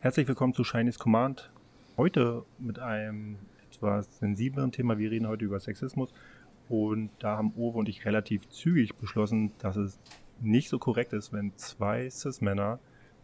[0.00, 1.50] Herzlich willkommen zu Chinese Command.
[1.96, 3.38] Heute mit einem
[3.70, 4.98] etwas sensibleren Thema.
[4.98, 6.12] Wir reden heute über Sexismus.
[6.68, 9.98] Und da haben Uwe und ich relativ zügig beschlossen, dass es
[10.42, 12.78] nicht so korrekt ist, wenn zwei Cis-Männer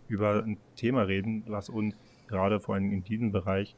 [0.08, 1.94] über ein Thema reden, was uns
[2.26, 3.76] gerade vor allem in diesem Bereich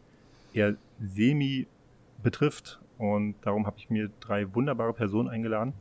[0.52, 1.66] eher semi
[2.22, 2.81] betrifft.
[3.02, 5.72] Und darum habe ich mir drei wunderbare Personen eingeladen.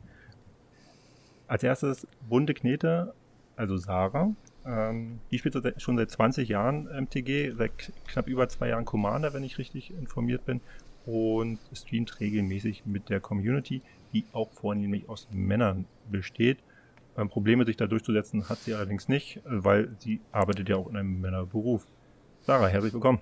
[1.46, 3.14] Als erstes Bunte Knete,
[3.54, 4.34] also Sarah.
[4.66, 9.44] Ähm, die spielt schon seit 20 Jahren MTG, seit knapp über zwei Jahren Commander, wenn
[9.44, 10.60] ich richtig informiert bin,
[11.06, 13.82] und streamt regelmäßig mit der Community,
[14.12, 16.58] die auch vornehmlich aus Männern besteht.
[17.16, 20.96] Ähm, Probleme, sich da durchzusetzen, hat sie allerdings nicht, weil sie arbeitet ja auch in
[20.96, 21.86] einem Männerberuf.
[22.40, 23.20] Sarah, herzlich willkommen.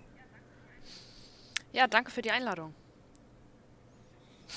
[1.74, 2.72] Ja, danke für die Einladung.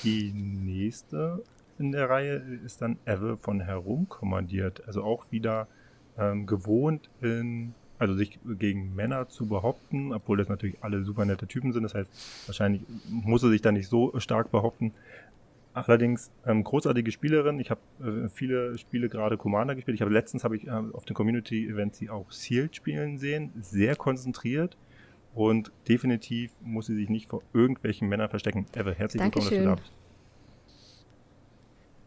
[0.04, 1.44] Die nächste
[1.80, 4.86] in der Reihe ist dann Eve von Herumkommandiert.
[4.88, 5.68] Also auch wieder
[6.18, 11.48] ähm, gewohnt, in, also sich gegen Männer zu behaupten, obwohl das natürlich alle super nette
[11.48, 11.84] Typen sind.
[11.84, 12.10] Das heißt,
[12.48, 14.94] wahrscheinlich muss er sich da nicht so stark behaupten.
[15.74, 17.60] Allerdings ähm, großartige Spielerin.
[17.60, 19.96] Ich habe äh, viele Spiele gerade Commander gespielt.
[19.96, 23.52] Ich habe letztens habe ich äh, auf dem Community Event sie auch Sealed spielen sehen.
[23.62, 24.78] Sehr konzentriert
[25.34, 28.66] und definitiv muss sie sich nicht vor irgendwelchen Männern verstecken.
[28.76, 29.94] Eve, herzlich willkommen, dass du da bist.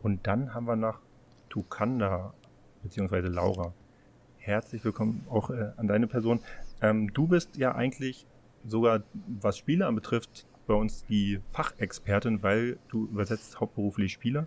[0.02, 1.00] Und dann haben wir noch
[1.48, 2.34] Tukanda
[2.82, 3.72] beziehungsweise Laura
[4.46, 6.38] herzlich willkommen auch äh, an deine Person.
[6.80, 8.26] Ähm, du bist ja eigentlich
[8.64, 9.02] sogar,
[9.40, 14.46] was Spiele anbetrifft, bei uns die Fachexpertin, weil du übersetzt hauptberuflich Spiele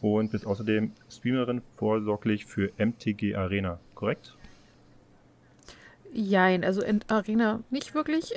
[0.00, 4.37] und bist außerdem Streamerin vorsorglich für MTG Arena, korrekt?
[6.12, 8.32] Jein, also in Arena nicht wirklich.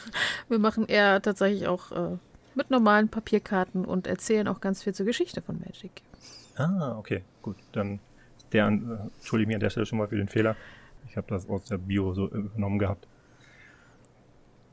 [0.48, 2.16] Wir machen eher tatsächlich auch äh,
[2.54, 6.02] mit normalen Papierkarten und erzählen auch ganz viel zur Geschichte von Magic.
[6.56, 7.56] Ah, okay, gut.
[7.72, 8.00] Dann
[8.52, 8.70] der, äh,
[9.18, 10.56] entschuldige mich an der Stelle schon mal für den Fehler.
[11.08, 13.06] Ich habe das aus der Bio so übernommen gehabt.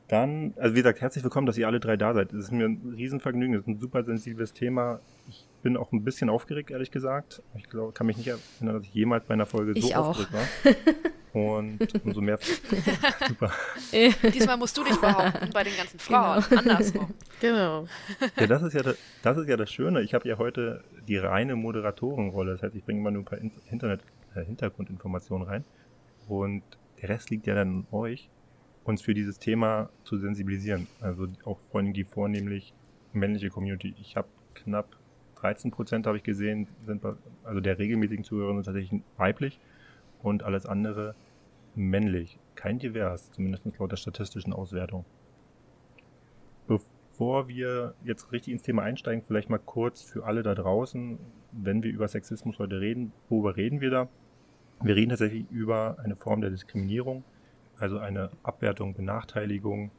[0.08, 2.32] Dann, also wie gesagt, herzlich willkommen, dass ihr alle drei da seid.
[2.32, 5.00] Es ist mir ein Riesenvergnügen, es ist ein super sensibles Thema.
[5.28, 7.42] Ich bin auch ein bisschen aufgeregt, ehrlich gesagt.
[7.56, 10.08] Ich glaube, kann mich nicht erinnern, dass ich jemals bei einer Folge ich so auch.
[10.10, 10.74] aufgeregt war.
[11.32, 12.38] Und umso mehr.
[13.28, 13.50] super.
[14.32, 16.44] Diesmal musst du dich behaupten bei den ganzen Frauen.
[16.48, 16.60] Genau.
[16.60, 17.14] Andersrum.
[17.40, 17.86] Genau.
[18.38, 20.02] Ja, das ist ja das, das ist ja das Schöne.
[20.02, 22.52] Ich habe ja heute die reine Moderatorenrolle.
[22.52, 24.02] Das heißt, ich bringe immer nur ein paar Internet,
[24.36, 25.64] äh, Hintergrundinformationen rein.
[26.28, 26.62] Und
[27.02, 28.28] der Rest liegt ja dann an euch
[28.84, 30.86] uns für dieses Thema zu sensibilisieren.
[31.00, 32.74] Also auch vor allem die vornehmlich
[33.12, 33.94] männliche Community.
[33.98, 34.94] Ich habe knapp
[35.34, 39.60] 13 Prozent habe ich gesehen, sind bei, also der regelmäßigen Zuhörer sind tatsächlich weiblich
[40.22, 41.14] und alles andere
[41.74, 42.38] männlich.
[42.54, 45.04] Kein divers, zumindest laut der statistischen Auswertung.
[46.66, 51.18] Bevor wir jetzt richtig ins Thema einsteigen, vielleicht mal kurz für alle da draußen,
[51.52, 54.08] wenn wir über Sexismus heute reden, worüber reden wir da?
[54.82, 57.24] Wir reden tatsächlich über eine Form der Diskriminierung,
[57.78, 59.90] also eine Abwertung, Benachteiligung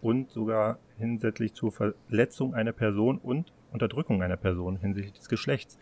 [0.00, 5.78] und sogar hinsichtlich zur Verletzung einer Person und Unterdrückung einer Person hinsichtlich des Geschlechts.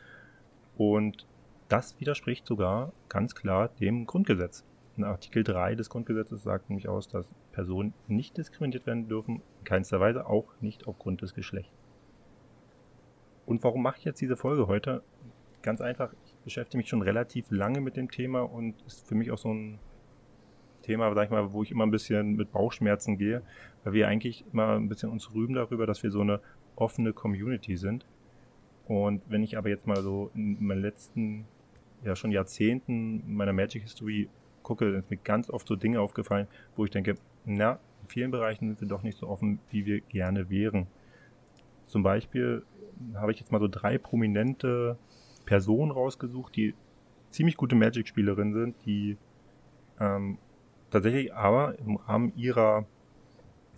[0.77, 1.27] Und
[1.69, 4.65] das widerspricht sogar ganz klar dem Grundgesetz.
[4.97, 9.65] In Artikel 3 des Grundgesetzes sagt nämlich aus, dass Personen nicht diskriminiert werden dürfen, in
[9.65, 11.73] keinster Weise auch nicht aufgrund des Geschlechts.
[13.45, 15.03] Und warum mache ich jetzt diese Folge heute?
[15.63, 19.31] Ganz einfach, ich beschäftige mich schon relativ lange mit dem Thema und ist für mich
[19.31, 19.79] auch so ein
[20.83, 23.43] Thema, sag ich mal, wo ich immer ein bisschen mit Bauchschmerzen gehe,
[23.85, 26.41] weil wir eigentlich immer ein bisschen uns rühmen darüber, dass wir so eine
[26.77, 28.07] offene Community sind.
[28.87, 31.47] Und wenn ich aber jetzt mal so in meinen letzten,
[32.05, 34.29] ja schon Jahrzehnten meiner Magic History
[34.63, 38.69] gucke, sind mir ganz oft so Dinge aufgefallen, wo ich denke, na, in vielen Bereichen
[38.69, 40.87] sind wir doch nicht so offen, wie wir gerne wären.
[41.87, 42.65] Zum Beispiel
[43.15, 44.99] habe ich jetzt mal so drei prominente
[45.45, 46.75] Personen rausgesucht, die
[47.31, 49.17] ziemlich gute Magic-Spielerinnen sind, die
[50.01, 50.39] ähm,
[50.91, 52.87] tatsächlich aber im Rahmen ihrer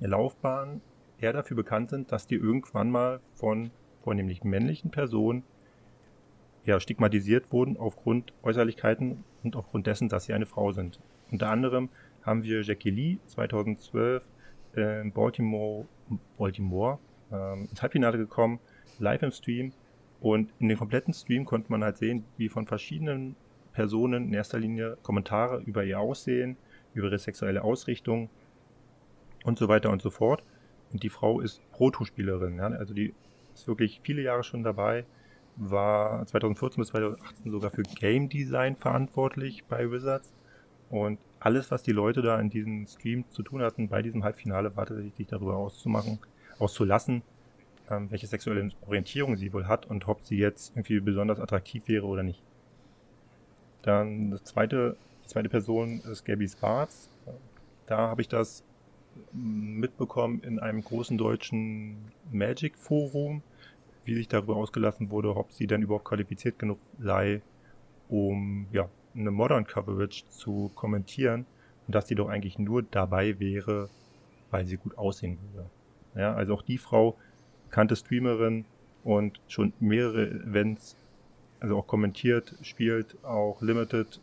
[0.01, 0.81] Laufbahn
[1.21, 3.71] eher dafür bekannt sind, dass die irgendwann mal von
[4.03, 5.43] vornehmlich männlichen Personen
[6.65, 11.01] ja, stigmatisiert wurden aufgrund Äußerlichkeiten und aufgrund dessen, dass sie eine Frau sind.
[11.31, 11.89] Unter anderem
[12.23, 14.27] haben wir Jackie Lee 2012
[14.75, 15.87] in Baltimore,
[16.37, 16.99] Baltimore
[17.33, 18.61] ähm, ins Halbfinale gekommen,
[18.99, 19.73] live im Stream.
[20.21, 23.37] Und in dem kompletten Stream konnte man halt sehen, wie von verschiedenen
[23.73, 26.57] Personen in erster Linie Kommentare über ihr Aussehen,
[26.95, 28.29] über ihre sexuelle Ausrichtung
[29.45, 30.43] und so weiter und so fort.
[30.93, 32.67] Und die Frau ist Protospielerin, ja?
[32.67, 33.15] also die
[33.55, 35.05] ist wirklich viele Jahre schon dabei,
[35.57, 40.33] war 2014 bis 2018 sogar für Game Design verantwortlich bei Wizards.
[40.91, 44.75] Und alles, was die Leute da in diesem Stream zu tun hatten, bei diesem Halbfinale,
[44.77, 46.19] war tatsächlich sich darüber auszumachen,
[46.59, 47.23] auszulassen,
[47.91, 52.07] ähm, welche sexuelle Orientierung sie wohl hat und ob sie jetzt irgendwie besonders attraktiv wäre
[52.07, 52.43] oder nicht.
[53.83, 57.11] Dann das zweite, die zweite Person ist Gabby Schwarz.
[57.87, 58.65] Da habe ich das
[59.33, 63.43] mitbekommen in einem großen deutschen Magic-Forum,
[64.05, 67.43] wie sich darüber ausgelassen wurde, ob sie denn überhaupt qualifiziert genug sei,
[68.09, 71.47] um ja, eine Modern Coverage zu kommentieren
[71.87, 73.91] und dass sie doch eigentlich nur dabei wäre,
[74.51, 75.69] weil sie gut aussehen würde.
[76.15, 77.17] Ja, also auch die Frau
[77.71, 78.65] kannte Streamerin
[79.05, 80.97] und schon mehrere Events,
[81.61, 84.21] also auch kommentiert, spielt auch Limited,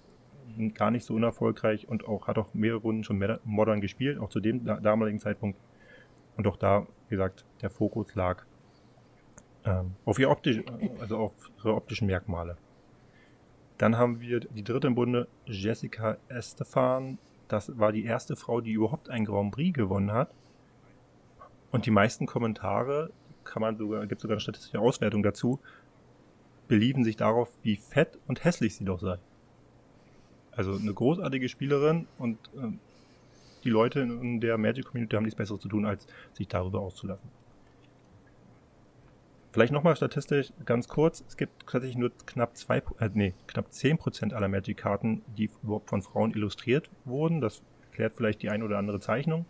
[0.74, 4.40] gar nicht so unerfolgreich und auch hat auch mehrere Runden schon Modern gespielt, auch zu
[4.40, 5.60] dem damaligen Zeitpunkt.
[6.38, 8.44] Und auch da, wie gesagt, der Fokus lag
[9.66, 10.62] ähm, auf, ihr optisch,
[11.00, 12.58] also auf ihre optischen Merkmale.
[13.78, 17.18] Dann haben wir die dritte im Bunde, Jessica Estefan.
[17.48, 20.34] Das war die erste Frau, die überhaupt ein Grand Prix gewonnen hat.
[21.72, 23.12] Und die meisten Kommentare,
[23.44, 25.60] kann man sogar, gibt sogar eine statistische Auswertung dazu,
[26.68, 29.18] beliefen sich darauf, wie fett und hässlich sie doch sei.
[30.56, 32.72] Also eine großartige Spielerin und äh,
[33.64, 37.30] die Leute in der Magic Community haben nichts Besseres zu tun, als sich darüber auszulassen.
[39.52, 41.24] Vielleicht nochmal statistisch ganz kurz.
[41.28, 46.02] Es gibt tatsächlich nur knapp zwei, äh, nee, knapp 10% aller Magic-Karten, die überhaupt von
[46.02, 47.42] Frauen illustriert wurden.
[47.42, 49.46] Das erklärt vielleicht die ein oder andere Zeichnung.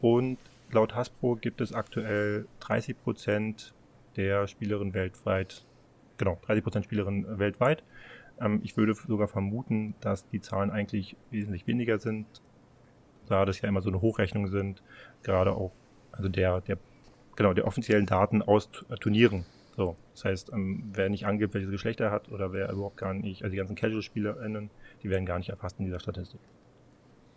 [0.00, 0.38] Und
[0.70, 3.72] laut Hasbro gibt es aktuell 30%
[4.16, 5.64] der Spielerinnen weltweit,
[6.16, 7.82] genau, 30% Spielerinnen weltweit.
[8.40, 12.26] Ähm, ich würde sogar vermuten, dass die Zahlen eigentlich wesentlich weniger sind,
[13.26, 14.82] da das ja immer so eine Hochrechnung sind,
[15.22, 15.72] gerade auch,
[16.12, 16.78] also der, der,
[17.36, 18.70] genau, der offiziellen Daten aus
[19.00, 19.44] Turnieren.
[19.76, 23.14] So, das heißt, ähm, wer nicht angibt, welches Geschlecht er hat oder wer überhaupt gar
[23.14, 24.70] nicht, also die ganzen Casual-SpielerInnen,
[25.02, 26.40] die werden gar nicht erfasst in dieser Statistik.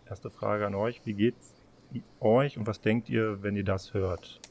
[0.09, 1.53] Erste Frage an euch, wie geht's
[2.19, 4.41] euch und was denkt ihr, wenn ihr das hört?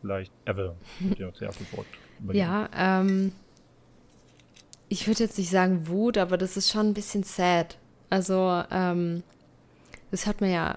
[0.00, 0.74] Vielleicht Evel,
[1.18, 1.86] ihr zuerst das Wort.
[2.32, 3.32] Ja, ähm,
[4.92, 7.78] ich würde jetzt nicht sagen Wut, aber das ist schon ein bisschen sad.
[8.10, 9.22] Also, ähm,
[10.10, 10.76] das hat man ja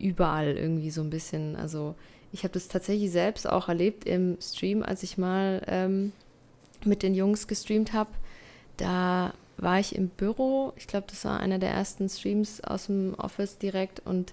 [0.00, 1.54] überall irgendwie so ein bisschen.
[1.54, 1.94] Also,
[2.32, 6.10] ich habe das tatsächlich selbst auch erlebt im Stream, als ich mal ähm,
[6.84, 8.10] mit den Jungs gestreamt habe.
[8.78, 10.72] Da war ich im Büro.
[10.74, 14.32] Ich glaube, das war einer der ersten Streams aus dem Office direkt und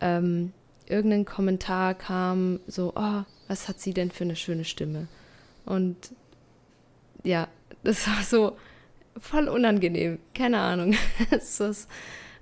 [0.00, 0.52] ähm,
[0.86, 5.08] irgendein Kommentar kam so, oh, was hat sie denn für eine schöne Stimme?
[5.66, 5.96] Und
[7.24, 7.48] ja,
[7.82, 8.56] das war so
[9.18, 10.18] voll unangenehm.
[10.34, 10.94] Keine Ahnung.
[11.30, 11.88] es ist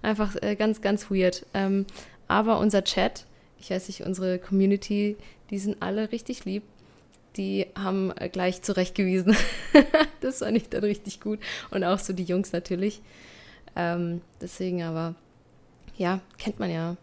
[0.03, 1.47] einfach äh, ganz, ganz weird.
[1.55, 1.87] Ähm,
[2.29, 3.27] aber unser Chat,
[3.59, 5.17] ich weiß nicht, unsere Community,
[5.51, 6.63] die sind alle richtig lieb.
[7.37, 9.37] Die haben äh, gleich zurechtgewiesen.
[10.21, 11.41] das fand ich dann richtig gut.
[11.71, 13.03] Und auch so die Jungs natürlich.
[13.77, 15.15] Ähm, deswegen aber,
[15.97, 16.97] ja, kennt man ja.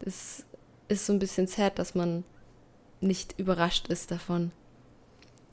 [0.00, 0.44] Das
[0.88, 2.24] ist so ein bisschen sad, dass man
[3.00, 4.52] nicht überrascht ist davon.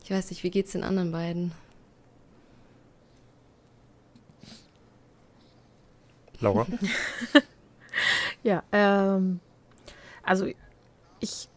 [0.04, 1.52] Ich weiß nicht, wie geht's den anderen beiden?
[6.40, 6.66] Laura?
[8.44, 9.40] ja, ähm,
[10.24, 10.48] also
[11.20, 11.50] ich,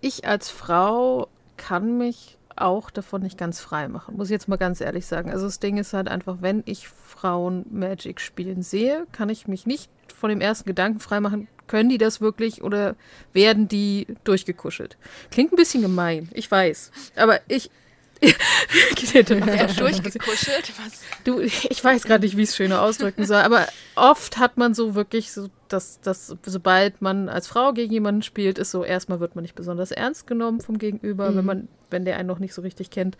[0.00, 4.56] ich als Frau kann mich auch davon nicht ganz frei machen, muss ich jetzt mal
[4.56, 5.30] ganz ehrlich sagen.
[5.30, 9.66] Also das Ding ist halt einfach, wenn ich Frauen Magic spielen sehe, kann ich mich
[9.66, 12.94] nicht von dem ersten Gedanken frei machen, können die das wirklich oder
[13.32, 14.96] werden die durchgekuschelt?
[15.30, 16.90] Klingt ein bisschen gemein, ich weiß.
[17.16, 17.70] Aber ich.
[18.22, 20.72] durchgekuschelt?
[20.82, 21.02] Was?
[21.24, 24.72] Du, ich weiß gerade nicht, wie ich es schöner ausdrücken soll, aber oft hat man
[24.72, 29.20] so wirklich so, dass, dass sobald man als Frau gegen jemanden spielt, ist so, erstmal
[29.20, 31.36] wird man nicht besonders ernst genommen vom Gegenüber, mhm.
[31.36, 33.18] wenn man, wenn der einen noch nicht so richtig kennt.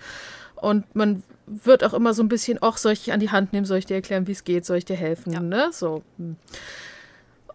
[0.55, 3.53] Und man wird auch immer so ein bisschen, ach, soll ich dich an die Hand
[3.53, 5.41] nehmen, soll ich dir erklären, wie es geht, soll ich dir helfen, ja.
[5.41, 5.69] ne?
[5.73, 6.03] So.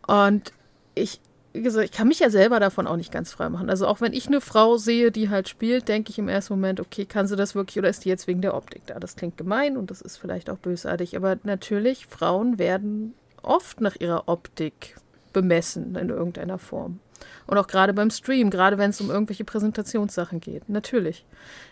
[0.07, 0.53] Und
[0.95, 1.19] ich,
[1.53, 3.69] ich kann mich ja selber davon auch nicht ganz frei machen.
[3.69, 6.79] Also auch wenn ich eine Frau sehe, die halt spielt, denke ich im ersten Moment,
[6.79, 8.99] okay, kann sie das wirklich oder ist die jetzt wegen der Optik da?
[8.99, 13.95] Das klingt gemein und das ist vielleicht auch bösartig, aber natürlich, Frauen werden oft nach
[13.99, 14.95] ihrer Optik
[15.33, 16.99] bemessen in irgendeiner Form.
[17.47, 20.69] Und auch gerade beim Stream, gerade wenn es um irgendwelche Präsentationssachen geht.
[20.69, 21.25] Natürlich.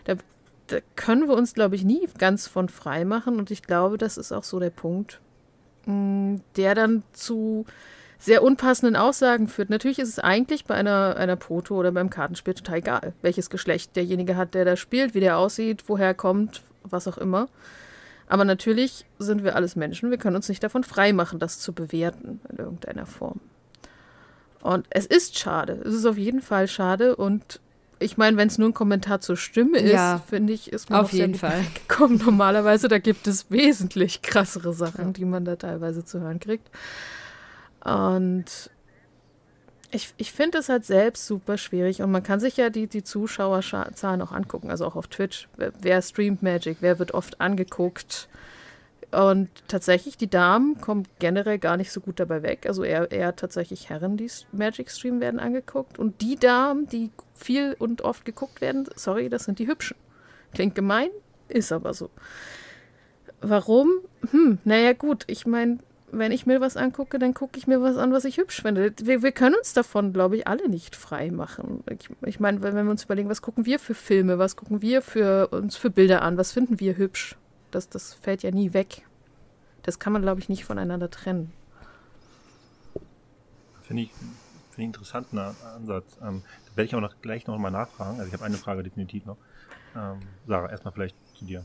[0.04, 0.14] Da,
[0.68, 3.38] da können wir uns, glaube ich, nie ganz von frei machen.
[3.38, 5.20] Und ich glaube, das ist auch so der Punkt,
[5.86, 7.66] mm, der dann zu
[8.20, 9.70] sehr unpassenden Aussagen führt.
[9.70, 13.96] Natürlich ist es eigentlich bei einer, einer Proto oder beim Kartenspiel total egal, welches Geschlecht
[13.96, 17.48] derjenige hat, der da spielt, wie der aussieht, woher er kommt, was auch immer.
[18.26, 20.10] Aber natürlich sind wir alles Menschen.
[20.10, 23.40] Wir können uns nicht davon freimachen, das zu bewerten in irgendeiner Form.
[24.62, 25.80] Und es ist schade.
[25.84, 27.16] Es ist auf jeden Fall schade.
[27.16, 27.58] Und
[27.98, 31.00] ich meine, wenn es nur ein Kommentar zur Stimme ist, ja, finde ich, ist man
[31.00, 32.18] auf jeden Fall gekommen.
[32.24, 35.12] Normalerweise, da gibt es wesentlich krassere Sachen, ja.
[35.12, 36.70] die man da teilweise zu hören kriegt.
[37.84, 38.70] Und
[39.92, 43.02] Ich, ich finde es halt selbst super schwierig und man kann sich ja die, die
[43.02, 45.48] Zuschauerzahlen auch angucken, also auch auf Twitch.
[45.56, 48.28] Wer, wer streamt Magic, wer wird oft angeguckt.
[49.10, 52.66] Und tatsächlich, die Damen kommen generell gar nicht so gut dabei weg.
[52.68, 55.98] Also eher, eher tatsächlich Herren, die Magic streamen, werden angeguckt.
[55.98, 59.96] Und die Damen, die viel und oft geguckt werden, sorry, das sind die Hübschen.
[60.54, 61.10] Klingt gemein,
[61.48, 62.10] ist aber so.
[63.40, 63.88] Warum?
[64.30, 65.78] Hm, naja, gut, ich meine,
[66.12, 68.92] wenn ich mir was angucke, dann gucke ich mir was an, was ich hübsch finde.
[69.02, 71.82] Wir, wir können uns davon, glaube ich, alle nicht frei machen.
[71.90, 75.02] Ich, ich meine, wenn wir uns überlegen, was gucken wir für Filme, was gucken wir
[75.02, 77.36] für uns für Bilder an, was finden wir hübsch?
[77.70, 79.06] Das, das fällt ja nie weg.
[79.82, 81.52] Das kann man, glaube ich, nicht voneinander trennen.
[83.82, 86.18] Finde ich, find ich interessanten Ansatz.
[86.22, 88.18] Ähm, da werde ich auch noch, gleich noch mal nachfragen.
[88.18, 89.36] Also ich habe eine Frage definitiv noch.
[89.96, 91.64] Ähm, Sarah, erstmal vielleicht zu dir.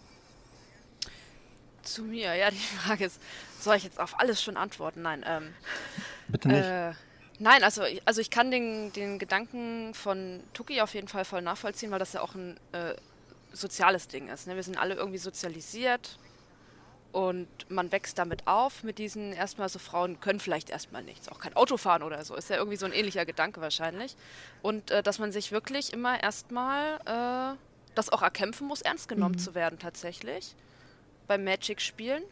[1.86, 3.22] Zu mir, ja, die Frage ist,
[3.60, 5.02] soll ich jetzt auf alles schon antworten?
[5.02, 5.24] Nein.
[5.26, 5.54] Ähm,
[6.28, 6.66] Bitte nicht.
[6.66, 6.94] Äh,
[7.40, 11.92] nein, also, also ich kann den, den Gedanken von Tuki auf jeden Fall voll nachvollziehen,
[11.92, 12.96] weil das ja auch ein äh,
[13.54, 14.48] soziales Ding ist.
[14.48, 14.56] Ne?
[14.56, 16.18] Wir sind alle irgendwie sozialisiert
[17.12, 21.40] und man wächst damit auf mit diesen erstmal so Frauen können vielleicht erstmal nichts, auch
[21.40, 22.36] kein Auto fahren oder so.
[22.36, 24.18] Ist ja irgendwie so ein ähnlicher Gedanke wahrscheinlich.
[24.62, 27.58] Und äh, dass man sich wirklich immer erstmal äh,
[27.96, 29.40] das auch erkämpfen muss, ernst genommen mhm.
[29.40, 30.56] zu werden tatsächlich
[31.28, 32.24] beim Magic-Spielen.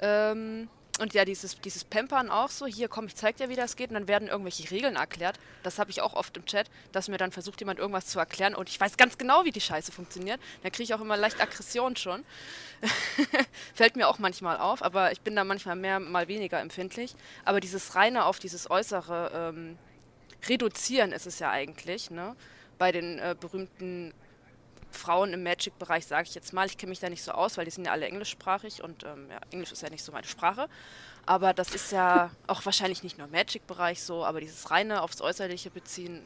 [0.00, 0.68] Ähm,
[1.00, 3.88] und ja, dieses, dieses Pampern auch so, hier komm, ich zeig dir, wie das geht,
[3.88, 5.38] und dann werden irgendwelche Regeln erklärt.
[5.62, 8.54] Das habe ich auch oft im Chat, dass mir dann versucht, jemand irgendwas zu erklären
[8.54, 10.38] und ich weiß ganz genau, wie die Scheiße funktioniert.
[10.62, 12.22] Da kriege ich auch immer leicht Aggression schon.
[13.74, 17.14] Fällt mir auch manchmal auf, aber ich bin da manchmal mehr, mal weniger empfindlich.
[17.46, 19.78] Aber dieses reine auf dieses Äußere ähm,
[20.48, 22.36] reduzieren ist es ja eigentlich, ne?
[22.76, 24.12] Bei den äh, berühmten
[24.92, 26.66] Frauen im Magic-Bereich, sage ich jetzt mal.
[26.66, 29.28] Ich kenne mich da nicht so aus, weil die sind ja alle englischsprachig und ähm,
[29.30, 30.68] ja, Englisch ist ja nicht so meine Sprache.
[31.26, 35.20] Aber das ist ja auch wahrscheinlich nicht nur im Magic-Bereich so, aber dieses reine aufs
[35.20, 36.22] Äußerliche beziehen,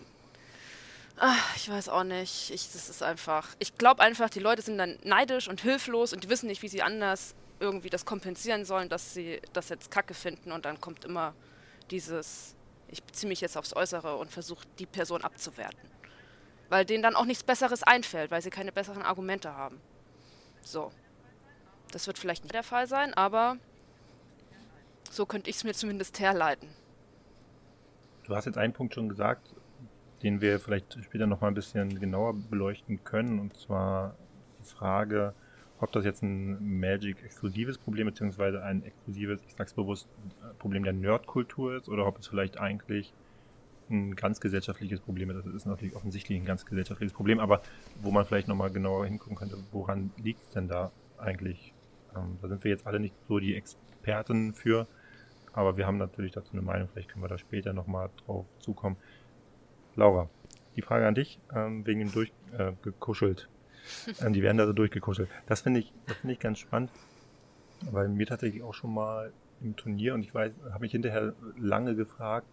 [1.16, 2.50] ach, ich weiß auch nicht.
[2.50, 6.25] Ich, das ist einfach, ich glaube einfach, die Leute sind dann neidisch und hilflos und
[6.25, 10.14] die wissen nicht, wie sie anders irgendwie das kompensieren sollen, dass sie das jetzt kacke
[10.14, 11.35] finden und dann kommt immer
[11.90, 12.54] dieses,
[12.88, 15.93] ich beziehe mich jetzt aufs Äußere und versuche die Person abzuwerten
[16.68, 19.80] weil denen dann auch nichts Besseres einfällt, weil sie keine besseren Argumente haben.
[20.62, 20.90] So.
[21.92, 23.56] Das wird vielleicht nicht der Fall sein, aber
[25.11, 26.68] so könnte ich es mir zumindest herleiten.
[28.25, 29.54] Du hast jetzt einen Punkt schon gesagt,
[30.23, 34.16] den wir vielleicht später noch mal ein bisschen genauer beleuchten können, und zwar
[34.59, 35.35] die Frage,
[35.78, 40.09] ob das jetzt ein Magic-exklusives Problem beziehungsweise ein exklusives, ich sag's bewusst,
[40.59, 43.12] Problem der Nerdkultur ist oder ob es vielleicht eigentlich
[43.94, 45.46] ein ganz gesellschaftliches Problem ist.
[45.46, 47.62] Das ist natürlich offensichtlich ein ganz gesellschaftliches Problem, aber
[48.02, 51.72] wo man vielleicht nochmal genauer hingucken könnte, woran liegt es denn da eigentlich?
[52.16, 54.86] Ähm, da sind wir jetzt alle nicht so die Experten für,
[55.52, 58.96] aber wir haben natürlich dazu eine Meinung, vielleicht können wir da später nochmal drauf zukommen.
[59.96, 60.28] Laura,
[60.76, 63.48] die Frage an dich, ähm, wegen dem durchgekuschelt.
[64.06, 65.28] Äh, ähm, die werden da so durchgekuschelt.
[65.46, 66.90] Das finde ich, das ich ganz spannend,
[67.90, 71.94] weil mir tatsächlich auch schon mal im Turnier und ich weiß, habe mich hinterher lange
[71.94, 72.46] gefragt,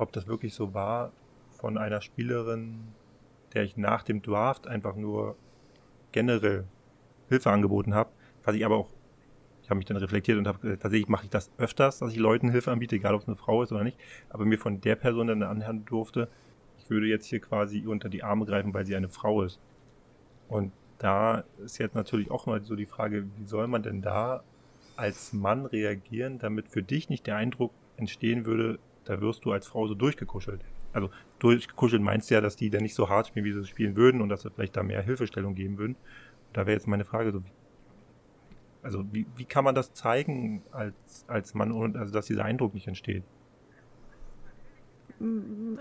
[0.00, 1.12] ob das wirklich so war
[1.50, 2.80] von einer Spielerin,
[3.52, 5.36] der ich nach dem Draft einfach nur
[6.12, 6.64] generell
[7.28, 8.10] Hilfe angeboten habe,
[8.44, 8.88] was ich aber auch,
[9.62, 12.18] ich habe mich dann reflektiert und habe gesagt, tatsächlich mache ich das öfters, dass ich
[12.18, 13.98] Leuten Hilfe anbiete, egal ob es eine Frau ist oder nicht,
[14.30, 16.28] aber mir von der Person dann anhören durfte,
[16.78, 19.60] ich würde jetzt hier quasi unter die Arme greifen, weil sie eine Frau ist.
[20.48, 24.42] Und da ist jetzt natürlich auch mal so die Frage, wie soll man denn da
[24.96, 29.66] als Mann reagieren, damit für dich nicht der Eindruck entstehen würde, da wirst du als
[29.66, 30.60] Frau so durchgekuschelt.
[30.92, 33.96] Also durchgekuschelt meinst du ja, dass die dann nicht so hart spielen, wie sie spielen
[33.96, 35.96] würden und dass sie vielleicht da mehr Hilfestellung geben würden.
[36.52, 37.42] Da wäre jetzt meine Frage so,
[38.82, 42.88] also wie, wie kann man das zeigen als, als Mann, also dass dieser Eindruck nicht
[42.88, 43.24] entsteht?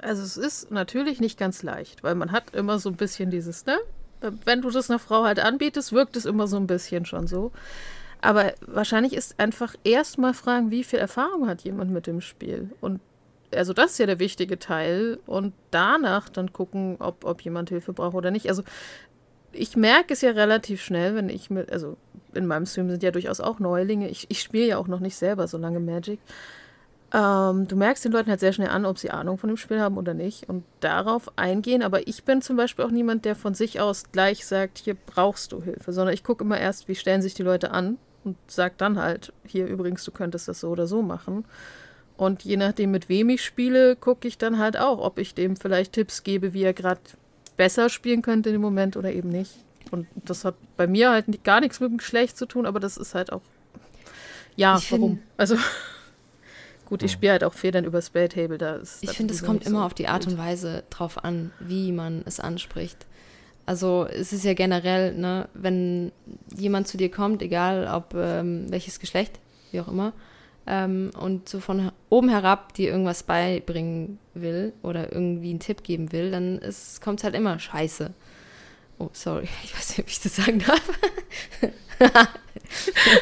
[0.01, 3.65] Also es ist natürlich nicht ganz leicht, weil man hat immer so ein bisschen dieses,
[3.65, 3.77] ne?
[4.43, 7.53] Wenn du das einer Frau halt anbietest, wirkt es immer so ein bisschen schon so.
[8.21, 12.69] Aber wahrscheinlich ist einfach erstmal fragen, wie viel Erfahrung hat jemand mit dem Spiel?
[12.81, 12.99] Und
[13.56, 15.20] also das ist ja der wichtige Teil.
[15.25, 18.48] Und danach dann gucken, ob, ob jemand Hilfe braucht oder nicht.
[18.50, 18.63] Also
[19.51, 21.98] ich merke es ja relativ schnell, wenn ich mit, also
[22.34, 24.10] in meinem Stream sind ja durchaus auch Neulinge.
[24.10, 26.20] Ich, ich spiele ja auch noch nicht selber so lange Magic.
[27.12, 29.79] Ähm, du merkst den Leuten halt sehr schnell an, ob sie Ahnung von dem Spiel
[29.79, 31.82] haben oder nicht und darauf eingehen.
[31.82, 35.51] Aber ich bin zum Beispiel auch niemand, der von sich aus gleich sagt, hier brauchst
[35.51, 38.75] du Hilfe, sondern ich gucke immer erst, wie stellen sich die Leute an und sage
[38.77, 41.46] dann halt, hier übrigens, du könntest das so oder so machen.
[42.19, 45.55] Und je nachdem, mit wem ich spiele, gucke ich dann halt auch, ob ich dem
[45.55, 46.99] vielleicht Tipps gebe, wie er gerade
[47.55, 49.53] besser spielen könnte in dem Moment oder eben nicht.
[49.89, 52.97] Und das hat bei mir halt gar nichts mit dem Geschlecht zu tun, aber das
[52.97, 53.41] ist halt auch.
[54.57, 55.19] Ja, ich warum?
[55.38, 55.55] Also
[56.89, 58.57] Gut, ich spiele halt auch Federn über Spelltable.
[58.57, 60.33] Da ist Ich finde, es kommt immer so auf die Art gut.
[60.33, 63.05] und Weise drauf an, wie man es anspricht.
[63.65, 66.11] Also es ist ja generell, ne, wenn
[66.53, 69.39] jemand zu dir kommt, egal ob ähm, welches Geschlecht,
[69.71, 70.11] wie auch immer,
[70.69, 76.11] ähm, und so von oben herab dir irgendwas beibringen will oder irgendwie einen Tipp geben
[76.11, 76.61] will, dann
[77.01, 78.13] kommt es halt immer scheiße.
[78.99, 80.81] Oh, sorry, ich weiß nicht, ob ich das sagen darf.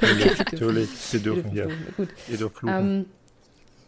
[0.02, 1.70] Natürlich, natürlich, wir dürfen hier.
[1.96, 2.10] Gut.
[2.30, 2.58] Ihr dürft.
[2.68, 3.06] Ähm,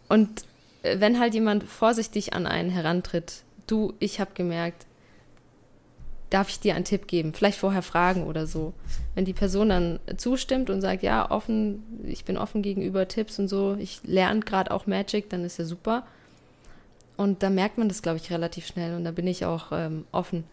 [0.08, 0.44] und
[0.82, 4.86] äh, wenn halt jemand vorsichtig an einen herantritt, du, ich habe gemerkt,
[6.30, 7.34] darf ich dir einen Tipp geben?
[7.34, 8.72] Vielleicht vorher fragen oder so.
[9.14, 13.48] Wenn die Person dann zustimmt und sagt, ja, offen, ich bin offen gegenüber Tipps und
[13.48, 16.06] so, ich lerne gerade auch Magic, dann ist ja super.
[17.16, 20.06] Und da merkt man das, glaube ich, relativ schnell und da bin ich auch ähm,
[20.12, 20.44] offen.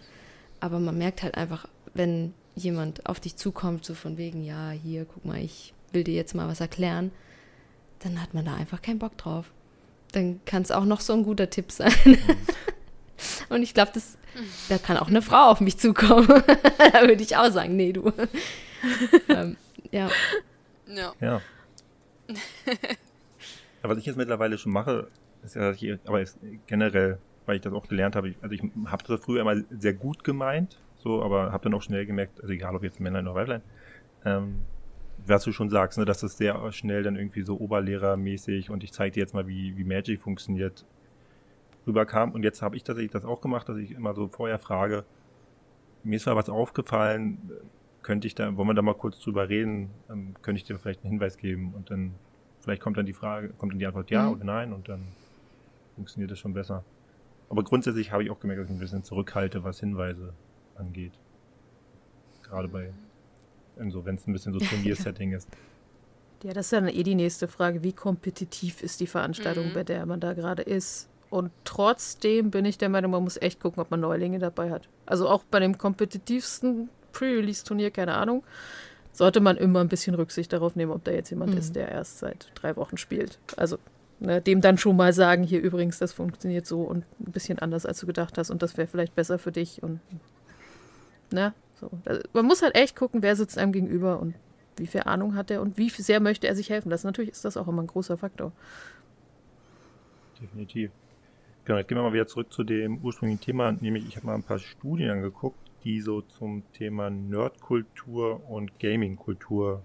[0.59, 5.05] Aber man merkt halt einfach, wenn jemand auf dich zukommt, so von wegen, ja, hier,
[5.05, 7.11] guck mal, ich will dir jetzt mal was erklären,
[7.99, 9.51] dann hat man da einfach keinen Bock drauf.
[10.11, 11.93] Dann kann es auch noch so ein guter Tipp sein.
[13.49, 14.17] Und ich glaube, das,
[14.69, 16.27] da kann auch eine Frau auf mich zukommen.
[16.93, 18.11] da würde ich auch sagen, nee, du.
[19.29, 19.57] ähm,
[19.91, 20.09] ja.
[20.87, 21.13] Ja.
[21.19, 21.41] Ja.
[22.29, 22.31] ja.
[23.81, 25.07] Was ich jetzt mittlerweile schon mache,
[25.43, 28.53] ist ja, dass ich, aber ist generell, weil ich das auch gelernt habe, ich, also
[28.53, 32.41] ich habe das früher immer sehr gut gemeint, so, aber habe dann auch schnell gemerkt,
[32.41, 33.61] also egal ob jetzt Männlein oder Weiblein,
[34.25, 34.59] ähm,
[35.25, 38.91] was du schon sagst, ne, dass das sehr schnell dann irgendwie so oberlehrermäßig und ich
[38.91, 40.85] zeige dir jetzt mal, wie, wie Magic funktioniert,
[41.87, 42.31] rüberkam.
[42.31, 45.03] Und jetzt habe ich tatsächlich das auch gemacht, dass ich immer so vorher frage,
[46.03, 47.51] mir ist zwar was aufgefallen,
[48.03, 51.03] könnte ich da, wollen wir da mal kurz drüber reden, ähm, könnte ich dir vielleicht
[51.03, 52.13] einen Hinweis geben und dann
[52.61, 54.31] vielleicht kommt dann die Frage, kommt dann die Antwort ja Mhm.
[54.35, 55.01] oder nein und dann
[55.95, 56.83] funktioniert das schon besser.
[57.49, 60.33] Aber grundsätzlich habe ich auch gemerkt, dass ich ein bisschen zurückhalte, was Hinweise
[60.75, 61.13] angeht.
[62.43, 62.91] Gerade bei,
[63.89, 65.49] so, wenn es ein bisschen so Turniersetting ist.
[66.43, 67.83] Ja, das ist dann eh die nächste Frage.
[67.83, 69.73] Wie kompetitiv ist die Veranstaltung, Mhm.
[69.73, 71.09] bei der man da gerade ist?
[71.29, 74.87] Und trotzdem bin ich der Meinung, man muss echt gucken, ob man Neulinge dabei hat.
[75.05, 78.43] Also auch bei dem kompetitivsten Pre-Release-Turnier, keine Ahnung,
[79.11, 81.57] sollte man immer ein bisschen Rücksicht darauf nehmen, ob da jetzt jemand Mhm.
[81.57, 83.39] ist, der erst seit drei Wochen spielt.
[83.57, 83.77] Also
[84.19, 87.85] ne, dem dann schon mal sagen, hier übrigens, das funktioniert so und ein bisschen anders,
[87.85, 89.99] als du gedacht hast und das wäre vielleicht besser für dich und
[91.31, 91.89] ne, so.
[92.05, 94.33] Also, man muss halt echt gucken, wer sitzt einem gegenüber und
[94.77, 96.89] wie viel Ahnung hat er und wie sehr möchte er sich helfen.
[96.89, 98.51] Das natürlich ist das auch immer ein großer Faktor.
[100.39, 100.91] Definitiv.
[101.67, 104.35] Genau, jetzt gehen wir mal wieder zurück zu dem ursprünglichen Thema, nämlich ich habe mal
[104.35, 109.83] ein paar Studien angeguckt, die so zum Thema Nerdkultur und Gamingkultur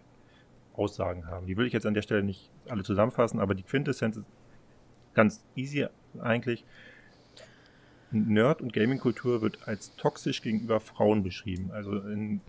[0.74, 1.48] Aussagen haben.
[1.48, 4.26] Die will ich jetzt an der Stelle nicht alle zusammenfassen, aber die Quintessenz ist
[5.14, 5.88] ganz easy
[6.20, 6.64] eigentlich.
[8.12, 11.72] Nerd- und Gamingkultur wird als toxisch gegenüber Frauen beschrieben.
[11.72, 12.42] Also in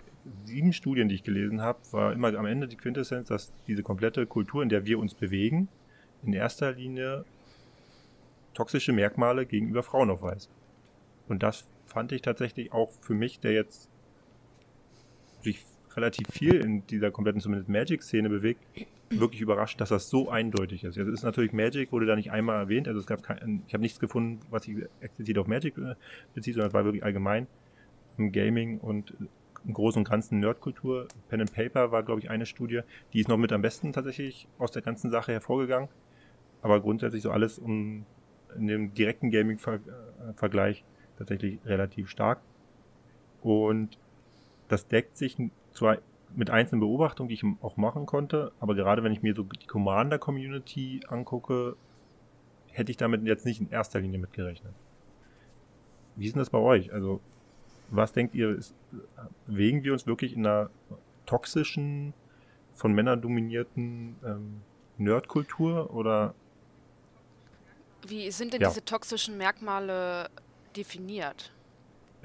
[0.45, 4.27] sieben Studien, die ich gelesen habe, war immer am Ende die Quintessenz, dass diese komplette
[4.27, 5.69] Kultur, in der wir uns bewegen,
[6.21, 7.25] in erster Linie
[8.53, 10.49] toxische Merkmale gegenüber Frauen aufweist.
[11.27, 13.89] Und das fand ich tatsächlich auch für mich, der jetzt
[15.41, 18.63] sich relativ viel in dieser kompletten zumindest Magic-Szene bewegt,
[19.09, 20.97] wirklich überrascht, dass das so eindeutig ist.
[20.97, 23.73] Also es ist natürlich Magic, wurde da nicht einmal erwähnt, also es gab kein, ich
[23.73, 25.95] habe nichts gefunden, was sich explizit auf Magic äh,
[26.33, 27.47] bezieht, sondern es war wirklich allgemein
[28.17, 29.13] im Gaming und
[29.65, 31.07] im Großen und Ganzen Nerdkultur.
[31.29, 32.81] Pen and Paper war, glaube ich, eine Studie,
[33.13, 35.89] die ist noch mit am besten tatsächlich aus der ganzen Sache hervorgegangen.
[36.61, 38.05] Aber grundsätzlich so alles um
[38.57, 40.83] in dem direkten Gaming-Vergleich
[41.17, 42.39] tatsächlich relativ stark.
[43.41, 43.97] Und
[44.67, 45.37] das deckt sich
[45.73, 45.97] zwar
[46.35, 49.67] mit einzelnen Beobachtungen, die ich auch machen konnte, aber gerade wenn ich mir so die
[49.67, 51.75] Commander-Community angucke,
[52.71, 54.73] hätte ich damit jetzt nicht in erster Linie mitgerechnet.
[56.15, 56.91] Wie ist denn das bei euch?
[56.91, 57.21] Also,
[57.89, 58.73] was denkt ihr, ist,
[59.45, 60.69] bewegen wir uns wirklich in einer
[61.25, 62.13] toxischen,
[62.71, 64.61] von Männern dominierten ähm,
[64.97, 66.33] Nerdkultur oder
[68.05, 68.69] Wie sind denn Ja.
[68.69, 70.29] diese toxischen Merkmale
[70.75, 71.51] definiert?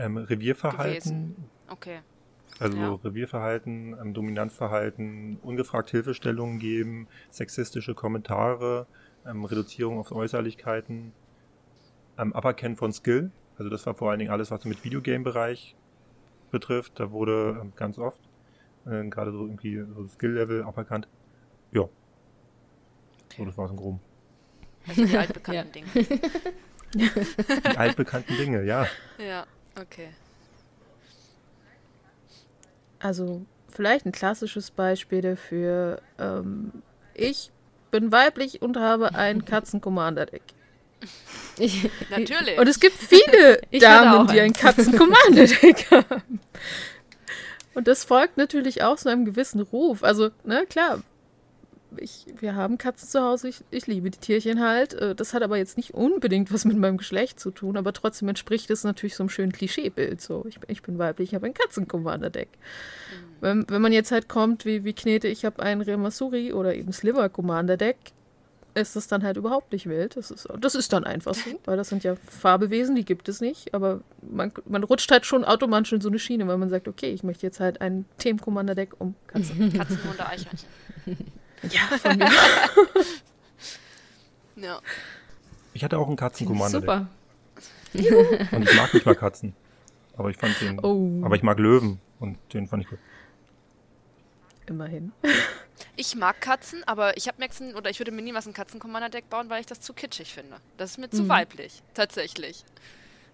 [0.01, 1.35] ähm, Revierverhalten?
[1.35, 1.51] Gewesen.
[1.69, 2.01] Okay.
[2.61, 2.95] Also Ja.
[2.95, 8.87] Revierverhalten, ähm, Dominantverhalten, ungefragt Hilfestellungen geben, sexistische Kommentare,
[9.27, 11.13] ähm, Reduzierung auf Äußerlichkeiten,
[12.17, 13.33] ähm, Aberkennen von Skill.
[13.57, 15.77] Also das war vor allen Dingen alles, was mit Videogame-Bereich
[16.51, 16.99] betrifft.
[17.01, 18.21] Da wurde ähm, ganz oft
[18.87, 21.09] äh, gerade so irgendwie so Skill-Level aberkannt.
[21.73, 21.89] Ja.
[23.37, 24.01] So, das war so grob.
[24.89, 25.89] Also die altbekannten Dinge.
[26.95, 27.11] Die
[27.77, 28.87] altbekannten Dinge, ja.
[29.19, 29.47] Ja,
[29.81, 30.09] okay.
[32.99, 36.01] Also vielleicht ein klassisches Beispiel dafür.
[36.19, 36.83] Ähm,
[37.15, 37.51] ich
[37.91, 40.43] bin weiblich und habe ein Katzen-Commander-Deck.
[41.59, 42.59] Ich, Natürlich.
[42.59, 44.53] Und es gibt viele Damen, die ein.
[44.53, 46.41] Katzen-Commander-Deck haben.
[47.75, 50.03] Und das folgt natürlich auch so einem gewissen Ruf.
[50.03, 51.03] Also, ne, klar,
[51.97, 54.95] ich, wir haben Katzen zu Hause, ich, ich liebe die Tierchen halt.
[54.95, 58.29] Äh, das hat aber jetzt nicht unbedingt was mit meinem Geschlecht zu tun, aber trotzdem
[58.29, 60.21] entspricht es natürlich so einem schönen Klischeebild.
[60.21, 62.49] So, ich, ich bin weiblich, ich habe ein Katzen-Commander-Deck.
[62.51, 63.37] Mhm.
[63.41, 66.93] Wenn, wenn man jetzt halt kommt, wie, wie Knete, ich habe ein Remasuri oder eben
[66.93, 67.97] Sliver Commander-Deck,
[68.75, 70.17] ist das dann halt überhaupt nicht wild.
[70.17, 73.41] Das ist, das ist dann einfach so, weil das sind ja Farbewesen, die gibt es
[73.41, 73.75] nicht.
[73.75, 77.11] Aber man, man rutscht halt schon automatisch in so eine Schiene, weil man sagt, okay,
[77.11, 79.73] ich möchte jetzt halt ein Themen-Commander-Deck um Katzen.
[79.77, 80.69] Katzenhunde Eichhörnchen.
[81.71, 82.31] Ja, von mir.
[84.57, 84.81] ja.
[85.75, 86.81] Ich hatte auch einen Katzen-Commander-Deck.
[86.81, 87.07] Super.
[88.57, 89.55] Und ich mag nicht mal Katzen.
[90.17, 90.79] Aber ich fand den.
[90.81, 91.25] Oh.
[91.25, 92.99] Aber ich mag Löwen und den fand ich gut.
[94.67, 95.13] Immerhin.
[95.97, 99.49] Ich mag Katzen, aber ich habe mir oder ich würde mir niemals ein Katzen-Commander-Deck bauen,
[99.49, 100.57] weil ich das zu kitschig finde.
[100.77, 101.29] Das ist mir zu Mhm.
[101.29, 102.65] weiblich, tatsächlich.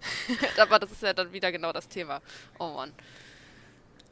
[0.60, 2.20] aber das ist ja dann wieder genau das Thema.
[2.58, 2.92] Oh Mann.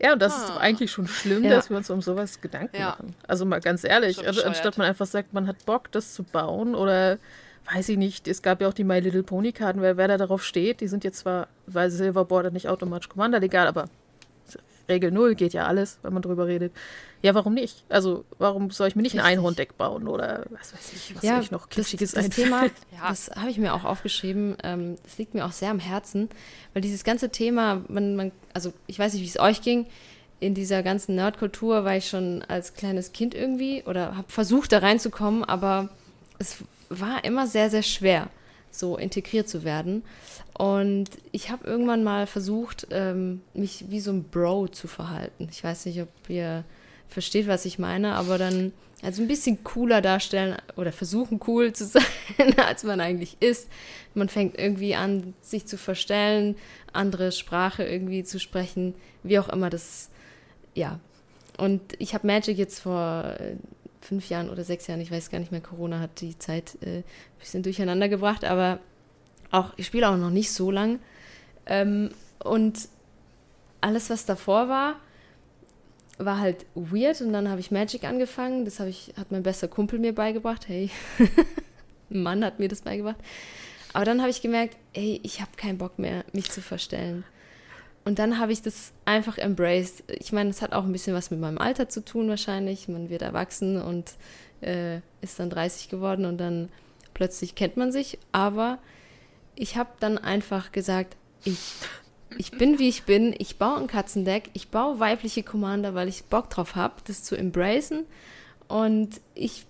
[0.01, 0.55] Ja, und das ist Ah.
[0.55, 1.51] doch eigentlich schon schlimm, Ja.
[1.51, 2.91] dass wir uns um sowas Gedanken Ja.
[2.91, 3.15] machen.
[3.29, 4.57] Also mal ganz ehrlich, Schon also, bescheuert.
[4.57, 7.19] anstatt man einfach sagt, man hat Bock, das zu bauen oder
[7.73, 10.17] weiß ich nicht, es gab ja auch die My Little Pony Karten, wer, wer da
[10.19, 13.85] darauf steht, die sind jetzt zwar, weil Silver Border nicht automatisch Commander legal, aber
[14.89, 16.73] Regel 0 geht ja alles, wenn man drüber redet.
[17.23, 17.85] Ja, warum nicht?
[17.89, 19.39] Also, warum soll ich mir nicht ein Richtig.
[19.39, 22.47] Einhorndeck bauen oder was weiß ich, was ja, soll ich noch das, Kitschiges das einfallen?
[22.49, 23.09] Thema, Ja.
[23.09, 24.57] das habe ich mir auch aufgeschrieben.
[24.65, 26.29] Ähm, das liegt mir auch sehr am Herzen,
[26.73, 29.87] weil dieses ganze Thema, man, man, also ich weiß nicht, wie es euch ging.
[30.41, 34.79] In dieser ganzen Nerdkultur war ich schon als kleines Kind irgendwie oder habe versucht, da
[34.79, 35.91] reinzukommen, aber
[36.41, 36.57] es
[36.89, 38.29] war immer sehr, sehr schwer,
[38.73, 40.03] so integriert zu werden.
[40.59, 45.47] Und ich habe irgendwann mal versucht, ähm, mich wie so ein Bro zu verhalten.
[45.53, 46.65] Ich weiß nicht, ob ihr
[47.13, 48.73] versteht, was ich meine, aber dann
[49.03, 52.05] also ein bisschen cooler darstellen oder versuchen cool zu sein,
[52.57, 53.69] als man eigentlich ist.
[54.15, 56.57] Man fängt irgendwie an, sich zu verstellen,
[56.93, 60.11] andere Sprache irgendwie zu sprechen, wie auch immer das,
[60.75, 61.01] ja.
[61.59, 63.57] Und ich habe Magic jetzt vor äh,
[64.01, 66.99] fünf Jahren oder sechs Jahren, ich weiß gar nicht mehr, Corona hat die Zeit äh,
[66.99, 67.05] ein
[67.41, 68.79] bisschen durcheinander gebracht, aber
[69.51, 70.99] auch, ich spiele auch noch nicht so lang.
[71.67, 72.11] Ähm,
[72.43, 72.89] und
[73.81, 74.97] alles, was davor war,
[76.19, 78.65] war halt weird und dann habe ich Magic angefangen.
[78.65, 80.69] Das ich, hat mein bester Kumpel mir beigebracht.
[80.69, 80.91] Hey,
[82.11, 83.17] ein Mann hat mir das beigebracht.
[83.93, 87.25] Aber dann habe ich gemerkt, ey, ich habe keinen Bock mehr, mich zu verstellen.
[88.05, 90.05] Und dann habe ich das einfach embraced.
[90.09, 92.89] Ich meine, es hat auch ein bisschen was mit meinem Alter zu tun wahrscheinlich.
[92.89, 94.13] Man wird erwachsen und
[94.61, 96.69] äh, ist dann 30 geworden und dann
[97.15, 98.19] plötzlich kennt man sich.
[98.33, 98.79] Aber
[99.55, 101.59] ich habe dann einfach gesagt, ich,
[102.39, 103.35] ich bin wie ich bin.
[103.39, 104.51] Ich baue ein Katzendeck.
[104.53, 108.05] Ich baue weibliche Commander, weil ich Bock drauf habe, das zu embracen.
[108.69, 109.67] Und ich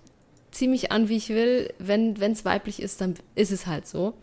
[0.50, 1.72] ziehe mich an, wie ich will.
[1.78, 4.14] Wenn es weiblich ist, dann ist es halt so.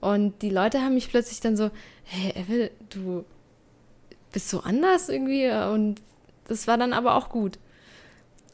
[0.00, 1.70] Und die Leute haben mich plötzlich dann so,
[2.04, 3.24] hey, Evel, du
[4.32, 5.50] bist so anders irgendwie.
[5.50, 6.00] Und
[6.48, 7.58] das war dann aber auch gut.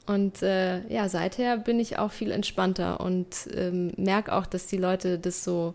[0.06, 4.78] Und äh, ja, seither bin ich auch viel entspannter und ähm, merke auch, dass die
[4.78, 5.74] Leute das so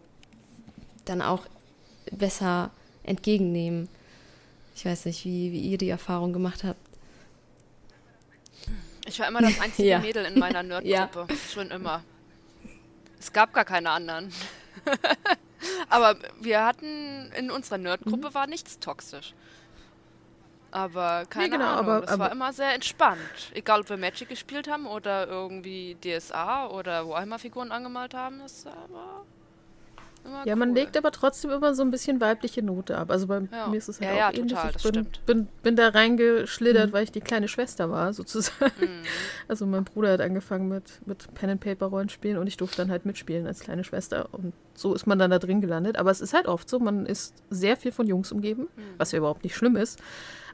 [1.06, 1.46] dann auch
[2.12, 2.72] besser
[3.04, 3.89] entgegennehmen.
[4.76, 6.80] Ich weiß nicht, wie, wie ihr die Erfahrung gemacht habt.
[9.06, 10.00] Ich war immer das einzige Ja.
[10.00, 11.28] Mädel in meiner Nerdgruppe.
[11.54, 12.04] Schon immer.
[13.20, 14.32] Es gab gar keine anderen.
[15.89, 18.34] Aber wir hatten, in unserer Nerdgruppe Mhm.
[18.34, 19.34] war nichts toxisch.
[20.72, 23.20] Aber keine genau, Ahnung, aber- das aber- war immer sehr entspannt.
[23.54, 29.24] Egal, ob wir Magic gespielt haben oder irgendwie DSA oder Warhammer-Figuren angemalt haben, das war
[30.46, 30.76] Ja, man cool.
[30.76, 33.12] legt aber trotzdem immer so ein bisschen weibliche Note ab.
[33.12, 33.68] Also bei Ja.
[33.68, 34.54] mir ist es halt Ja, auch ja, ähnlich.
[34.54, 36.94] total, ich bin, bin, bin da reingeschlittert, Mhm.
[36.94, 38.72] weil ich die kleine Schwester war, sozusagen.
[38.80, 38.88] Mhm.
[39.48, 42.90] Also mein Bruder hat angefangen mit, mit Pen and Paper Rollenspielen und ich durfte dann
[42.92, 44.30] halt mitspielen als kleine Schwester.
[44.32, 45.98] Und so ist man dann da drin gelandet.
[45.98, 48.82] Aber es ist halt oft so, man ist sehr viel von Jungs umgeben, Mhm.
[48.98, 50.02] was ja überhaupt nicht schlimm ist.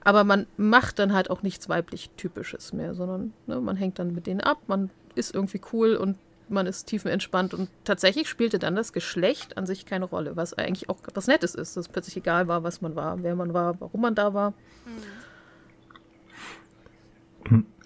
[0.04, 4.14] Aber man macht dann halt auch nichts weiblich Typisches mehr, sondern ne, man hängt dann
[4.14, 6.18] mit denen ab, man ist irgendwie cool und
[6.52, 10.90] man ist tiefenentspannt und tatsächlich spielte dann das Geschlecht an sich keine Rolle, was eigentlich
[10.90, 13.80] auch was Nettes ist, dass es plötzlich egal war, was man war, wer man war,
[13.80, 14.54] warum man da war.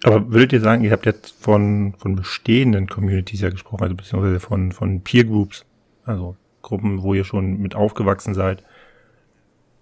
[0.02, 4.40] Aber würdet ihr sagen, ihr habt jetzt von, von bestehenden Communities ja gesprochen, also beziehungsweise
[4.40, 5.64] von, von Peer Groups,
[6.04, 8.64] also Gruppen, wo ihr schon mit aufgewachsen seid.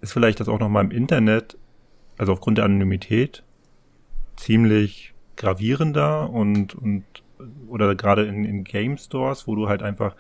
[0.01, 1.57] Ist vielleicht das auch nochmal im Internet,
[2.19, 3.43] also aufgrund der Anonymität,
[4.37, 7.05] ziemlich gravierender und, und
[7.69, 10.15] oder gerade in, in Game Stores, wo du halt einfach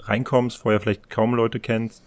[0.00, 2.04] reinkommst, vorher vielleicht kaum Leute kennst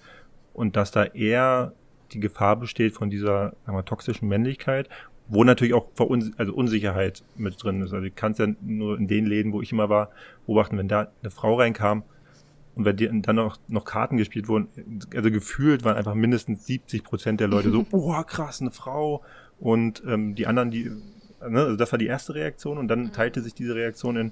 [0.53, 1.73] und dass da eher
[2.13, 4.89] die Gefahr besteht von dieser wir, toxischen Männlichkeit
[5.29, 7.93] wo natürlich auch Verun also Unsicherheit mit drin ist.
[7.93, 10.09] Also du kannst ja nur in den Läden, wo ich immer war,
[10.45, 12.03] beobachten, wenn da eine Frau reinkam
[12.75, 14.69] und wenn dir dann noch, noch Karten gespielt wurden,
[15.15, 19.23] also gefühlt waren einfach mindestens 70 Prozent der Leute so, oh krass, eine Frau.
[19.59, 20.91] Und ähm, die anderen, die
[21.47, 24.31] ne, also das war die erste Reaktion und dann teilte sich diese Reaktion in,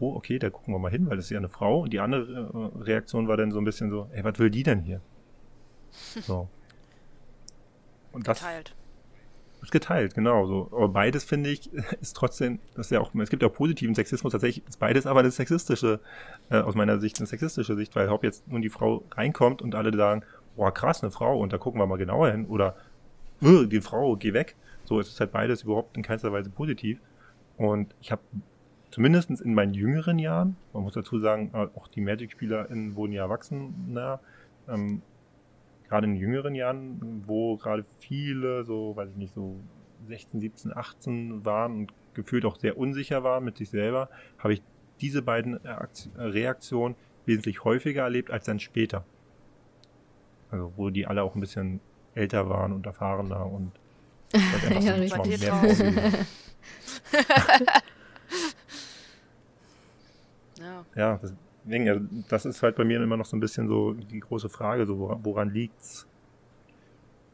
[0.00, 1.82] oh, okay, da gucken wir mal hin, weil das ist ja eine Frau.
[1.82, 4.62] Und die andere äh, Reaktion war dann so ein bisschen so, ey, was will die
[4.62, 5.00] denn hier?
[6.22, 6.48] So.
[8.12, 8.74] Und das Geteilt.
[9.62, 10.68] ist geteilt, genau so.
[10.72, 13.94] Aber beides, finde ich, ist trotzdem, das ist ja auch, es gibt ja auch positiven
[13.94, 16.00] Sexismus, tatsächlich ist beides aber eine sexistische,
[16.50, 19.74] äh, aus meiner Sicht eine sexistische Sicht, weil ob jetzt nun die Frau reinkommt und
[19.74, 20.22] alle sagen,
[20.56, 22.76] boah, krass, eine Frau, und da gucken wir mal genauer hin, oder,
[23.42, 24.56] "Äh, die Frau, geh weg.
[24.88, 26.98] So, es ist halt beides überhaupt in keinster Weise positiv.
[27.58, 28.22] Und ich habe
[28.90, 33.24] zumindest in meinen jüngeren Jahren, man muss dazu sagen, äh, auch die Magic-SpielerInnen wurden ja
[33.24, 34.20] erwachsener,
[34.66, 35.02] ähm,
[35.88, 39.56] gerade in jüngeren Jahren, wo gerade viele so, weiß ich nicht, so
[40.06, 44.62] 16, 17, 18 waren und gefühlt auch sehr unsicher waren mit sich selber, habe ich
[45.02, 46.94] diese beiden Reakt- Reaktionen
[47.26, 49.04] wesentlich häufiger erlebt als dann später.
[50.50, 51.80] Also wo die alle auch ein bisschen
[52.14, 53.72] älter waren und erfahrener und
[54.80, 55.48] Ja, so richtig.
[60.60, 60.84] Ja.
[60.96, 61.20] Ja,
[61.64, 64.48] deswegen, also das ist halt bei mir immer noch so ein bisschen so die große
[64.48, 66.06] Frage, so woran, liegt's?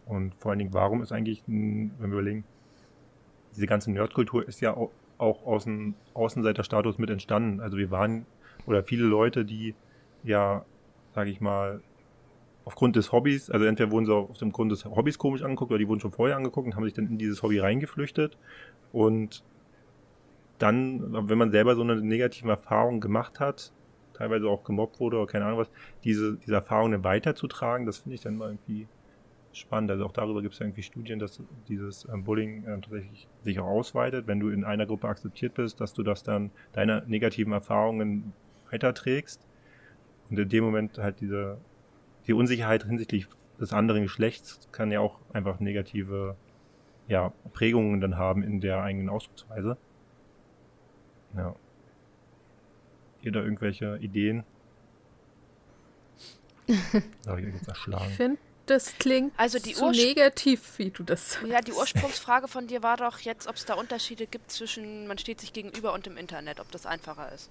[0.04, 2.44] Und vor allen Dingen, warum ist eigentlich, wenn wir überlegen,
[3.56, 7.60] diese ganze Nerdkultur ist ja auch, auch aus dem Außenseiterstatus mit entstanden.
[7.60, 8.26] Also wir waren,
[8.66, 9.74] oder viele Leute, die
[10.22, 10.64] ja,
[11.14, 11.80] sage ich mal,
[12.64, 15.78] aufgrund des Hobbys, also entweder wurden sie auf dem Grund des Hobbys komisch angeguckt oder
[15.78, 18.38] die wurden schon vorher angeguckt und haben sich dann in dieses Hobby reingeflüchtet
[18.92, 19.44] und
[20.58, 23.72] dann, wenn man selber so eine negative Erfahrung gemacht hat,
[24.14, 25.70] teilweise auch gemobbt wurde oder keine Ahnung was,
[26.04, 28.86] diese, diese Erfahrungen weiterzutragen, das finde ich dann mal irgendwie
[29.52, 29.90] spannend.
[29.90, 33.58] Also auch darüber gibt es ja irgendwie Studien, dass dieses ähm, Bullying ähm, tatsächlich sich
[33.58, 37.52] auch ausweitet, wenn du in einer Gruppe akzeptiert bist, dass du das dann deine negativen
[37.52, 38.32] Erfahrungen
[38.70, 39.46] weiterträgst
[40.30, 41.58] und in dem Moment halt diese
[42.26, 43.26] die Unsicherheit hinsichtlich
[43.60, 46.36] des anderen Geschlechts kann ja auch einfach negative
[47.06, 49.76] ja, Prägungen dann haben in der eigenen Ausdrucksweise.
[51.36, 51.54] Ja.
[53.22, 54.44] Ihr da irgendwelche Ideen?
[57.24, 58.10] Da habe ich euch jetzt Ich erschlagen.
[58.10, 61.46] finde, das klingt Also die Ursch- negativ, wie du das sagst.
[61.46, 65.18] Ja, die Ursprungsfrage von dir war doch jetzt, ob es da Unterschiede gibt zwischen man
[65.18, 67.50] steht sich gegenüber und im Internet, ob das einfacher ist.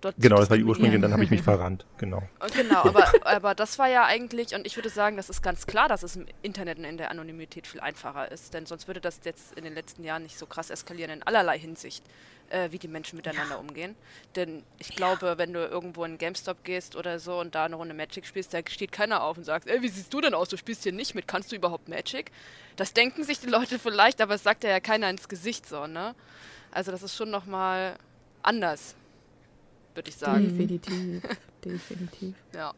[0.00, 1.02] Dort Genau, das war die ursprüngliche, diskriminieren.
[1.02, 1.86] dann habe ich mich verrannt.
[1.98, 2.22] Genau.
[2.40, 5.66] Äh, Genau, aber, aber das war ja eigentlich, und ich würde sagen, das ist ganz
[5.66, 9.00] klar, dass es im Internet und in der Anonymität viel einfacher ist, denn sonst würde
[9.00, 12.04] das jetzt in den letzten Jahren nicht so krass eskalieren in allerlei Hinsicht,
[12.50, 13.96] äh, wie die Menschen miteinander umgehen.
[14.36, 17.94] Denn ich glaube, wenn du irgendwo in GameStop gehst oder so und da eine Runde
[17.94, 20.48] Magic spielst, da steht keiner auf und sagt, ey, wie siehst du denn aus?
[20.48, 22.30] Du spielst hier nicht mit, kannst du überhaupt Magic?
[22.76, 26.14] Das denken sich die Leute vielleicht, aber es sagt ja keiner ins Gesicht so, ne?
[26.70, 27.96] Also das ist schon nochmal
[28.42, 28.94] anders,
[29.96, 30.44] würde ich sagen.
[30.44, 31.22] Definitiv,
[31.64, 32.34] definitiv.
[32.54, 32.74] Ja.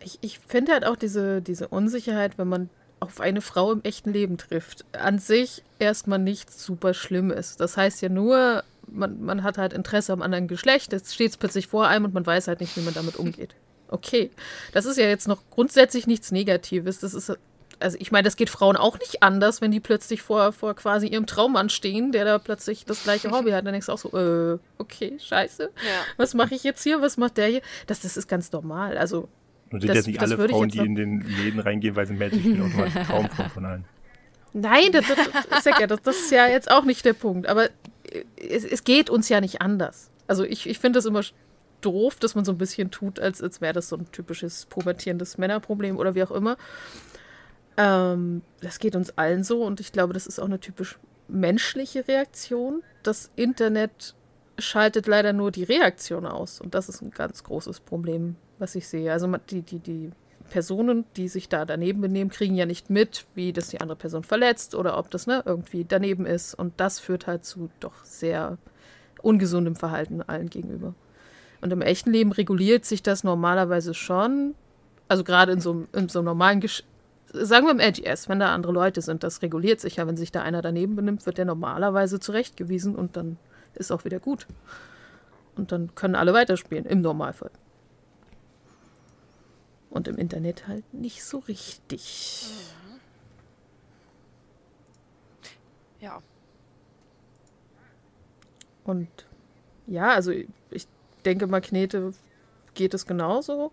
[0.00, 2.70] Ich, ich finde halt auch diese, diese Unsicherheit, wenn man
[3.00, 7.56] auf eine Frau im echten Leben trifft, an sich erstmal nichts super Schlimmes.
[7.56, 11.66] Das heißt ja nur, man, man hat halt Interesse am anderen Geschlecht, es steht plötzlich
[11.68, 13.54] vor einem und man weiß halt nicht, wie man damit umgeht.
[13.90, 14.30] Okay,
[14.74, 16.98] das ist ja jetzt noch grundsätzlich nichts Negatives.
[16.98, 17.32] Das ist,
[17.80, 21.06] also ich meine, das geht Frauen auch nicht anders, wenn die plötzlich vor, vor quasi
[21.08, 23.64] ihrem Traummann stehen, der da plötzlich das gleiche Hobby hat.
[23.66, 25.62] Dann denkst du auch so, äh, okay, scheiße.
[25.64, 26.00] Ja.
[26.16, 27.00] Was mache ich jetzt hier?
[27.02, 27.60] Was macht der hier?
[27.86, 28.98] Das, das ist ganz normal.
[28.98, 29.28] Also
[29.70, 32.40] Und sind Das- jetzt nicht alle Frauen, die in den Läden reingehen, weil sie Magic
[32.40, 33.84] spielen, automatisch ein Traumfrau von allen.
[34.54, 35.04] Nein, das,
[35.50, 37.46] das, ja, das, das ist ja jetzt auch nicht der Punkt.
[37.48, 40.10] Aber äh, es, es geht uns ja nicht anders.
[40.26, 41.20] Also ich, ich finde das immer
[41.80, 45.38] doof, dass man so ein bisschen tut, als, als wäre das so ein typisches pubertierendes
[45.38, 46.56] Männerproblem oder wie auch immer.
[47.78, 52.06] Ähm, das geht uns allen so und ich glaube, das ist auch eine typisch menschliche
[52.08, 52.82] Reaktion.
[53.04, 54.16] Das Internet
[54.58, 58.88] schaltet leider nur die Reaktion aus und das ist ein ganz großes Problem, was ich
[58.88, 59.12] sehe.
[59.12, 60.10] Also die, die, die
[60.50, 64.24] Personen, die sich da daneben benehmen, kriegen ja nicht mit, wie das die andere Person
[64.24, 66.54] verletzt oder ob das ne, irgendwie daneben ist.
[66.54, 68.58] Und das führt halt zu doch sehr
[69.22, 70.94] ungesundem Verhalten allen gegenüber.
[71.60, 74.54] Und im echten Leben reguliert sich das normalerweise schon.
[75.06, 76.84] Also gerade in so, in so einem normalen Gesch
[77.32, 80.06] Sagen wir im LGS, wenn da andere Leute sind, das reguliert sich ja.
[80.06, 83.38] Wenn sich da einer daneben benimmt, wird der normalerweise zurechtgewiesen und dann
[83.74, 84.46] ist auch wieder gut.
[85.56, 87.50] Und dann können alle weiterspielen, im Normalfall.
[89.90, 92.50] Und im Internet halt nicht so richtig.
[96.00, 96.22] Ja.
[98.84, 99.08] Und
[99.86, 100.86] ja, also ich
[101.24, 102.14] denke, Magnete
[102.74, 103.72] geht es genauso,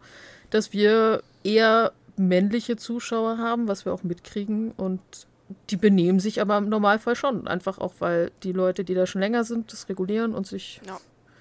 [0.49, 4.71] dass wir eher männliche Zuschauer haben, was wir auch mitkriegen.
[4.71, 5.01] Und
[5.69, 7.47] die benehmen sich aber im Normalfall schon.
[7.47, 10.97] Einfach auch, weil die Leute, die da schon länger sind, das regulieren und sich, Ja.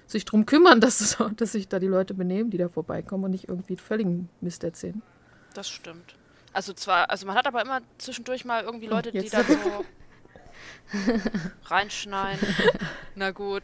[0.07, 3.31] sich drum kümmern, dass, es, dass sich da die Leute benehmen, die da vorbeikommen und
[3.31, 5.01] nicht irgendwie völligen Mist erzählen.
[5.53, 6.15] Das stimmt.
[6.53, 9.33] Also zwar, also man hat aber immer zwischendurch mal irgendwie Oh, Leute, die jetzt.
[9.33, 9.85] dann so
[11.65, 12.47] Reinschneiden.
[13.15, 13.63] Na gut.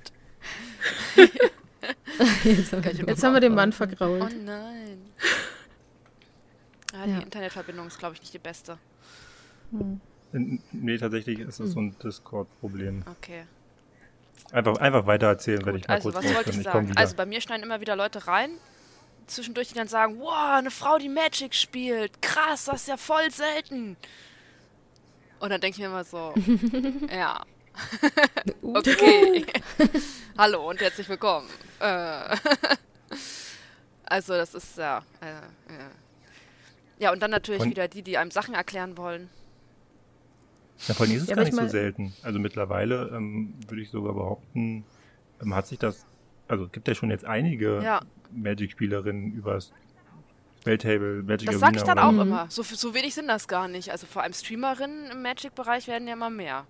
[2.44, 4.36] Jetzt haben wir, Okay, Jetzt haben wir den Mann Oh vergrault.
[4.44, 5.02] nein.
[6.94, 7.20] Ja, die Ja.
[7.20, 8.78] Internetverbindung ist, glaube ich, nicht die beste.
[10.34, 13.04] N- Nee, tatsächlich ist es so ein Discord-Problem.
[13.18, 13.46] Okay.
[14.52, 16.90] Einfach, einfach weiter erzählen, wenn ich mal also kurz was wollte ich Ich sagen?
[16.90, 17.00] wieder.
[17.00, 18.52] Also bei mir schneiden immer wieder Leute rein,
[19.28, 23.32] zwischendurch die dann sagen, wow, eine Frau, die Magic spielt, krass, das ist ja voll
[23.32, 23.96] selten.
[25.40, 26.34] Und dann denke ich mir immer so,
[27.10, 27.42] ja,
[28.62, 29.46] okay.
[30.38, 31.48] Hallo und herzlich willkommen.
[31.80, 32.36] Äh,
[34.06, 35.28] also das ist ja, äh,
[35.74, 35.90] ja.
[37.02, 39.30] Ja, und dann natürlich Und- wieder die, die einem Sachen erklären wollen.
[40.88, 42.14] Ja, vor allem ist es Ja, gar nicht ich so selten.
[42.24, 44.84] Also mittlerweile ähm, würde ich sogar behaupten,
[45.42, 46.06] ähm, hat sich das,
[46.48, 48.02] also gibt ja schon jetzt einige Ja.
[48.32, 49.72] Magic-Spielerinnen übers
[50.64, 52.46] Welttable, Magic Das Arena sag ich dann auch immer.
[52.50, 53.90] So, so wenig sind das gar nicht.
[53.92, 56.66] Also vor allem Streamerinnen im Magic-Bereich werden ja immer mehr.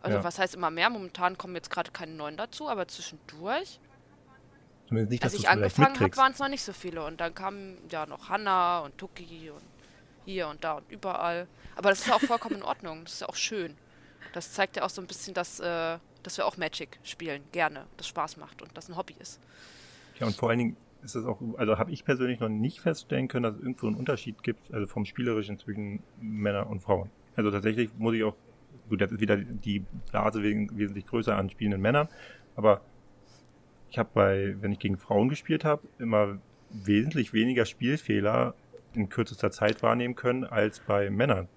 [0.00, 0.24] Also Ja.
[0.24, 0.88] was heißt immer mehr?
[0.88, 3.78] Momentan kommen jetzt gerade keine neuen dazu, aber zwischendurch,
[4.88, 7.04] Zumindest nicht, dass als ich angefangen habe, waren es noch nicht so viele.
[7.04, 9.62] Und dann kamen ja noch Hanna und Tuki und
[10.24, 11.46] hier und da und überall.
[11.74, 13.04] Aber das ist ja auch vollkommen in Ordnung.
[13.04, 13.74] Das ist ja auch schön.
[14.32, 17.86] Das zeigt ja auch so ein bisschen, dass, äh, dass wir auch Magic spielen, gerne,
[17.96, 19.40] das Spaß macht und das ein Hobby ist.
[20.18, 23.28] Ja, und vor allen Dingen ist es auch, also habe ich persönlich noch nicht feststellen
[23.28, 27.10] können, dass es irgendwo einen Unterschied gibt, also vom Spielerischen zwischen Männern und Frauen.
[27.36, 28.34] Also tatsächlich muss ich auch,
[28.88, 32.08] gut, jetzt ist wieder die Blase wesentlich größer an spielenden Männern,
[32.56, 32.80] aber
[33.96, 36.36] ich habe bei, wenn ich gegen Frauen gespielt habe, immer
[36.68, 38.54] wesentlich weniger Spielfehler
[38.92, 41.48] in kürzester Zeit wahrnehmen können als bei Männern.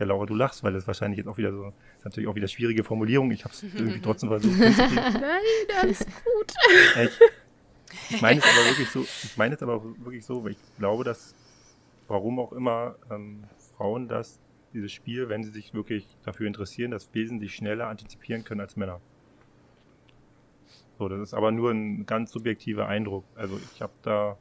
[0.00, 2.48] Ja, Laura, du lachst, weil das wahrscheinlich jetzt auch wieder so, ist natürlich auch wieder
[2.48, 3.30] schwierige Formulierung.
[3.30, 4.58] Ich habe es irgendwie trotzdem versucht.
[4.58, 6.54] Nein, alles gut.
[6.96, 7.20] Ja, Ich,
[8.10, 11.04] ich meine es aber wirklich so, ich meine es aber wirklich so, weil ich glaube,
[11.04, 11.36] dass,
[12.08, 13.44] warum auch immer, ähm,
[13.76, 14.40] Frauen das,
[14.72, 19.00] dieses Spiel, wenn sie sich wirklich dafür interessieren, das wesentlich schneller antizipieren können als Männer.
[20.98, 23.24] So, das ist aber nur ein ganz subjektiver Eindruck.
[23.34, 24.36] Also ich habe da,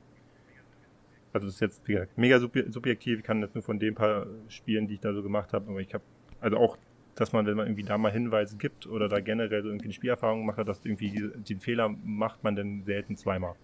[1.33, 4.87] also das ist jetzt mega subje- subjektiv, ich kann jetzt nur von den paar Spielen,
[4.87, 6.03] die ich da so gemacht habe, aber ich habe,
[6.39, 6.77] also auch,
[7.15, 9.93] dass man, wenn man irgendwie da mal Hinweise gibt oder da generell so irgendwie eine
[9.93, 13.55] Spielerfahrung gemacht hat, dass irgendwie die- den Fehler macht man dann selten zweimal.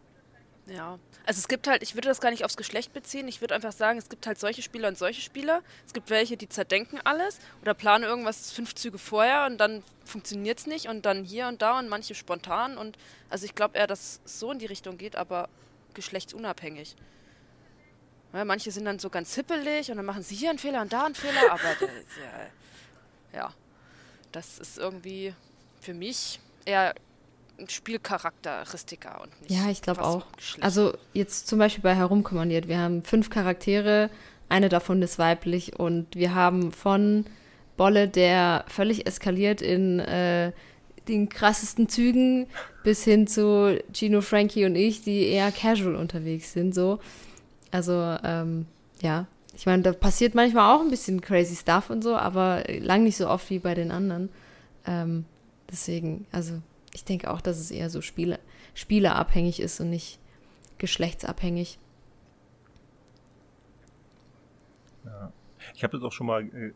[0.69, 3.55] Ja, also es gibt halt, ich würde das gar nicht aufs Geschlecht beziehen, ich würde
[3.55, 5.61] einfach sagen, es gibt halt solche Spieler und solche Spieler.
[5.85, 10.59] Es gibt welche, die zerdenken alles oder planen irgendwas fünf Züge vorher und dann funktioniert
[10.59, 12.97] es nicht und dann hier und da und manche spontan und
[13.29, 15.49] also ich glaube eher, dass es so in die Richtung geht, aber
[15.93, 16.95] geschlechtsunabhängig.
[18.33, 20.93] Ja, manche sind dann so ganz hippelig und dann machen sie hier einen Fehler und
[20.93, 23.53] da einen Fehler, aber der, der, ja,
[24.31, 25.33] das ist irgendwie
[25.81, 26.93] für mich eher
[27.59, 30.25] ein Spielcharakteristiker und nicht Ja, ich glaube auch.
[30.61, 32.67] Also jetzt zum Beispiel bei Herumkommandiert.
[32.67, 34.09] Wir haben fünf Charaktere,
[34.47, 37.25] eine davon ist weiblich und wir haben von
[37.77, 40.51] Bolle, der völlig eskaliert in äh,
[41.07, 42.47] den krassesten Zügen,
[42.83, 46.73] bis hin zu Gino, Frankie und ich, die eher casual unterwegs sind.
[46.73, 46.99] So.
[47.71, 48.65] Also, ähm,
[49.01, 49.27] ja.
[49.55, 53.17] Ich meine, da passiert manchmal auch ein bisschen crazy Stuff und so, aber lang nicht
[53.17, 54.29] so oft wie bei den anderen.
[54.85, 55.25] Ähm,
[55.69, 56.61] deswegen, also
[56.93, 58.39] ich denke auch, dass es eher so Spiele,
[58.73, 60.19] spielerabhängig ist und nicht
[60.77, 61.77] geschlechtsabhängig.
[65.05, 65.31] Ja.
[65.75, 66.71] Ich habe das auch schon mal äh,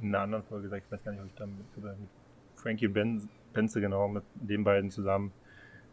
[0.00, 2.08] in einer anderen Folge gesagt, ich weiß gar nicht, ob ich da mit, oder mit
[2.54, 5.32] Frankie und ben, Benze genau, mit den beiden zusammen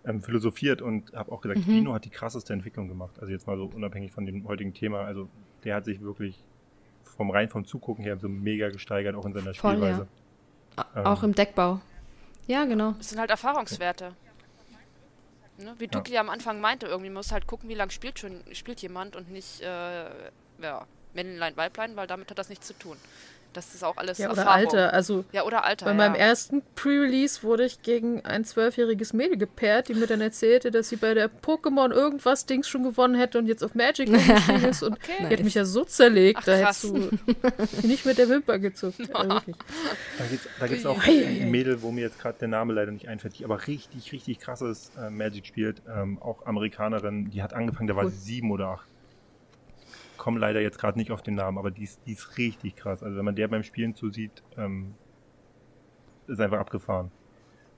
[0.06, 1.71] ähm, philosophiert und habe auch gesagt, Mhm.
[1.71, 3.17] Dino hat die krasseste Entwicklung gemacht.
[3.19, 5.02] Also jetzt mal so unabhängig von dem heutigen Thema.
[5.06, 5.30] Also
[5.63, 6.43] der hat sich wirklich
[7.04, 9.78] vom rein vom Zugucken her so mega gesteigert, auch in seiner Voll, ja.
[9.80, 10.08] Spielweise.
[10.76, 11.06] A- Ähm.
[11.06, 11.80] Auch im Deckbau.
[12.47, 12.91] Ja, genau.
[12.97, 14.15] Das sind halt Erfahrungswerte.
[15.58, 15.75] Ne?
[15.77, 15.91] Wie Ja.
[15.91, 19.32] Duki am Anfang meinte, irgendwie muss halt gucken, wie lange spielt schon spielt jemand und
[19.32, 20.10] nicht äh,
[20.62, 22.97] ja, Männlein, Weiblein, weil damit hat das nichts zu tun.
[23.53, 24.65] Das ist auch alles Ja, oder Erfahrung.
[24.65, 24.93] Alter.
[24.93, 25.85] Also Ja, oder Alter.
[25.85, 25.97] bei ja.
[25.97, 30.89] meinem ersten Pre-Release wurde ich gegen ein zwölfjähriges Mädel gepaart, die mir dann erzählte, dass
[30.89, 34.83] sie bei der Pokémon irgendwas Dings schon gewonnen hätte und jetzt auf Magic umgestiegen ist.
[34.83, 35.11] Und Okay.
[35.19, 35.43] die hat Nice.
[35.43, 37.09] mich ja so zerlegt, Ach, da hättest du
[37.87, 38.99] nicht mit der Wimper gezuckt.
[39.13, 39.39] Also.
[40.17, 41.41] Da gibt's, da gibt's auch Ei, ei, ei.
[41.43, 44.39] ein Mädel, wo mir jetzt gerade der Name leider nicht einfällt, die aber richtig, richtig
[44.39, 45.81] krasses äh, Magic spielt.
[45.87, 48.12] Ähm, auch Amerikanerin, die hat angefangen, da war Cool.
[48.12, 48.87] sie sieben oder acht.
[50.24, 53.04] Komm leider jetzt gerade nicht auf den Namen, aber die ist, die ist richtig krass.
[53.04, 54.94] Also wenn man der beim Spielen zusieht, ähm,
[56.28, 57.12] ist einfach abgefahren.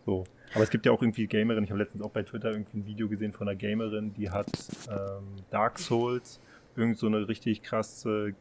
[0.06, 0.26] So.
[0.54, 2.86] Aber es gibt ja auch irgendwie Gamerinnen, ich habe letztens auch bei Twitter irgendwie ein
[2.86, 4.46] Video gesehen von einer Gamerin, die hat
[4.92, 6.40] ähm, Dark Souls,
[6.76, 8.36] irgend so eine richtig krasse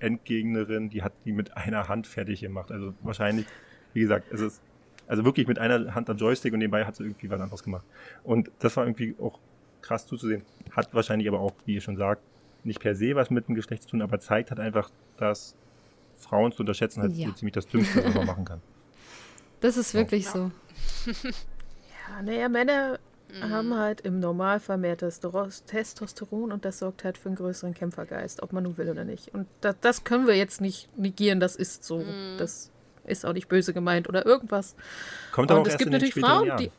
[0.00, 2.72] Endgegnerin, die hat die mit einer Hand fertig gemacht.
[2.72, 3.46] Also wahrscheinlich,
[3.92, 4.62] wie gesagt, es ist
[5.06, 7.84] also wirklich mit einer Hand am Joystick und nebenbei hat sie irgendwie was anderes gemacht.
[8.24, 9.38] Und das war irgendwie auch
[9.80, 10.42] krass zuzusehen.
[10.72, 12.20] Hat wahrscheinlich aber auch, wie ihr schon sagt,
[12.64, 15.54] nicht per se was mit dem Geschlecht zu tun, aber zeigt halt einfach, dass
[16.16, 17.28] Frauen zu unterschätzen halt Ja.
[17.28, 18.60] so ziemlich das Dümmste, was man machen kann.
[19.60, 20.50] Das ist wirklich so.
[21.06, 22.98] Ja, naja, Männer
[23.40, 28.52] haben halt im Normalfall mehr Testosteron- und das sorgt halt für einen größeren Kämpfergeist, ob
[28.52, 29.32] man nun will oder nicht.
[29.34, 32.04] Und das, das können wir jetzt nicht negieren, das ist so.
[32.38, 32.70] Das
[33.06, 34.76] ist auch nicht böse gemeint oder irgendwas.
[35.32, 36.58] Kommt aber und auch es erst gibt natürlich Frauen, Jahren.
[36.58, 36.70] die.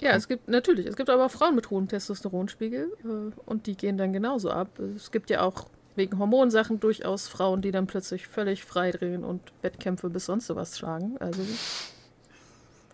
[0.00, 3.76] Ja, es gibt natürlich, es gibt aber auch Frauen mit hohem Testosteronspiegel äh, und die
[3.76, 4.78] gehen dann genauso ab.
[4.78, 10.10] Es gibt ja auch wegen Hormonsachen durchaus Frauen, die dann plötzlich völlig freidrehen und Wettkämpfe
[10.10, 11.16] bis sonst sowas schlagen.
[11.18, 11.42] Also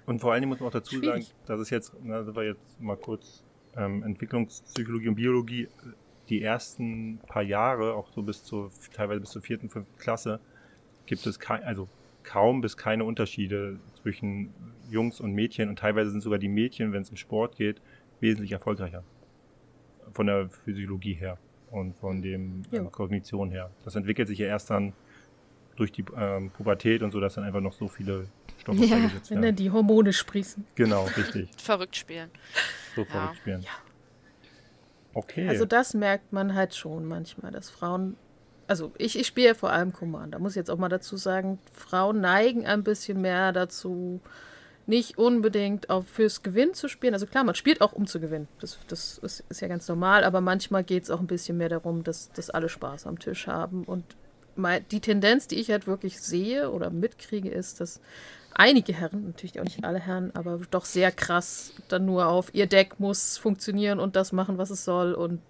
[0.06, 1.34] Und vor allen Dingen muss man auch dazu sagen, Schwierig.
[1.46, 3.42] dass es jetzt, na, sind wir jetzt mal kurz
[3.76, 5.68] ähm, Entwicklungspsychologie und Biologie,
[6.28, 10.38] die ersten paar Jahre, auch so bis zur, teilweise bis zur vierten, fünften Klasse,
[11.06, 11.88] gibt es kein, also
[12.22, 14.52] kaum bis keine Unterschiede zwischen
[14.90, 17.80] Jungs und Mädchen und teilweise sind sogar die Mädchen, wenn es um Sport geht,
[18.20, 19.04] wesentlich erfolgreicher.
[20.12, 21.38] Von der Physiologie her
[21.70, 22.80] und von dem Ja.
[22.80, 23.70] ähm, Kognition her.
[23.84, 24.92] Das entwickelt sich ja erst dann
[25.76, 28.28] durch die ähm, Pubertät und so, dass dann einfach noch so viele
[28.60, 29.56] Stoffe Ja, freigesetzt wenn dann werden.
[29.56, 30.66] die Hormone sprießen.
[30.74, 31.50] Genau, richtig.
[31.56, 32.30] Verrückt spielen.
[32.94, 33.06] So Ja.
[33.06, 33.64] verrückt spielen.
[35.14, 35.48] Okay.
[35.48, 38.16] Also das merkt man halt schon manchmal, dass Frauen,
[38.72, 41.58] also ich, ich spiele ja vor allem Commander, muss ich jetzt auch mal dazu sagen,
[41.74, 44.18] Frauen neigen ein bisschen mehr dazu,
[44.86, 47.12] nicht unbedingt auch fürs Gewinn zu spielen.
[47.12, 50.24] Also klar, man spielt auch um zu gewinnen, das, das ist, ist ja ganz normal,
[50.24, 53.46] aber manchmal geht es auch ein bisschen mehr darum, dass, dass alle Spaß am Tisch
[53.46, 53.84] haben.
[53.84, 54.04] Und
[54.56, 58.00] mal, die Tendenz, die ich halt wirklich sehe oder mitkriege, ist, dass
[58.54, 62.66] einige Herren, natürlich auch nicht alle Herren, aber doch sehr krass dann nur auf ihr
[62.66, 65.42] Deck muss funktionieren und das machen, was es soll und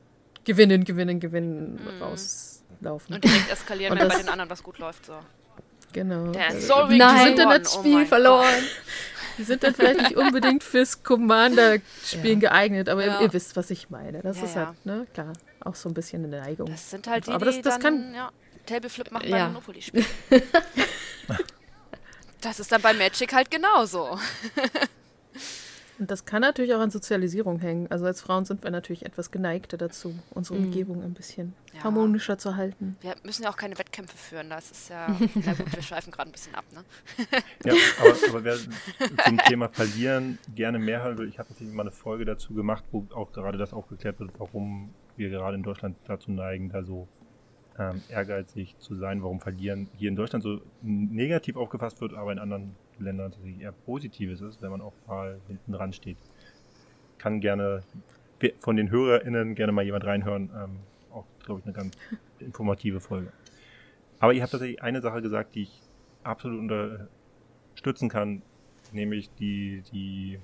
[0.43, 1.79] gewinnen, gewinnen, gewinnen
[2.85, 3.15] rauslaufen.
[3.15, 5.07] Und direkt eskalieren, wenn bei den anderen was gut läuft.
[5.07, 5.15] So.
[5.93, 6.27] genau.
[6.33, 8.63] Der Also, Sorry Nein, sind dann das oh Spiel mein verloren.
[9.39, 13.17] Die sind dann vielleicht nicht unbedingt fürs Commander-Spielen geeignet, aber Ja.
[13.17, 14.21] ihr, ihr wisst, was ich meine.
[14.21, 14.67] Das Ja, ist ja.
[14.67, 15.33] halt, ne, klar,
[15.65, 16.71] auch so ein bisschen eine Neigung.
[16.71, 18.31] Das sind halt die, Aber das- das dann, kann- ja,
[18.67, 19.39] Tableflip machen Ja.
[19.45, 20.05] beim Monopoly-Spiel.
[22.43, 24.19] das ist dann bei Magic halt genauso.
[26.03, 27.87] Und das kann natürlich auch an Sozialisierung hängen.
[27.89, 31.85] Also als Frauen sind wir natürlich etwas geneigter dazu, unsere Umgebung ein bisschen Ja.
[31.85, 32.97] harmonischer zu halten.
[33.03, 35.07] Wir müssen ja auch keine Wettkämpfe führen, das ist ja,
[35.47, 36.83] na gut, wir schweifen gerade ein bisschen ab, ne?
[37.65, 41.83] Ja, aber, aber wer zum Thema Verlieren gerne mehr hören will, ich habe tatsächlich mal
[41.83, 45.97] eine Folge dazu gemacht, wo auch gerade das aufgeklärt wird, warum wir gerade in Deutschland
[46.09, 47.07] dazu neigen, da so
[47.79, 52.41] ähm, ehrgeizig zu sein, warum Verlieren hier in Deutschland so negativ aufgefasst wird, aber in
[52.41, 56.19] anderen Ländern tatsächlich eher positives ist, wenn man auch mal hinten dran steht.
[57.19, 57.83] Kann gerne
[58.59, 60.51] von den HörerInnen gerne mal jemand reinhören.
[60.55, 60.77] Ähm,
[61.13, 61.97] auch, glaube ich, eine ganz
[62.41, 63.33] informative Folge.
[64.19, 65.81] Aber ihr habt tatsächlich eine Sache gesagt, die ich
[66.23, 68.43] absolut unterstützen kann,
[68.93, 70.39] nämlich die, die,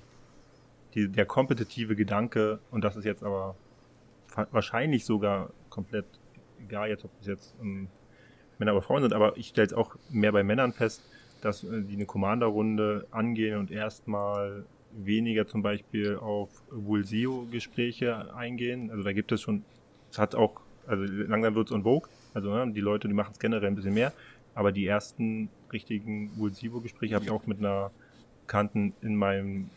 [0.93, 3.55] die, der kompetitive Gedanke, und das ist jetzt aber
[4.51, 6.05] wahrscheinlich sogar komplett
[6.61, 7.87] egal jetzt, ob es jetzt ähm,
[8.57, 11.01] Männer oder Frauen sind, aber ich stelle es auch mehr bei Männern fest,
[11.41, 18.89] dass äh, die eine Commander-Runde angehen und erstmal weniger zum Beispiel auf Vulsio-Gespräche eingehen.
[18.91, 19.63] Also da gibt es schon,
[20.11, 23.31] es hat auch, also langsam wird es on Vogue, also ne, die Leute, die machen
[23.33, 24.13] es generell ein bisschen mehr,
[24.55, 27.91] aber die ersten richtigen Vulsivo-Gespräche habe ich auch mit einer
[28.47, 29.69] Kanten in meinem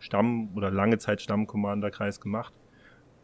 [0.00, 2.52] Stamm oder lange Zeit Stamm-Commander-Kreis gemacht.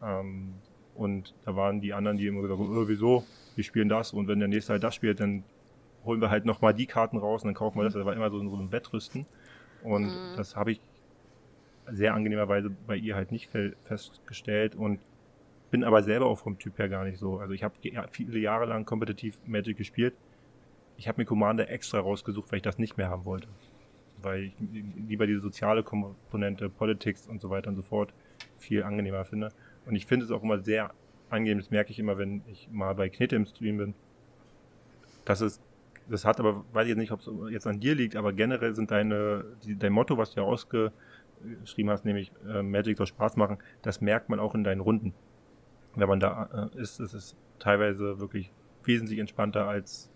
[0.01, 0.53] Ähm,
[0.95, 3.23] und da waren die anderen, die immer gesagt haben, äh, wieso,
[3.55, 5.43] wir spielen das und wenn der nächste halt das spielt, dann
[6.03, 7.93] holen wir halt nochmal die Karten raus und dann kaufen wir das.
[7.93, 9.25] Das war immer so, so ein Wettrüsten.
[9.81, 10.19] Und Mhm.
[10.35, 10.81] das habe ich
[11.91, 14.99] sehr angenehmerweise bei ihr halt nicht fe- festgestellt und
[15.71, 17.39] bin aber selber auch vom Typ her gar nicht so.
[17.39, 17.75] Also ich habe
[18.11, 20.13] viele Jahre lang kompetitiv Magic gespielt.
[20.97, 23.47] Ich habe mir Commander extra rausgesucht, weil ich das nicht mehr haben wollte.
[24.21, 28.13] Weil ich lieber diese soziale Komponente, Politics und so weiter und so fort
[28.59, 29.49] viel angenehmer finde.
[29.85, 30.93] Und ich finde es auch immer sehr
[31.29, 33.93] angenehm, das merke ich immer, wenn ich mal bei Knete im Stream bin.
[35.25, 35.61] Das ist,
[36.11, 38.75] das hat aber, weiß ich jetzt nicht, ob es jetzt an dir liegt, aber generell
[38.75, 43.37] sind deine, die, dein Motto, was du ja ausgeschrieben hast, nämlich äh, Magic soll Spaß
[43.37, 45.13] machen, das merkt man auch in deinen Runden.
[45.95, 48.51] Wenn man da äh, ist, ist es teilweise wirklich
[48.83, 50.11] wesentlich entspannter als,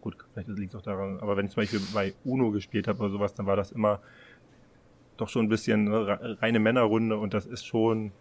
[0.00, 2.98] gut, vielleicht liegt es auch daran, aber wenn ich zum Beispiel bei Uno gespielt habe
[3.00, 4.00] oder sowas, dann war das immer
[5.16, 8.12] doch schon ein bisschen ne, re- reine Männerrunde und das ist schon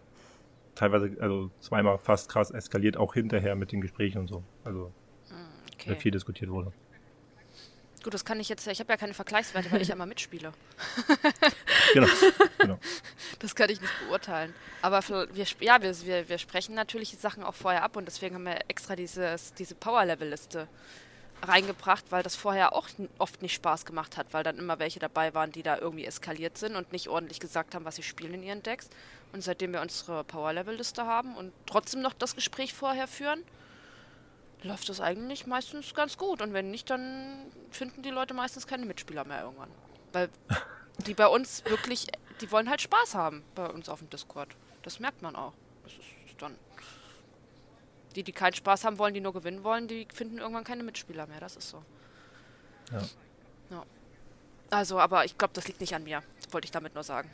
[0.75, 4.43] teilweise, also zweimal fast krass eskaliert, auch hinterher mit den Gesprächen und so.
[4.63, 4.91] Also,
[5.81, 5.99] Okay.
[5.99, 6.71] viel diskutiert wurde.
[8.03, 10.53] Gut, das kann ich jetzt, ich habe ja keine Vergleichswerte, weil ich ja immer mitspiele.
[11.93, 12.07] Genau,
[12.57, 12.79] genau.
[13.39, 14.53] Das kann ich nicht beurteilen.
[14.81, 15.01] Aber
[15.33, 18.59] wir, ja, wir, wir, sprechen natürlich die Sachen auch vorher ab und deswegen haben wir
[18.69, 20.69] extra dieses, diese Power-Level-Liste
[21.43, 25.33] reingebracht, weil das vorher auch oft nicht Spaß gemacht hat, weil dann immer welche dabei
[25.33, 28.43] waren, die da irgendwie eskaliert sind und nicht ordentlich gesagt haben, was sie spielen in
[28.43, 28.89] ihren Decks.
[29.33, 33.43] Und seitdem wir unsere Power-Level-Liste haben und trotzdem noch das Gespräch vorher führen,
[34.63, 36.41] läuft das eigentlich meistens ganz gut.
[36.41, 39.69] Und wenn nicht, dann finden die Leute meistens keine Mitspieler mehr irgendwann.
[40.13, 40.29] Weil
[41.05, 42.07] die bei uns wirklich,
[42.41, 44.49] die wollen halt Spaß haben bei uns auf dem Discord.
[44.83, 45.53] Das merkt man auch.
[45.83, 46.55] Das ist dann.
[48.15, 51.27] Die, die keinen Spaß haben wollen, die nur gewinnen wollen, die finden irgendwann keine Mitspieler
[51.27, 51.39] mehr.
[51.39, 51.83] Das ist so.
[52.91, 53.01] Ja.
[53.69, 53.85] Ja.
[54.69, 56.21] Also, aber ich glaube, das liegt nicht an mir.
[56.49, 57.29] Wollte ich damit nur sagen.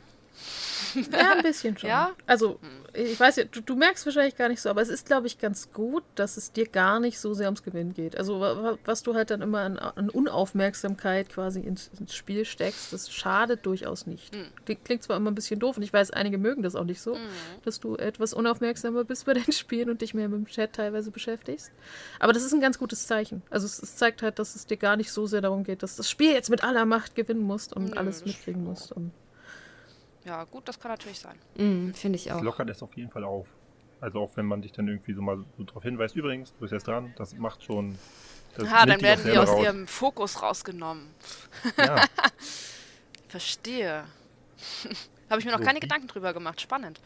[1.12, 1.88] Ja, ein bisschen schon.
[1.90, 2.10] Ja?
[2.26, 2.58] Also,
[2.94, 5.38] ich weiß ja, du, du merkst wahrscheinlich gar nicht so, aber es ist, glaube ich,
[5.38, 8.16] ganz gut, dass es dir gar nicht so sehr ums Gewinn geht.
[8.16, 12.44] Also, wa- wa- was du halt dann immer an, an Unaufmerksamkeit quasi ins, ins Spiel
[12.44, 14.32] steckst, das schadet durchaus nicht.
[14.64, 17.00] Klingt, klingt zwar immer ein bisschen doof und ich weiß, einige mögen das auch nicht
[17.00, 17.16] so,
[17.64, 21.10] dass du etwas unaufmerksamer bist bei deinen Spielen und dich mehr mit dem Chat teilweise
[21.10, 21.70] beschäftigst.
[22.18, 23.42] Aber das ist ein ganz gutes Zeichen.
[23.50, 25.96] Also, es, es zeigt halt, dass es dir gar nicht so sehr darum geht, dass
[25.96, 28.92] das Spiel jetzt mit aller Macht gewinnen musst und Nö, alles das mitkriegen musst.
[28.92, 29.12] Und
[30.28, 31.38] Ja, gut, das kann natürlich sein.
[31.56, 32.42] Mm, Finde ich Das auch.
[32.42, 33.46] lockert es auf jeden Fall auf.
[34.00, 36.72] Also auch wenn man dich dann irgendwie so mal so darauf hinweist, übrigens, du bist
[36.72, 37.98] jetzt dran, das macht schon.
[38.56, 39.62] Das Aha, nimmt dann werden die aus raus.
[39.64, 41.06] ihrem Fokus rausgenommen.
[41.78, 42.04] Ja,
[43.28, 44.04] Verstehe.
[45.30, 46.60] Habe ich mir noch So, keine wie- Gedanken drüber gemacht.
[46.60, 47.00] Spannend.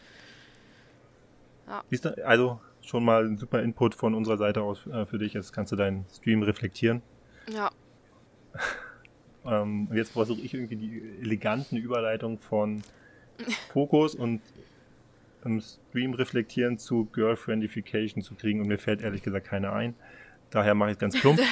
[1.90, 5.32] siehst du, also schon mal ein super Input von unserer Seite aus äh, für dich.
[5.34, 7.02] Jetzt kannst du deinen Stream reflektieren.
[7.48, 7.70] Ja.
[9.44, 12.80] Ähm, jetzt versuche ich irgendwie die eleganten Überleitungen von
[13.72, 14.40] Fokus und
[15.44, 19.94] im Stream reflektieren zu Girlfriendification zu kriegen und mir fällt ehrlich gesagt keine ein.
[20.50, 21.40] Daher mache ich es ganz plump.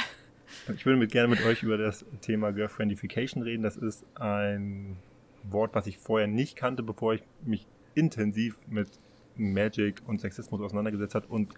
[0.74, 3.62] Ich würde mit, gerne mit euch über das Thema Girlfriendification reden.
[3.62, 4.96] Das ist ein
[5.44, 8.88] Wort, was ich vorher nicht kannte, bevor ich mich intensiv mit
[9.36, 11.54] Magic und Sexismus auseinandergesetzt hat und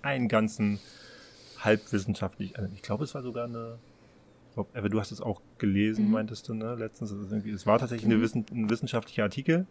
[0.00, 0.80] einen ganzen
[1.58, 3.78] halbwissenschaftlich, also ich glaube, es war sogar eine
[4.50, 6.10] ich glaub, Eva, du hast es auch gelesen, Mhm.
[6.12, 6.74] meintest du, ne?
[6.74, 7.12] Letztens.
[7.12, 9.66] Es, war tatsächlich eine Wissen, ein wissenschaftlicher Artikel.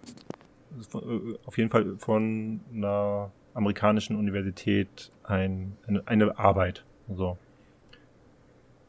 [0.90, 6.86] Von, äh, Auf jeden Fall von einer amerikanischen Universität ein, eine, eine Arbeit.
[7.14, 7.38] So.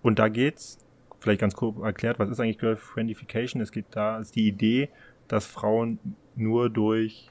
[0.02, 0.78] Und da geht's,
[1.18, 3.60] vielleicht ganz kurz erklärt, was ist eigentlich Girlfriendification?
[3.60, 4.90] Es geht da, ist die Idee,
[5.28, 5.98] dass Frauen
[6.36, 7.30] nur durch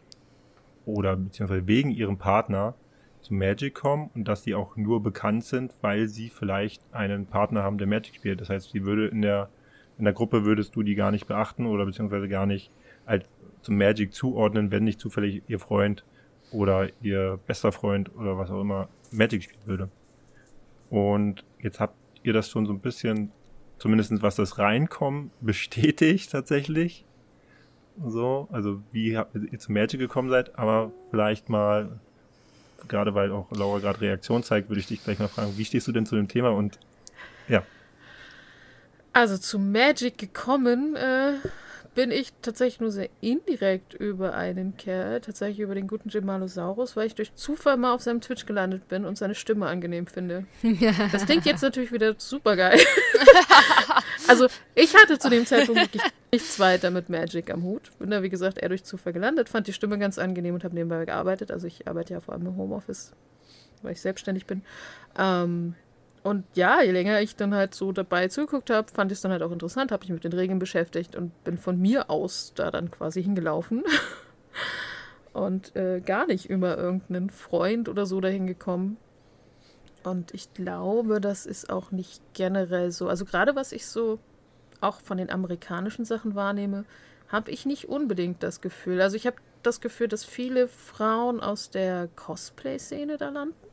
[0.86, 2.76] oder beziehungsweise wegen ihrem Partner
[3.22, 7.63] zu Magic kommen und dass sie auch nur bekannt sind, weil sie vielleicht einen Partner
[7.63, 8.41] haben, der Magic spielt.
[8.41, 9.49] Das heißt, sie würde in der
[9.99, 12.72] in der Gruppe würdest du die gar nicht beachten oder beziehungsweise gar nicht
[13.05, 13.26] als
[13.61, 16.05] zum Magic zuordnen, wenn nicht zufällig ihr Freund
[16.51, 19.89] oder ihr bester Freund oder was auch immer Magic spielen würde.
[20.89, 23.32] Und jetzt habt ihr das schon so ein bisschen,
[23.78, 27.05] zumindest was das Reinkommen bestätigt tatsächlich.
[28.01, 31.99] So, also wie ihr zu Magic gekommen seid, aber vielleicht mal
[32.88, 35.88] gerade weil auch Laura gerade Reaktion zeigt, würde ich dich gleich mal fragen, wie stehst
[35.88, 36.80] du denn zu dem Thema und
[37.47, 37.63] ja,
[39.13, 41.34] Also zu Magic gekommen äh,
[42.00, 47.08] bin ich tatsächlich nur sehr indirekt über einen Kerl, tatsächlich über den guten Gemalosaurus, weil
[47.08, 50.45] ich durch Zufall mal auf seinem Twitch gelandet bin und seine Stimme angenehm finde.
[51.12, 52.80] Das klingt jetzt natürlich wieder super geil.
[54.30, 57.91] also ich hatte zu dem Zeitpunkt wirklich nichts weiter mit Magic am Hut.
[58.00, 60.76] Bin da, wie gesagt, eher durch Zufall gelandet, fand die Stimme ganz angenehm und habe
[60.76, 61.52] nebenbei gearbeitet.
[61.52, 63.12] Also ich arbeite ja vor allem im Homeoffice,
[63.82, 64.62] weil ich selbstständig bin.
[65.18, 65.76] Ähm,
[66.24, 69.32] und ja, je länger ich dann halt so dabei zugeguckt habe, fand ich es dann
[69.32, 72.72] halt auch interessant, habe mich mit den Regeln beschäftigt und bin von mir aus da
[72.72, 73.84] dann quasi hingelaufen.
[75.34, 78.97] und äh, gar nicht über irgendeinen Freund oder so dahin gekommen.
[80.03, 83.07] Und ich glaube, das ist auch nicht generell so.
[83.07, 84.20] Also gerade was ich so
[84.82, 86.86] auch von den amerikanischen Sachen wahrnehme,
[87.28, 89.01] habe ich nicht unbedingt das Gefühl.
[89.01, 93.68] Also ich habe das Gefühl, dass viele Frauen aus der Cosplay-Szene da landen.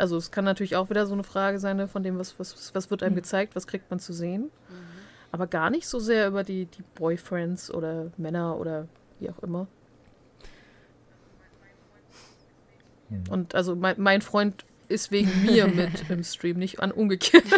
[0.00, 2.74] Also es kann natürlich auch wieder so eine Frage sein, ne, von dem, was, was,
[2.74, 4.50] was wird einem gezeigt, was kriegt man zu sehen.
[5.30, 8.88] Aber gar nicht so sehr über die, die Boyfriends oder Männer oder
[9.18, 9.66] wie auch immer.
[13.28, 17.44] Und also mein, mein Freund ist wegen mir mit im Stream, nicht an umgekehrt.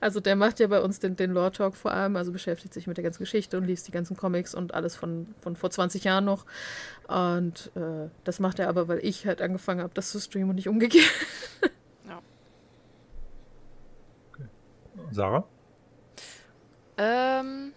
[0.00, 2.86] Also der macht ja bei uns den, den Lore Talk vor allem, also beschäftigt sich
[2.86, 6.04] mit der ganzen Geschichte und liest die ganzen Comics und alles von, von vor 20
[6.04, 6.44] Jahren noch.
[7.06, 10.56] Und äh, das macht er aber, weil ich halt angefangen habe, das zu streamen und
[10.56, 11.10] nicht umgekehrt.
[15.10, 15.44] Sarah?
[16.98, 17.72] Ähm,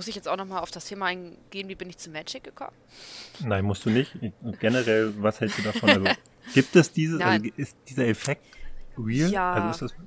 [0.00, 2.72] muss ich jetzt auch nochmal auf das Thema eingehen, wie bin ich zu Magic gekommen?
[3.40, 4.14] Nein, musst du nicht.
[4.22, 5.90] Ich- Generell, was hältst du davon?
[5.90, 6.04] Also,
[6.54, 8.42] gibt es dieses, also ist dieser Effekt
[8.96, 9.30] real?
[9.30, 9.52] Ja.
[9.52, 10.00] Also ist das,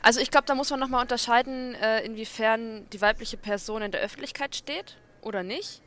[0.00, 4.00] Also ich glaube, da muss man nochmal unterscheiden, äh, inwiefern die weibliche Person in der
[4.00, 5.82] Öffentlichkeit steht oder nicht.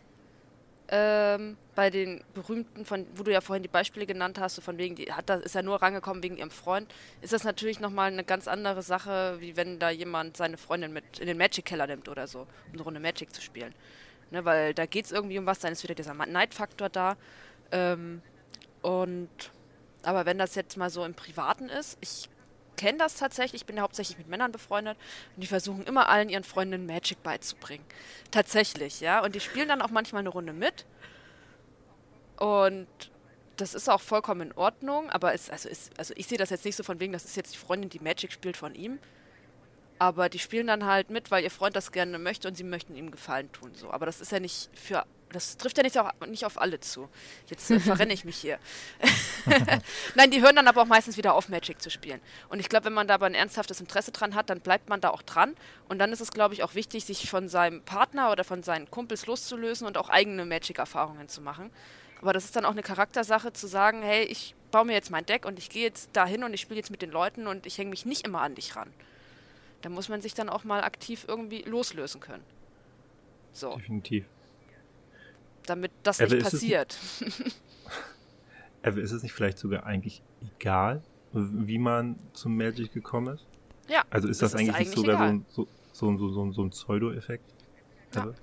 [0.90, 4.78] Ähm, bei den berühmten, von, wo du ja vorhin die Beispiele genannt hast, so von
[4.78, 8.12] wegen, die hat da, ist ja nur rangekommen wegen ihrem Freund, ist das natürlich nochmal
[8.12, 12.08] eine ganz andere Sache, wie wenn da jemand seine Freundin mit in den Magic-Keller nimmt
[12.08, 13.74] oder so, um eine Runde Magic zu spielen.
[14.32, 17.18] Ne, weil da geht es irgendwie um was, dann ist wieder dieser Neidfaktor da.
[17.72, 18.22] Ähm,
[18.82, 19.30] und
[20.04, 22.30] aber wenn das jetzt mal so im Privaten ist, ich
[22.78, 23.62] kenne das tatsächlich.
[23.62, 24.98] Ich bin ja hauptsächlich mit Männern befreundet
[25.36, 27.84] und die versuchen immer allen ihren Freundinnen Magic beizubringen.
[28.32, 29.24] Tatsächlich, ja.
[29.24, 30.86] Und die spielen dann auch manchmal eine Runde mit.
[32.38, 32.88] Und
[33.58, 36.64] das ist auch vollkommen in Ordnung, aber es, also, ist, also ich sehe das jetzt
[36.64, 39.00] nicht so von wegen, das ist jetzt die Freundin, die Magic spielt von ihm.
[40.00, 42.96] Aber die spielen dann halt mit, weil ihr Freund das gerne möchte und sie möchten
[42.96, 43.74] ihm Gefallen tun.
[43.74, 43.90] So.
[43.90, 45.06] Aber das ist ja nicht für.
[45.32, 47.10] Das trifft ja nicht, auch, nicht auf alle zu.
[47.48, 48.60] Jetzt äh, verrenne ich mich hier.
[50.16, 52.22] Nein, die hören dann aber auch meistens wieder auf, Magic zu spielen.
[52.50, 55.02] Und ich glaube, wenn man da aber ein ernsthaftes Interesse dran hat, dann bleibt man
[55.02, 55.56] da auch dran.
[55.90, 58.90] Und dann ist es, glaube ich, auch wichtig, sich von seinem Partner oder von seinen
[58.90, 61.72] Kumpels loszulösen und auch eigene Magic-Erfahrungen zu machen.
[62.22, 65.26] Aber das ist dann auch eine Charaktersache zu sagen, hey, ich baue mir jetzt mein
[65.26, 67.78] Deck und ich gehe jetzt dahin und ich spiele jetzt mit den Leuten und ich
[67.78, 68.92] hänge mich nicht immer an dich ran.
[69.82, 72.44] Da muss man sich dann auch mal aktiv irgendwie loslösen können.
[73.54, 73.76] So.
[73.76, 74.26] Definitiv.
[75.68, 76.98] Damit das nicht passiert.
[78.82, 81.04] Aber ist es nicht vielleicht sogar eigentlich egal,
[81.34, 83.46] wie man zum Magic gekommen ist?
[83.88, 84.04] Ja.
[84.10, 87.54] Also ist das, das eigentlich, ist eigentlich sogar so, so, so, so, so ein Pseudo-Effekt?
[88.16, 88.34] Ja.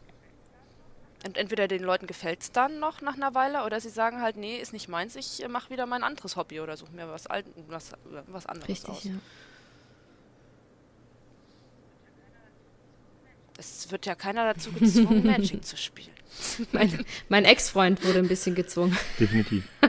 [1.25, 4.37] Und entweder den Leuten gefällt es dann noch nach einer Weile oder sie sagen halt,
[4.37, 7.27] nee, ist nicht meins, ich äh, mache wieder mein anderes Hobby oder suche mir was,
[7.27, 7.93] alt, was,
[8.27, 9.05] was anderes Richtig, aus.
[9.05, 9.13] Ja.
[13.59, 16.11] Es wird ja keiner dazu gezwungen, Magic zu spielen.
[16.73, 18.97] Mein, mein Ex-Freund wurde ein bisschen gezwungen.
[19.19, 19.65] Definitiv.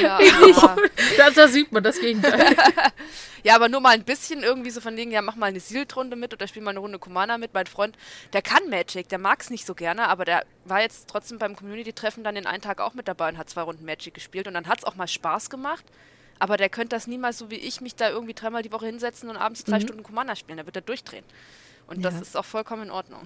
[0.00, 0.18] Ja,
[0.56, 0.76] aber
[1.16, 2.54] da, da, sieht man das Gegenteil.
[3.44, 6.16] ja, aber nur mal ein bisschen irgendwie so von denen, ja, mach mal eine Sealed-Runde
[6.16, 7.54] mit oder spiel mal eine Runde Commander mit.
[7.54, 7.96] Mein Freund,
[8.32, 11.56] der kann Magic, der mag es nicht so gerne, aber der war jetzt trotzdem beim
[11.56, 14.54] Community-Treffen dann den einen Tag auch mit dabei und hat zwei Runden Magic gespielt und
[14.54, 15.84] dann hat es auch mal Spaß gemacht.
[16.40, 19.28] Aber der könnte das niemals so wie ich mich da irgendwie dreimal die Woche hinsetzen
[19.28, 19.82] und abends drei mhm.
[19.82, 20.58] Stunden Commander spielen.
[20.58, 21.24] Da wird er durchdrehen.
[21.86, 22.10] Und ja.
[22.10, 23.20] das ist auch vollkommen in Ordnung.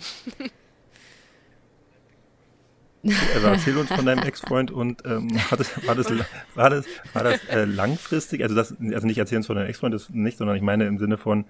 [3.37, 6.11] Aber erzähl uns von deinem Ex-Freund und ähm, war das, war das,
[6.55, 8.43] war das, war das äh, langfristig?
[8.43, 10.99] Also das, also nicht erzählen uns von deinem Ex-Freund, das nicht, sondern ich meine im
[10.99, 11.45] Sinne von,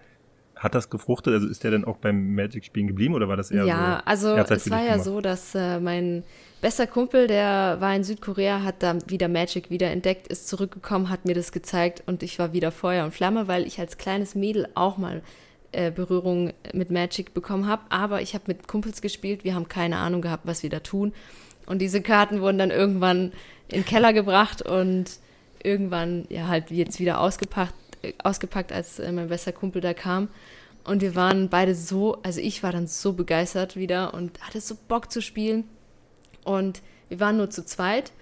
[0.65, 1.35] hat das gefruchtet?
[1.35, 3.81] Also ist der denn auch beim Magic-Spielen geblieben oder war das eher ja, so?
[3.81, 6.25] Ja, also es war ja so, dass äh, mein
[6.63, 11.27] bester Kumpel, der war in Südkorea, hat da wieder Magic wieder entdeckt, ist zurückgekommen, hat
[11.27, 14.67] mir das gezeigt und ich war wieder Feuer und Flamme, weil ich als kleines Mädel
[14.75, 15.23] auch mal
[15.73, 17.83] äh, Berührung mit Magic bekommen habe.
[17.91, 21.13] Aber ich habe mit Kumpels gespielt, wir haben keine Ahnung gehabt, was wir da tun.
[21.67, 23.33] Und diese Karten wurden dann irgendwann
[23.69, 25.19] in den Keller gebracht und
[25.63, 27.75] irgendwann ja halt jetzt wieder ausgepackt,
[28.23, 30.29] ausgepackt als äh, mein bester Kumpel da kam.
[30.85, 34.77] Und wir waren beide so, also ich war dann so begeistert wieder und hatte so
[34.89, 35.65] Bock zu spielen.
[36.45, 38.13] Und wir waren nur zu zweit.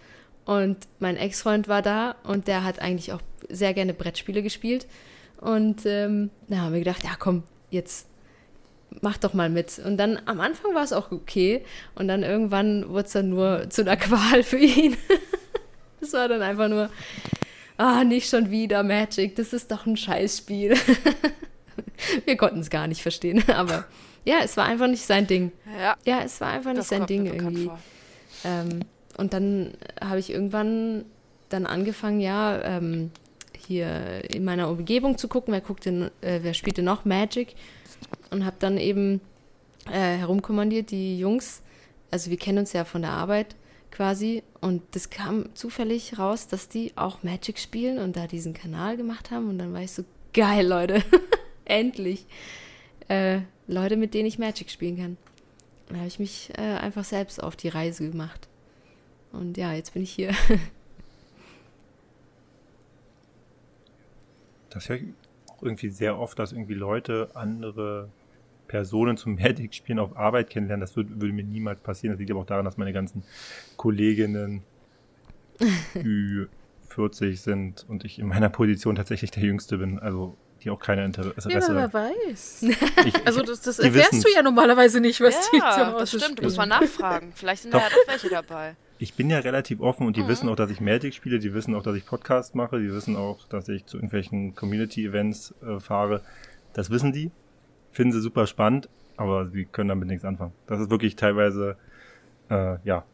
[0.45, 4.87] Und mein Ex-Freund war da und der hat eigentlich auch sehr gerne Brettspiele gespielt.
[5.41, 8.07] Und ähm, da haben wir gedacht, ja komm, jetzt
[9.01, 9.81] mach doch mal mit.
[9.85, 11.65] Und dann am Anfang war es auch okay.
[11.95, 14.97] Und dann irgendwann wurde es dann nur zu einer Qual für ihn.
[16.01, 16.91] das war dann einfach nur,
[17.83, 20.75] ah, nicht schon wieder Magic, das ist doch ein Scheißspiel.
[22.25, 23.87] wir konnten es gar nicht verstehen, aber
[24.25, 25.53] ja, es war einfach nicht sein Ding.
[25.79, 27.71] Ja, ja es war einfach nicht sein Ding irgendwie.
[28.45, 28.81] Ähm,
[29.17, 31.05] und dann habe ich irgendwann
[31.49, 33.11] dann angefangen, ja, ähm,
[33.59, 37.55] hier in meiner Umgebung zu gucken, wer guckt denn, äh, wer spielte noch Magic
[38.31, 39.21] und habe dann eben
[39.87, 41.63] äh, herumkommandiert, die Jungs,
[42.11, 43.55] also wir kennen uns ja von der Arbeit
[43.93, 48.97] quasi und das kam zufällig raus, dass die auch Magic spielen und da diesen Kanal
[48.97, 51.05] gemacht haben und dann war ich so, geil, Leute,
[51.65, 52.27] endlich
[53.09, 55.17] äh, Leute, mit denen ich Magic spielen kann.
[55.89, 58.49] Dann habe ich mich äh, einfach selbst auf die Reise gemacht.
[59.33, 60.33] Und ja, jetzt bin ich hier.
[64.71, 65.05] das höre ich
[65.49, 68.09] auch irgendwie sehr oft, dass irgendwie Leute andere
[68.73, 70.81] Personen zum Magic spielen auf Arbeit kennenlernen.
[70.81, 72.15] Das würde, würde mir niemals passieren.
[72.15, 73.23] Das liegt aber auch daran, dass meine ganzen
[73.77, 74.63] Kolleginnen
[75.95, 79.99] Ü40 sind und ich in meiner Position tatsächlich der Jüngste bin.
[79.99, 81.51] Also die auch keine Interesse.
[81.51, 82.65] Ja, wer weiß.
[83.05, 86.09] Ich, also das, das erfährst du ja normalerweise nicht, was ja, die zu Hause das
[86.09, 86.23] stimmt.
[86.23, 86.37] Spielen.
[86.37, 87.33] Du musst mal nachfragen.
[87.35, 90.29] Vielleicht sind da ja doch welche dabei ich bin ja relativ offen und die mhm.
[90.29, 93.17] wissen auch, dass ich Magic spiele, die wissen auch, dass ich Podcast mache, die wissen
[93.17, 96.23] auch, dass ich zu irgendwelchen Community-Events äh, fahre.
[96.73, 97.33] Das wissen die,
[97.93, 100.53] finden sie super spannend, aber sie können damit nichts anfangen.
[100.67, 101.77] Das ist wirklich teilweise,
[102.51, 103.05] äh, ja,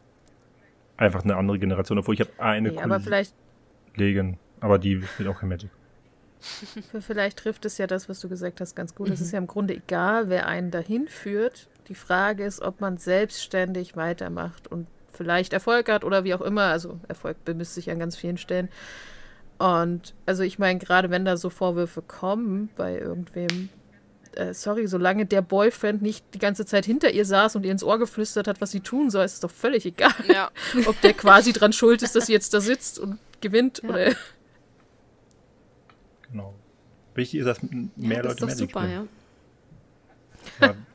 [0.97, 3.33] einfach eine andere Generation, obwohl ich habe eine nee, aber vielleicht
[3.93, 5.69] Kollegin, aber die spielt auch kein Magic.
[7.01, 9.07] Vielleicht trifft es ja das, was du gesagt hast, ganz gut.
[9.07, 9.13] Mhm.
[9.13, 11.67] Es ist ja im Grunde egal, wer einen dahin führt.
[11.89, 16.63] Die Frage ist, ob man selbstständig weitermacht und vielleicht Erfolg hat oder wie auch immer.
[16.63, 18.69] Also Erfolg bemisst sich an ganz vielen Stellen.
[19.57, 23.67] Und also ich meine, gerade wenn da so Vorwürfe kommen bei irgendwem,
[24.39, 27.83] äh, sorry, solange der Boyfriend nicht die ganze Zeit hinter ihr saß und ihr ins
[27.83, 30.13] Ohr geflüstert hat, was sie tun soll, ist es doch völlig egal.
[30.27, 30.49] Ja.
[30.85, 33.89] Ob der quasi dran schuld ist, dass sie jetzt da sitzt und gewinnt ja.
[33.89, 34.15] oder.
[36.31, 36.53] Genau.
[37.15, 39.09] Wichtig ist, dass mehr ja, das Leute ist doch super, spielen.
[40.59, 40.67] ja.
[40.67, 40.75] Ja,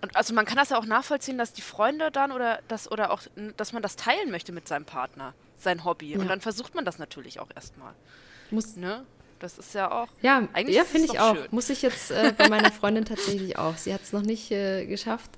[0.00, 3.10] Und also man kann das ja auch nachvollziehen, dass die Freunde dann oder das oder
[3.10, 3.22] auch,
[3.56, 6.12] dass man das teilen möchte mit seinem Partner, sein Hobby.
[6.12, 6.20] Ja.
[6.20, 7.94] Und dann versucht man das natürlich auch erstmal.
[8.50, 9.04] Muss, Ne?
[9.38, 10.08] Das ist ja auch.
[10.20, 11.36] Ja, Eigentlich ja finde ich auch.
[11.36, 11.46] schön.
[11.50, 13.76] Muss ich jetzt äh, bei meiner Freundin tatsächlich auch.
[13.76, 15.30] Sie hat es noch nicht äh, geschafft,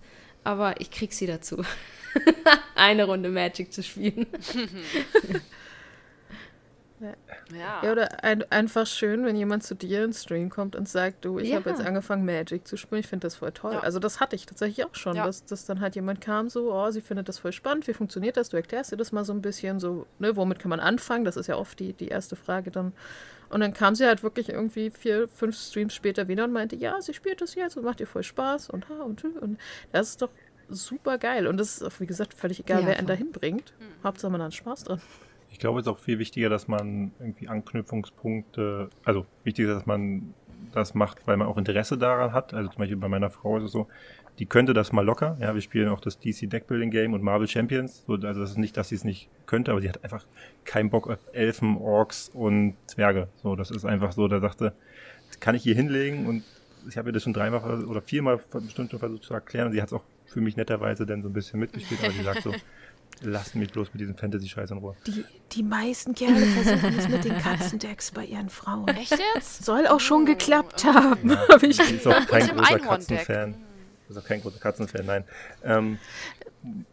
[0.44, 1.62] aber ich krieg sie dazu,
[2.76, 4.26] eine Runde Magic zu spielen.
[7.00, 7.80] Ja.
[7.82, 11.38] Ja, oder ein, einfach schön, wenn jemand zu dir ins Stream kommt und sagt, du,
[11.38, 11.56] ich Ja.
[11.56, 13.72] habe jetzt angefangen Magic zu spielen, ich finde das voll toll.
[13.72, 13.80] Ja.
[13.80, 15.24] Also das hatte ich tatsächlich auch schon, Ja.
[15.24, 18.36] dass, dass dann halt jemand kam so, oh, sie findet das voll spannend, wie funktioniert
[18.36, 21.24] das, du erklärst dir das mal so ein bisschen, so, ne, womit kann man anfangen,
[21.24, 22.92] das ist ja oft die, die erste Frage dann.
[23.50, 27.00] Und dann kam sie halt wirklich irgendwie vier, fünf Streams später wieder und meinte, ja,
[27.00, 29.58] sie spielt das jetzt und macht ihr voll Spaß und ha und hü und
[29.92, 30.30] das ist doch
[30.68, 31.46] super geil.
[31.46, 33.72] Und das ist auch, wie gesagt, völlig egal, Ja, wer einen dahin bringt.
[34.04, 35.00] Hauptsache man hat Spaß dran.
[35.50, 39.86] Ich glaube, es ist auch viel wichtiger, dass man irgendwie Anknüpfungspunkte, also wichtig ist, dass
[39.86, 40.32] man
[40.72, 42.54] das macht, weil man auch Interesse daran hat.
[42.54, 43.88] Also zum Beispiel bei meiner Frau ist es so,
[44.40, 45.36] die könnte das mal locker.
[45.40, 48.04] Ja, wir spielen auch das DC Deckbuilding Game und Marvel Champions.
[48.06, 50.24] So, also das ist nicht, dass sie es nicht könnte, aber sie hat einfach
[50.64, 53.28] keinen Bock auf Elfen, Orks und Zwerge.
[53.42, 54.72] So, das ist einfach so, da sagte,
[55.28, 56.42] das kann ich hier hinlegen und
[56.88, 59.82] ich habe ihr das schon dreimal oder viermal bestimmt schon versucht zu erklären und sie
[59.82, 62.54] hat es auch für mich netterweise dann so ein bisschen mitgespielt, aber sie sagt so,
[63.22, 64.96] lasst mich bloß mit diesem Fantasy-Scheiß in Ruhe.
[65.06, 68.88] Die, die meisten Kerle versuchen es mit den Katzendecks bei ihren Frauen.
[68.88, 69.66] Echt jetzt?
[69.66, 72.78] Soll auch schon Oh, geklappt haben, Ja, habe ich sie ist auch kein großer.
[72.78, 73.54] Katzenfan.
[74.10, 75.24] Ist auch kein großer Katzenfan, nein.
[75.62, 75.98] Ähm,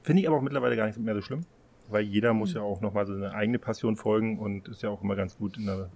[0.03, 1.45] Finde ich aber auch mittlerweile gar nicht mehr so schlimm,
[1.89, 5.01] weil jeder muss ja auch nochmal so eine eigene Passion folgen und ist ja auch
[5.01, 5.89] immer ganz gut in einer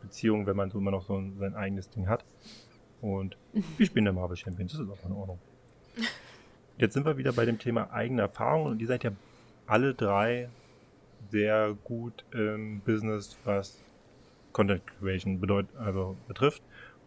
[0.00, 2.24] Beziehung, wenn man so immer noch so ein, sein eigenes Ding hat.
[3.02, 3.36] Und
[3.76, 5.38] wir spielen der Marvel Champions, das ist auch in Ordnung.
[6.78, 9.10] Jetzt sind wir wieder bei dem Thema eigene Erfahrungen und ihr seid ja
[9.66, 10.48] alle drei
[11.30, 13.78] sehr gut im Business, was
[14.52, 16.62] Content Creation bedeutet, also betrifft.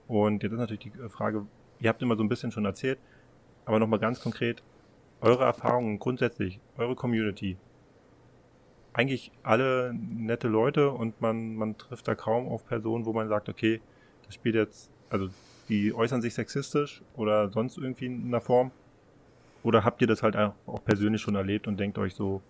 [0.07, 1.47] Und jetzt ist natürlich die Frage,
[1.79, 2.99] ihr habt immer so ein bisschen schon erzählt,
[3.65, 4.63] aber nochmal ganz konkret,
[5.21, 7.57] eure Erfahrungen grundsätzlich, eure Community.
[8.93, 13.49] Eigentlich alle nette Leute und man, man trifft da kaum auf Personen, wo man sagt,
[13.49, 13.81] okay,
[14.25, 15.29] das spielt jetzt, also
[15.67, 18.71] die äußern sich sexistisch oder sonst irgendwie in einer Form.
[19.63, 22.41] Oder habt ihr das halt auch persönlich schon erlebt und denkt euch so,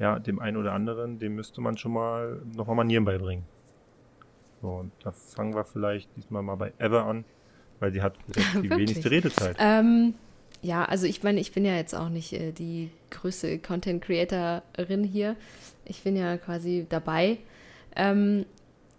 [0.00, 3.44] ja, dem einen oder anderen, dem müsste man schon mal nochmal Manieren beibringen.
[4.60, 7.24] So, und da fangen wir vielleicht diesmal mal bei Eva an,
[7.78, 8.70] weil sie hat die Wirklich?
[8.70, 9.56] wenigste Redezeit.
[9.60, 10.14] Ähm,
[10.62, 15.04] ja, also ich meine, ich bin ja jetzt auch nicht äh, die größte Content Creatorin
[15.04, 15.36] hier.
[15.84, 17.38] Ich bin ja quasi dabei.
[17.96, 18.44] Ähm,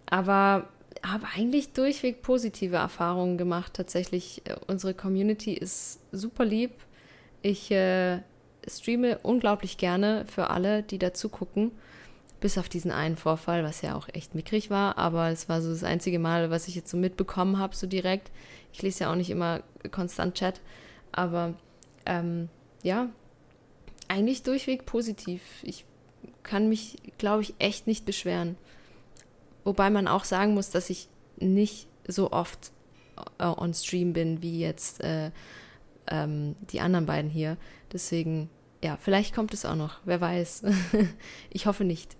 [0.06, 0.68] aber
[1.04, 3.74] habe eigentlich durchweg positive Erfahrungen gemacht.
[3.74, 6.72] Tatsächlich, äh, unsere Community ist super lieb.
[7.42, 8.20] Ich äh,
[8.68, 11.72] streame unglaublich gerne für alle, die dazu gucken.
[12.40, 14.98] Bis auf diesen einen Vorfall, was ja auch echt mickrig war.
[14.98, 18.32] Aber es war so das einzige Mal, was ich jetzt so mitbekommen habe, so direkt.
[18.72, 20.60] Ich lese ja auch nicht immer konstant Chat.
[21.12, 21.54] Aber
[22.06, 22.48] ähm,
[22.82, 23.08] ja,
[24.08, 25.42] eigentlich durchweg positiv.
[25.62, 25.84] Ich
[26.42, 28.56] kann mich, glaube ich, echt nicht beschweren.
[29.64, 32.72] Wobei man auch sagen muss, dass ich nicht so oft
[33.38, 35.30] äh, on Stream bin wie jetzt äh,
[36.08, 37.56] ähm, die anderen beiden hier.
[37.92, 38.50] Deswegen,
[38.82, 40.00] ja, vielleicht kommt es auch noch.
[40.04, 40.64] Wer weiß.
[41.50, 42.16] ich hoffe nicht.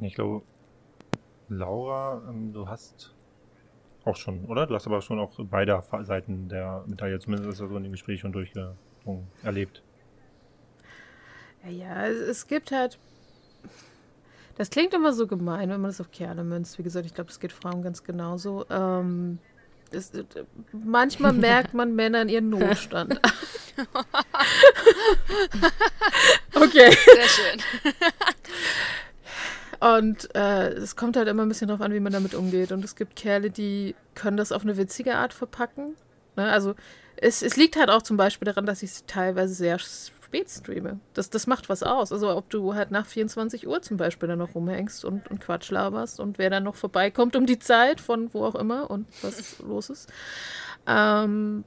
[0.00, 0.42] Ich glaube,
[1.48, 3.14] Laura, ähm, du hast
[4.08, 4.66] auch schon, oder?
[4.66, 7.92] Du hast aber schon auch beide Seiten der Medaille, zumindest ist das so in dem
[7.92, 9.82] Gespräch schon durchgedrungen, erlebt.
[11.68, 12.98] Ja, es, gibt halt.
[14.56, 16.78] Das klingt immer so gemein, wenn man das auf Kerle münzt.
[16.78, 18.64] Wie gesagt, ich glaube, es geht Frauen ganz genauso.
[18.70, 19.38] Ähm,
[19.90, 20.24] es, äh,
[20.72, 23.20] manchmal merkt man Männern ihren Notstand.
[26.54, 26.90] okay.
[26.90, 27.62] Sehr schön.
[29.80, 32.72] Und äh, es kommt halt immer ein bisschen drauf an, wie man damit umgeht.
[32.72, 35.94] Und es gibt Kerle, die können das auf eine witzige Art verpacken.
[36.36, 36.50] Ne?
[36.50, 36.74] Also
[37.16, 39.78] es, es liegt halt auch zum Beispiel daran, dass ich teilweise sehr
[40.28, 41.00] spät streame.
[41.14, 42.12] Das, das macht was aus.
[42.12, 45.70] Also ob du halt nach 24 Uhr zum Beispiel dann noch rumhängst und, und Quatsch
[45.70, 49.58] laberst und wer dann noch vorbeikommt um die Zeit, von wo auch immer und was
[49.60, 50.12] los ist.
[50.86, 51.64] Ähm,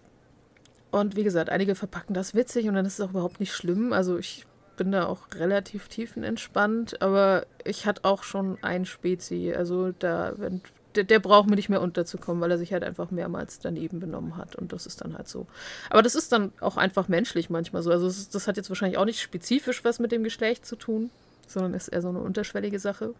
[0.91, 3.93] und wie gesagt, einige verpacken das witzig und dann ist es auch überhaupt nicht schlimm.
[3.93, 4.45] Also ich
[4.77, 9.53] bin da auch relativ tiefenentspannt, aber ich hatte auch schon einen Spezi.
[9.55, 10.61] Also da, wenn,
[10.95, 14.37] der, der braucht mir nicht mehr unterzukommen, weil er sich halt einfach mehrmals daneben benommen
[14.37, 14.55] hat.
[14.55, 15.47] Und das ist dann halt so.
[15.89, 17.91] Aber das ist dann auch einfach menschlich manchmal so.
[17.91, 21.09] Also es, das hat jetzt wahrscheinlich auch nicht spezifisch was mit dem Geschlecht zu tun,
[21.47, 23.13] sondern ist eher so eine unterschwellige Sache.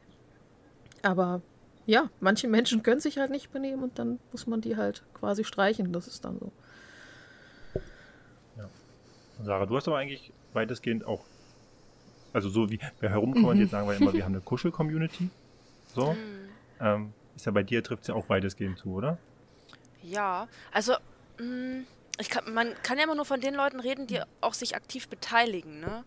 [1.01, 1.41] Aber
[1.85, 5.43] ja, manche Menschen können sich halt nicht benehmen und dann muss man die halt quasi
[5.43, 5.91] streichen.
[5.91, 6.51] Das ist dann so.
[9.43, 11.23] Sarah, du hast aber eigentlich weitestgehend auch
[12.33, 13.71] also so wie bei herumkommandiert mhm.
[13.71, 15.29] sagen wir immer, wir haben eine Kuschel-Community.
[15.93, 16.13] So.
[16.13, 16.49] Mhm.
[16.79, 19.17] Ähm, ist ja bei dir trifft es ja auch weitestgehend zu, oder?
[20.03, 20.93] Ja, also
[21.37, 21.85] mh, mm,
[22.19, 25.07] ich kann, man kann ja immer nur von den Leuten reden, die auch sich aktiv
[25.07, 26.03] beteiligen, ne?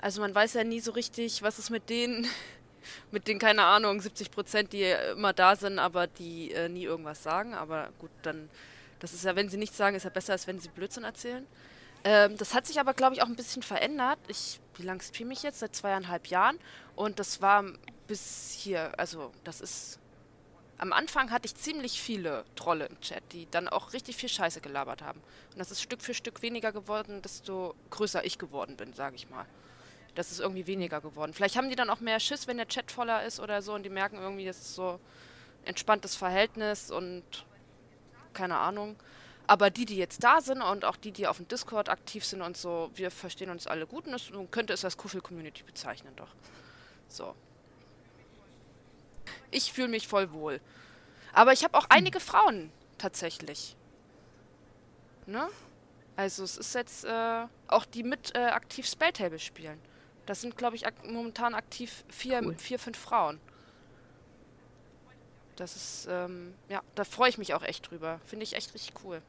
[0.00, 2.26] Also man weiß ja nie so richtig, was ist mit denen,
[3.10, 7.22] mit den, keine Ahnung, 70 Prozent, die immer da sind, aber die äh, nie irgendwas
[7.22, 7.54] sagen.
[7.54, 8.50] Aber gut, dann,
[8.98, 11.46] das ist ja, wenn sie nichts sagen, ist ja besser, als wenn sie Blödsinn erzählen.
[12.04, 14.18] Ähm, das hat sich aber, glaube ich, auch ein bisschen verändert.
[14.28, 15.60] Ich, wie lange streame ich jetzt?
[15.60, 16.58] Seit zweieinhalb Jahren.
[16.94, 17.64] Und das war
[18.06, 19.98] bis hier, also das ist
[20.78, 24.60] am Anfang hatte ich ziemlich viele Trolle im Chat, die dann auch richtig viel Scheiße
[24.60, 25.20] gelabert haben.
[25.52, 29.30] Und das ist Stück für Stück weniger geworden, desto größer ich geworden bin, sage ich
[29.30, 29.46] mal.
[30.14, 31.32] Das ist irgendwie weniger geworden.
[31.32, 33.84] Vielleicht haben die dann auch mehr Schiss, wenn der Chat voller ist oder so und
[33.84, 35.00] die merken irgendwie, das ist so
[35.64, 37.24] entspanntes Verhältnis und
[38.32, 38.96] keine Ahnung.
[39.46, 42.40] Aber die, die jetzt da sind und auch die, die auf dem Discord aktiv sind
[42.40, 46.34] und so, wir verstehen uns alle gut und es, könnte es als Kuschel-Community bezeichnen, doch.
[47.08, 47.34] So.
[49.50, 50.60] Ich fühle mich voll wohl.
[51.32, 53.76] Aber ich habe auch einige Frauen tatsächlich.
[55.26, 55.48] Ne?
[56.16, 59.78] Also es ist jetzt äh, auch die mit äh, aktiv Spelltable spielen.
[60.26, 62.54] Das sind, glaube ich, ak momentan aktiv vier, cool.
[62.56, 63.40] vier, fünf Frauen.
[65.56, 68.20] Das ist, ähm, ja, da freue ich mich auch echt drüber.
[68.24, 69.22] Finde ich echt richtig cool.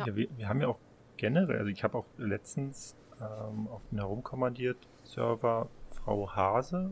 [0.00, 0.78] Ja, ja wir, wir, haben ja auch
[1.16, 6.90] generell, also ich habe auch letztens ähm, auf dem herumkommandiert Server Frau Hase,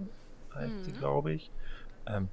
[0.54, 0.84] heißt mhm.
[0.84, 1.50] sie, glaube ich.
[2.06, 2.28] Ähm,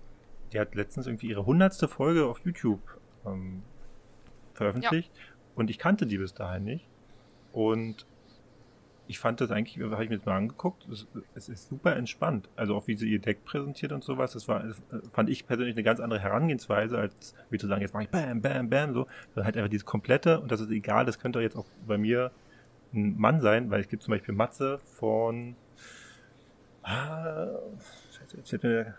[0.52, 2.82] die hat letztens irgendwie ihre hundertste Folge auf YouTube
[3.26, 3.64] ähm,
[4.54, 5.24] veröffentlicht ja.
[5.56, 6.88] und ich kannte die bis dahin nicht.
[7.52, 8.06] Und
[9.08, 12.50] ich fand das eigentlich, habe ich mir jetzt mal angeguckt, es, es, ist super entspannt.
[12.56, 14.82] Also auch wie sie ihr Deck präsentiert und sowas, das war, das
[15.14, 18.42] fand ich persönlich eine ganz andere Herangehensweise, als wie zu sagen, jetzt mache ich Bam,
[18.42, 19.08] Bam, Bam, so.
[19.30, 22.32] Sondern halt einfach dieses komplette, und das ist egal, das könnte jetzt auch bei mir
[22.94, 25.56] ein Mann sein, weil es gibt zum Beispiel Matze von
[26.84, 27.48] ah,
[28.18, 28.96] Scheiße, jetzt fällt mir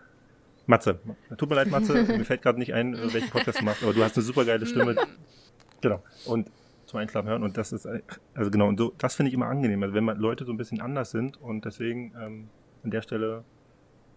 [0.67, 0.99] Matze.
[1.37, 1.93] Tut mir leid, Matze.
[2.07, 4.65] mir fällt gerade nicht ein, welchen Podcast du machst, aber du hast eine super geile
[4.65, 4.95] Stimme.
[5.81, 6.03] genau.
[6.25, 6.49] Und
[6.87, 7.43] zum Einschlafen hören.
[7.43, 7.87] Und das ist,
[8.33, 9.83] also genau, und so, das finde ich immer angenehm.
[9.83, 12.49] Also wenn man Leute so ein bisschen anders sind und deswegen ähm,
[12.83, 13.43] an der Stelle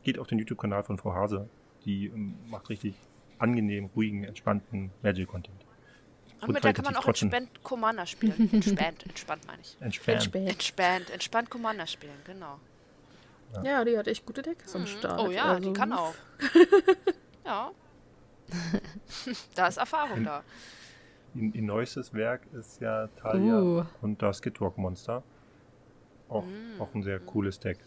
[0.02, 1.48] geht auf den YouTube-Kanal von Frau Hase.
[1.84, 2.94] Die ähm, macht richtig
[3.38, 5.66] angenehm, ruhigen, entspannten Magic-Content.
[6.42, 8.48] Und mit der kann man auch entspannt Commander spielen.
[8.52, 9.76] Entspannt, entspannt meine ich.
[9.80, 10.34] Entspannt.
[10.34, 12.58] Entspannt, entspannt Commander spielen, genau.
[13.54, 13.62] Ja.
[13.62, 14.86] ja, die hat echt gute Decks am mhm.
[14.86, 15.20] Start.
[15.20, 15.68] Oh ja, also.
[15.68, 16.14] die kann auch.
[17.44, 17.72] ja.
[19.54, 20.42] da ist Erfahrung da.
[21.34, 23.84] Ihr, ihr neuestes Werk ist ja Talia uh.
[24.02, 25.22] und das Skidwalk Monster.
[26.28, 26.80] Auch, mm.
[26.80, 27.78] auch ein sehr cooles Deck.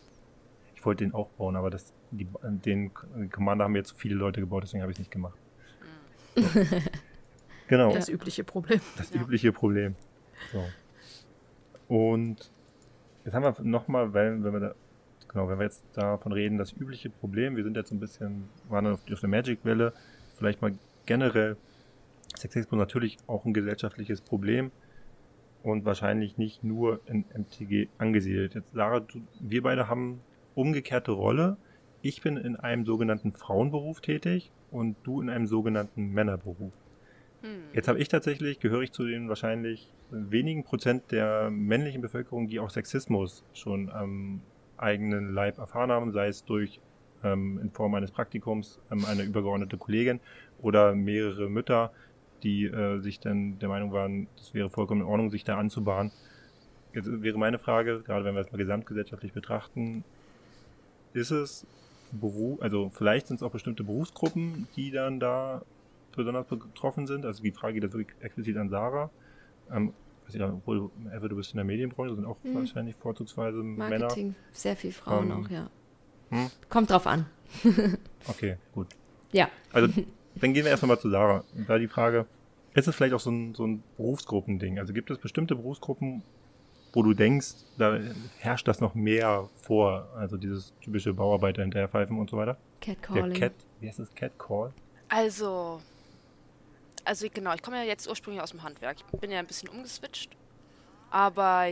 [0.75, 2.91] Ich wollte den auch bauen, aber das, die, den
[3.31, 5.37] Commander haben jetzt zu viele Leute gebaut, deswegen habe ich es nicht gemacht.
[6.35, 6.41] Mm.
[6.41, 6.59] So.
[7.67, 7.93] genau.
[7.93, 8.81] Das übliche Problem.
[8.97, 9.21] Das ja.
[9.21, 9.95] übliche Problem.
[10.51, 10.63] So.
[11.87, 12.51] Und
[13.23, 14.75] jetzt haben wir nochmal, weil, wenn wir da
[15.33, 18.49] Genau, wenn wir jetzt davon reden, das übliche Problem, wir sind jetzt so ein bisschen,
[18.69, 19.91] waren auf, auf der Magic-Welle,
[20.37, 20.73] vielleicht mal
[21.07, 21.57] generell
[22.37, 24.71] Sexismus natürlich auch ein gesellschaftliches Problem
[25.63, 28.55] und wahrscheinlich nicht nur in MTG angesiedelt.
[28.55, 30.21] Jetzt, Sarah, du, wir beide haben
[30.55, 31.57] umgekehrte Rolle.
[32.01, 36.73] Ich bin in einem sogenannten Frauenberuf tätig und du in einem sogenannten Männerberuf.
[37.41, 37.63] Hm.
[37.73, 42.59] Jetzt habe ich tatsächlich, gehöre ich zu den wahrscheinlich wenigen Prozent der männlichen Bevölkerung, die
[42.59, 44.41] auch Sexismus schon am
[44.77, 46.81] eigenen Leib erfahren haben, sei es durch
[47.23, 50.19] ähm, in Form eines Praktikums ähm, eine übergeordnete Kollegin
[50.61, 51.91] oder mehrere Mütter,
[52.43, 56.11] die äh, sich dann der Meinung waren, das wäre vollkommen in Ordnung, sich da anzubahnen.
[56.93, 60.03] Jetzt wäre meine Frage, gerade wenn wir es mal gesamtgesellschaftlich betrachten,
[61.13, 61.65] ist es
[62.11, 65.63] Beruf, also vielleicht sind es auch bestimmte Berufsgruppen, die dann da
[66.15, 67.25] besonders betroffen sind.
[67.25, 69.09] Also die Frage geht jetzt wirklich explizit an Sarah.
[69.71, 69.93] Ähm,
[70.29, 72.55] ja, obwohl, Eva, du bist in der Medienbranche, sind auch hm.
[72.55, 74.35] wahrscheinlich vorzugsweise Marketing, Männer.
[74.51, 75.69] sehr viel Frauen ähm, auch, ja.
[76.29, 76.49] Hm?
[76.69, 77.25] Kommt drauf an.
[78.27, 78.87] okay, gut.
[79.31, 79.49] Ja.
[79.71, 80.01] Also,
[80.35, 81.43] dann gehen wir erstmal mal zu Sarah.
[81.67, 82.25] Da die Frage,
[82.73, 84.79] ist es vielleicht auch so ein, so ein Berufsgruppending?
[84.79, 86.23] Also gibt es bestimmte Berufsgruppen,
[86.93, 87.99] wo du denkst, da
[88.39, 92.57] herrscht das noch mehr vor, also dieses typische Bauarbeiter hinterherpfeifen und so weiter?
[92.81, 93.31] Catcalling.
[93.31, 94.13] Der Cat, wie heißt das?
[94.13, 94.73] Catcall?
[95.09, 95.81] Also,
[97.05, 98.97] also genau, ich komme ja jetzt ursprünglich aus dem Handwerk.
[99.11, 100.35] Ich bin ja ein bisschen umgeswitcht.
[101.13, 101.67] Aber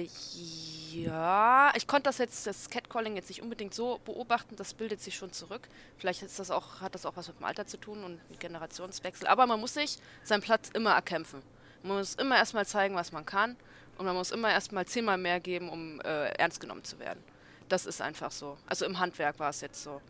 [0.94, 5.16] ja, ich konnte das jetzt, das Catcalling jetzt nicht unbedingt so beobachten, das bildet sich
[5.16, 5.68] schon zurück.
[5.98, 9.26] Vielleicht ist das auch, hat das auch was mit dem Alter zu tun und Generationswechsel.
[9.26, 11.42] Aber man muss sich seinen Platz immer erkämpfen.
[11.82, 13.56] Man muss immer erstmal zeigen, was man kann.
[13.98, 17.24] Und man muss immer erstmal zehnmal mehr geben, um äh, ernst genommen zu werden.
[17.68, 18.60] Das ist einfach so.
[18.68, 20.02] Also im Handwerk war es jetzt so.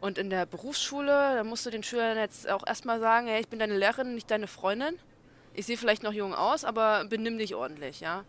[0.00, 3.48] Und in der Berufsschule, da musst du den Schülern jetzt auch erstmal sagen, hey, ich
[3.48, 4.98] bin deine Lehrerin, nicht deine Freundin.
[5.52, 8.24] Ich sehe vielleicht noch jung aus, aber benimm dich ordentlich, ja.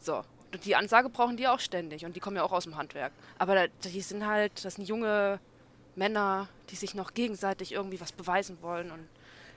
[0.00, 0.22] So,
[0.64, 3.12] die Ansage brauchen die auch ständig und die kommen ja auch aus dem Handwerk.
[3.38, 5.38] Aber die sind halt, das sind junge
[5.94, 9.06] Männer, die sich noch gegenseitig irgendwie was beweisen wollen und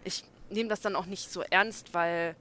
[0.03, 2.35] ich nehme das dann auch nicht so ernst, weil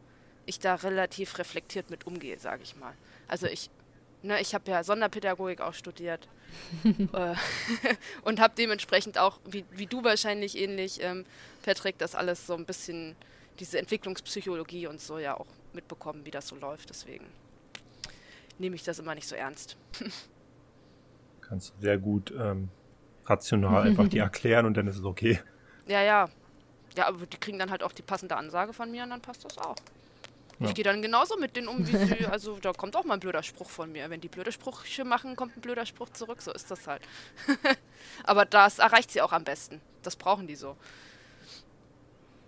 [0.46, 2.92] ich da relativ reflektiert mit umgehe, sage ich mal.
[3.28, 3.70] Also ich,
[4.22, 6.28] ne, ich habe ja Sonderpädagogik auch studiert
[6.84, 7.34] äh,
[8.22, 11.24] und habe dementsprechend auch, wie, wie du wahrscheinlich ähnlich, ähm,
[11.62, 13.14] Patrick, das alles so ein bisschen,
[13.60, 16.90] diese Entwicklungspsychologie und so ja auch mitbekommen, wie das so läuft.
[16.90, 17.26] Deswegen
[18.62, 19.76] nehme ich das immer nicht so ernst.
[21.42, 22.70] Kannst du sehr gut ähm,
[23.26, 25.40] rational einfach die erklären und dann ist es okay.
[25.86, 26.28] Ja, ja.
[26.96, 29.44] Ja, aber die kriegen dann halt auch die passende Ansage von mir und dann passt
[29.44, 29.76] das auch.
[30.58, 30.68] Ja.
[30.68, 33.20] Ich gehe dann genauso mit denen um, wie sie, also da kommt auch mal ein
[33.20, 34.08] blöder Spruch von mir.
[34.10, 37.02] Wenn die blöde Sprüche machen, kommt ein blöder Spruch zurück, so ist das halt.
[38.24, 39.80] aber das erreicht sie auch am besten.
[40.02, 40.76] Das brauchen die so.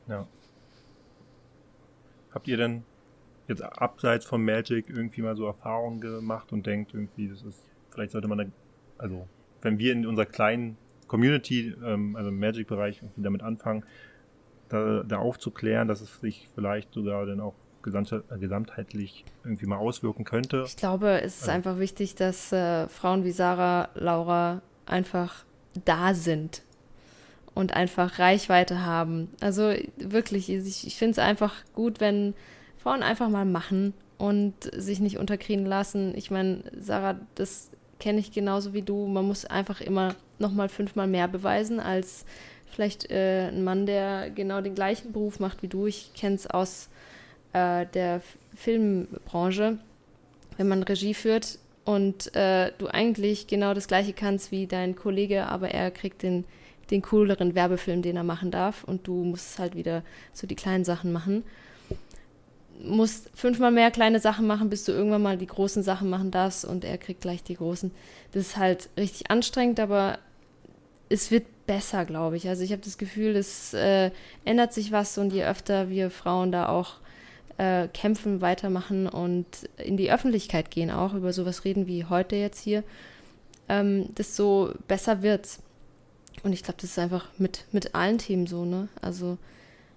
[0.07, 0.27] Ja.
[2.33, 2.85] Habt ihr denn
[3.49, 8.13] jetzt abseits von Magic irgendwie mal so Erfahrungen gemacht und denkt irgendwie, das ist, vielleicht
[8.13, 8.45] sollte man da,
[8.99, 9.29] also
[9.63, 10.77] wenn wir in unserer kleinen
[11.09, 13.85] Community, ähm, also im Magic-Bereich irgendwie damit anfangen,
[14.69, 17.55] da, da aufzuklären, dass es sich vielleicht sogar dann auch
[17.87, 20.65] äh, gesamtheitlich irgendwie mal auswirken könnte.
[20.67, 21.53] Ich glaube, es ist also.
[21.53, 25.45] einfach wichtig, dass äh, Frauen wie Sarah, Laura einfach
[25.85, 26.63] da sind
[27.55, 29.29] und einfach Reichweite haben.
[29.41, 32.35] Also wirklich, ich, ich finde es einfach gut, wenn
[32.85, 36.13] Frauen einfach mal machen und sich nicht unterkriegen lassen.
[36.17, 39.07] Ich meine, Sarah, das kenne ich genauso wie du.
[39.07, 42.27] Man muss einfach immer noch mal fünfmal mehr beweisen als
[42.67, 45.87] vielleicht äh, ein Mann, der genau den gleichen Beruf macht wie du.
[45.87, 46.91] Ich kenne es aus
[47.55, 48.21] äh, der
[48.55, 49.79] Filmbranche,
[50.59, 55.47] wenn man Regie führt und äh, du eigentlich genau das gleiche kannst wie dein Kollege,
[55.47, 56.45] aber er kriegt den,
[56.91, 60.03] den cooleren Werbefilm, den er machen darf und du musst halt wieder
[60.35, 61.45] so die kleinen Sachen machen.
[62.83, 66.65] Musst fünfmal mehr kleine Sachen machen, bis du irgendwann mal die großen Sachen machen darfst
[66.65, 67.91] und er kriegt gleich die großen.
[68.33, 70.19] Das ist halt richtig anstrengend, aber
[71.09, 72.49] es wird besser, glaube ich.
[72.49, 74.11] Also ich habe das Gefühl, es äh,
[74.45, 76.97] ändert sich was und je öfter wir Frauen da auch
[77.59, 79.47] äh, kämpfen, weitermachen und
[79.77, 82.83] in die Öffentlichkeit gehen, auch über sowas reden wie heute jetzt hier,
[83.69, 85.61] ähm, desto besser wird's.
[86.43, 88.89] Und ich glaube, das ist einfach mit, mit allen Themen so, ne?
[89.01, 89.39] Also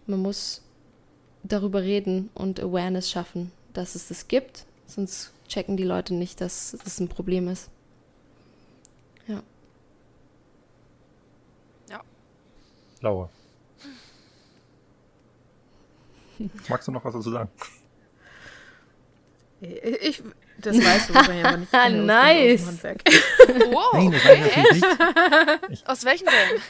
[0.06, 0.62] man muss
[1.48, 6.78] darüber reden und Awareness schaffen, dass es das gibt, sonst checken die Leute nicht, dass
[6.84, 7.70] das ein Problem ist.
[9.28, 9.42] Ja.
[11.90, 12.02] Ja.
[13.02, 13.30] Laura.
[16.70, 17.50] Magst du noch was dazu sagen?
[19.60, 20.22] Ich,
[20.60, 21.74] das weißt du wahrscheinlich aber nicht.
[21.74, 22.84] Ich nice.
[23.72, 24.86] wow, Nein, das weiß ich nicht.
[25.70, 26.62] Ich Aus welchem denn?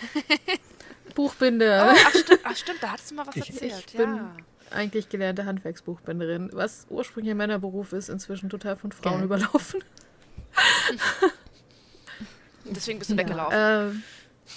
[1.16, 1.84] Buchbinde.
[1.84, 3.84] Oh, ach, stimmt, ach, stimmt, da hattest du mal was ich, erzählt.
[3.88, 4.36] Ich bin ja.
[4.72, 9.24] Eigentlich gelernte Handwerksbuchbinderin, was ursprünglich ein Männerberuf ist, inzwischen total von Frauen Geil.
[9.26, 9.84] überlaufen.
[12.66, 13.58] Deswegen bist du ja, weggelaufen.
[13.58, 14.04] Ähm,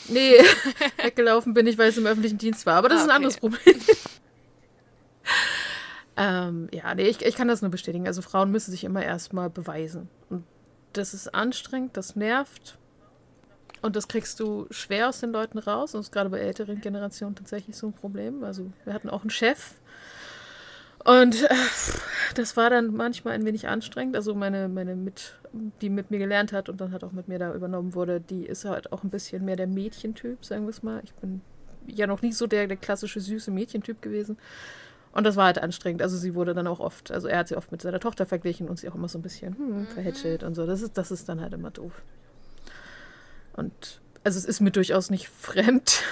[0.09, 0.35] nee,
[1.03, 2.77] weggelaufen bin ich, weil es im öffentlichen Dienst war.
[2.77, 3.77] Aber das ah, ist ein anderes Problem.
[6.17, 8.07] ähm, ja, nee, ich, ich kann das nur bestätigen.
[8.07, 10.09] Also Frauen müssen sich immer erstmal beweisen.
[10.29, 10.45] Und
[10.93, 12.79] das ist anstrengend, das nervt.
[13.83, 15.95] Und das kriegst du schwer aus den Leuten raus.
[15.95, 18.45] Und das ist gerade bei älteren Generationen tatsächlich so ein Problem.
[18.45, 19.75] Also wir hatten auch einen Chef.
[21.05, 21.55] Und äh,
[22.35, 24.17] das war dann manchmal ein wenig anstrengend.
[24.17, 25.39] Also meine, meine mit,
[25.81, 28.45] die mit mir gelernt hat und dann hat auch mit mir da übernommen wurde, die
[28.45, 31.01] ist halt auch ein bisschen mehr der Mädchentyp, sagen wir es mal.
[31.05, 31.41] Ich bin
[31.87, 34.37] ja noch nie so der, der klassische süße Mädchentyp gewesen.
[35.13, 36.03] Und das war halt anstrengend.
[36.03, 38.69] Also sie wurde dann auch oft, also er hat sie oft mit seiner Tochter verglichen
[38.69, 39.87] und sie auch immer so ein bisschen hm, mhm.
[39.87, 40.67] verhätschelt und so.
[40.67, 42.03] Das ist, das ist dann halt immer doof.
[43.55, 46.03] Und also es ist mir durchaus nicht fremd.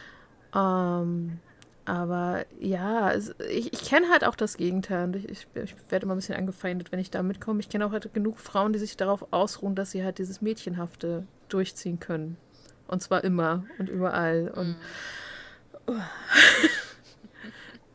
[0.54, 1.38] ähm,
[1.84, 5.04] aber ja, ich, ich kenne halt auch das Gegenteil.
[5.04, 7.60] Und ich, ich, ich, werde immer ein bisschen angefeindet, wenn ich da mitkomme.
[7.60, 11.26] Ich kenne auch halt genug Frauen, die sich darauf ausruhen, dass sie halt dieses Mädchenhafte
[11.48, 12.36] durchziehen können.
[12.86, 14.52] Und zwar immer und überall.
[14.54, 14.76] Und
[15.88, 16.00] mhm.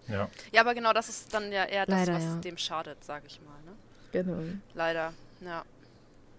[0.08, 0.30] Ja.
[0.52, 2.36] ja, aber genau das ist dann ja eher das, Leider, was ja.
[2.38, 3.58] dem schadet, sag ich mal.
[3.66, 3.76] Ne?
[4.12, 4.38] Genau.
[4.74, 5.64] Leider, ja.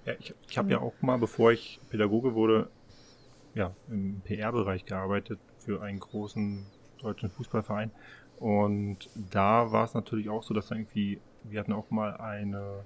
[0.05, 2.71] Ja, ich, ich habe ja auch mal, bevor ich Pädagoge wurde,
[3.55, 6.67] ja, im PR-Bereich gearbeitet für einen großen
[7.07, 7.91] deutschen Fußballverein.
[8.39, 12.85] Und da war es natürlich auch so, dass irgendwie, wir hatten auch mal eine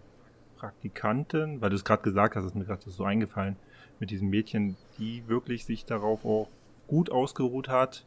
[0.56, 3.56] Praktikantin, weil du es gerade gesagt hast, ist mir gerade so eingefallen,
[3.98, 6.48] mit diesem Mädchen, die wirklich sich darauf auch
[6.86, 8.04] gut ausgeruht hat,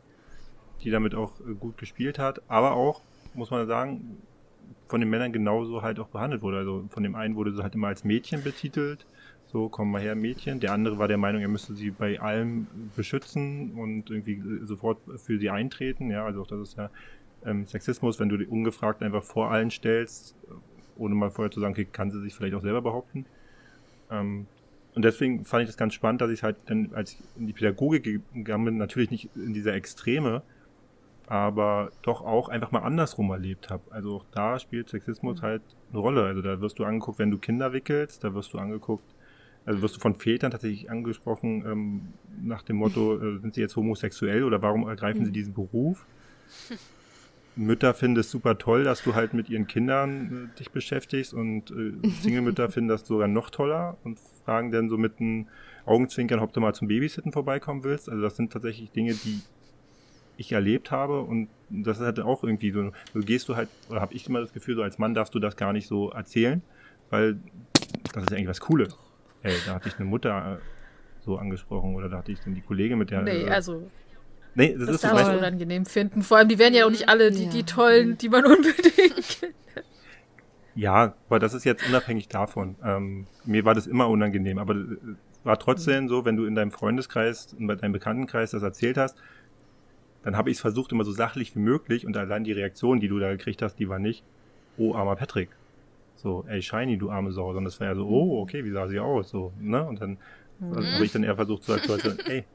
[0.81, 3.01] die damit auch äh, gut gespielt hat, aber auch,
[3.33, 4.17] muss man sagen,
[4.87, 6.57] von den Männern genauso halt auch behandelt wurde.
[6.57, 9.05] Also von dem einen wurde sie halt immer als Mädchen betitelt,
[9.53, 10.59] so komm mal her Mädchen.
[10.59, 15.37] Der andere war der Meinung, er müsste sie bei allem beschützen und irgendwie sofort für
[15.37, 16.09] sie eintreten.
[16.09, 16.89] Ja, also auch das ist ja
[17.45, 20.35] ähm, Sexismus, wenn du die ungefragt einfach vor allen stellst,
[20.97, 23.25] ohne mal vorher zu sagen, okay, kann sie sich vielleicht auch selber behaupten.
[24.09, 24.47] Ähm,
[24.95, 27.53] und deswegen fand ich das ganz spannend, dass ich halt dann, als ich in die
[27.53, 30.41] Pädagogik gegangen bin, natürlich nicht in dieser Extreme,
[31.27, 33.83] aber doch auch einfach mal andersrum erlebt habe.
[33.91, 35.45] Also auch da spielt Sexismus mhm.
[35.45, 36.25] halt eine Rolle.
[36.25, 39.12] Also da wirst du angeguckt, wenn du Kinder wickelst, da wirst du angeguckt,
[39.65, 42.01] also wirst du von Vätern tatsächlich angesprochen ähm,
[42.41, 45.25] nach dem Motto, äh, sind sie jetzt homosexuell oder warum ergreifen mhm.
[45.25, 46.05] sie diesen Beruf?
[47.55, 51.71] Mütter finden es super toll, dass du halt mit ihren Kindern äh, dich beschäftigst und
[51.71, 55.47] äh, Single-Mütter finden das sogar noch toller und fragen dann so mit einem
[55.85, 58.09] Augenzwinkern, ob du mal zum Babysitten vorbeikommen willst.
[58.09, 59.41] Also das sind tatsächlich Dinge, die
[60.35, 64.01] ich erlebt habe und das ist halt auch irgendwie so, so gehst du halt, oder
[64.01, 66.61] habe ich immer das Gefühl, so als Mann darfst du das gar nicht so erzählen,
[67.11, 67.37] weil
[68.13, 68.97] das ist ja eigentlich was Cooles.
[69.43, 72.61] Ey, da hatte ich eine Mutter äh, so angesprochen oder da hatte ich dann die
[72.61, 73.21] Kollegin mit der.
[73.21, 73.89] Nee, äh, also
[74.55, 76.21] Nee, das, das ist darf man unangenehm finden.
[76.21, 79.55] Vor allem, die werden ja auch nicht alle die, die tollen, die man unbedingt kennt.
[80.75, 82.75] Ja, aber das ist jetzt unabhängig davon.
[82.83, 84.97] Ähm, mir war das immer unangenehm, aber es
[85.43, 89.17] war trotzdem so, wenn du in deinem Freundeskreis, in deinem Bekanntenkreis das erzählt hast,
[90.23, 93.07] dann habe ich es versucht, immer so sachlich wie möglich und allein die Reaktion, die
[93.07, 94.23] du da gekriegt hast, die war nicht,
[94.77, 95.49] oh, armer Patrick.
[96.23, 98.87] So, ey, Shiny, du arme Sau, sondern das war ja so, oh, okay, wie sah
[98.87, 99.29] sie aus?
[99.29, 99.85] So, ne?
[99.85, 100.17] Und dann
[100.59, 100.75] mhm.
[100.75, 102.45] habe ich dann eher versucht zu sagen, ey,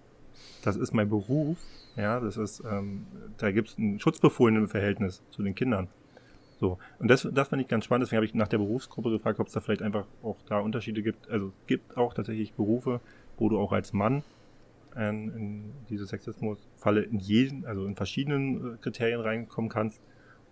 [0.62, 1.58] das ist mein Beruf,
[1.96, 3.06] ja, das ist, ähm,
[3.36, 5.88] da gibt es ein schutzbefohlenes Verhältnis zu den Kindern.
[6.58, 9.38] So, und das, das fand ich ganz spannend, deswegen habe ich nach der Berufsgruppe gefragt,
[9.38, 11.30] ob es da vielleicht einfach auch da Unterschiede gibt.
[11.30, 13.00] Also es gibt auch tatsächlich Berufe,
[13.36, 14.22] wo du auch als Mann
[14.96, 20.00] in, in diese Sexismusfalle in jeden, also in verschiedenen äh, Kriterien reinkommen kannst.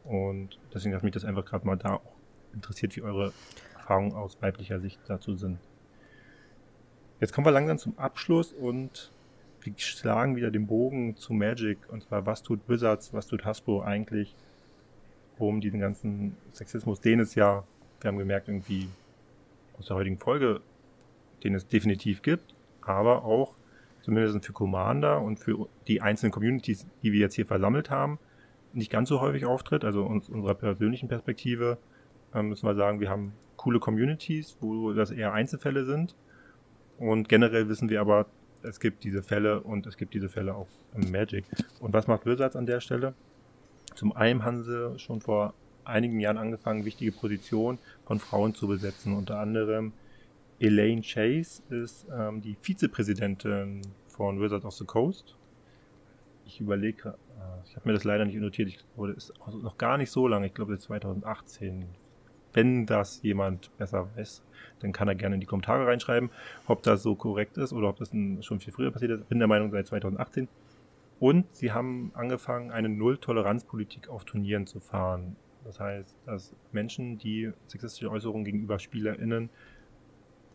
[0.05, 2.16] Und deswegen hat mich das einfach gerade mal da auch
[2.57, 3.33] interessiert, wie eure
[3.75, 5.59] Erfahrungen aus weiblicher Sicht dazu sind.
[7.21, 9.13] Jetzt kommen wir langsam zum Abschluss und
[9.61, 11.79] wir schlagen wieder den Bogen zu Magic.
[11.89, 14.35] Und zwar, was tut Wizards, was tut Hasbro eigentlich,
[15.39, 17.65] um diesen ganzen Sexismus, den es ja,
[18.01, 18.89] wir haben gemerkt, irgendwie
[19.79, 20.61] aus der heutigen Folge,
[21.45, 23.55] den es definitiv gibt, aber auch
[24.03, 28.19] zumindest für Commander und für die einzelnen Communities, die wir jetzt hier versammelt haben,
[28.73, 29.85] nicht ganz so häufig auftritt.
[29.85, 31.79] Also aus unserer persönlichen Perspektive
[32.43, 36.15] müssen wir sagen, wir haben coole Communities, wo das eher Einzelfälle sind.
[36.99, 38.27] Und generell wissen wir aber,
[38.63, 41.45] es gibt diese Fälle und es gibt diese Fälle auch im Magic.
[41.81, 43.15] Und was macht Wizards an der Stelle?
[43.95, 49.15] Zum einen haben sie schon vor einigen Jahren angefangen, wichtige Positionen von Frauen zu besetzen.
[49.15, 49.93] Unter anderem
[50.59, 55.37] Elaine Chase ist ähm, die Vizepräsidentin von Wizards of the Coast.
[56.45, 59.79] Ich überlege, äh, ich habe mir das leider nicht notiert, ich glaube, das ist noch
[59.79, 61.87] gar nicht so lange, ich glaube, das ist 2018.
[62.57, 64.43] Wenn das jemand besser weiß,
[64.79, 66.31] dann kann er gerne in die Kommentare reinschreiben,
[66.67, 68.09] ob das so korrekt ist oder ob das
[68.41, 69.21] schon viel früher passiert ist.
[69.21, 70.49] Ich bin der Meinung, seit 2018.
[71.21, 75.37] Und sie haben angefangen, eine Null-Toleranz-Politik auf Turnieren zu fahren.
[75.67, 79.51] Das heißt, dass Menschen, die sexistische Äußerungen gegenüber SpielerInnen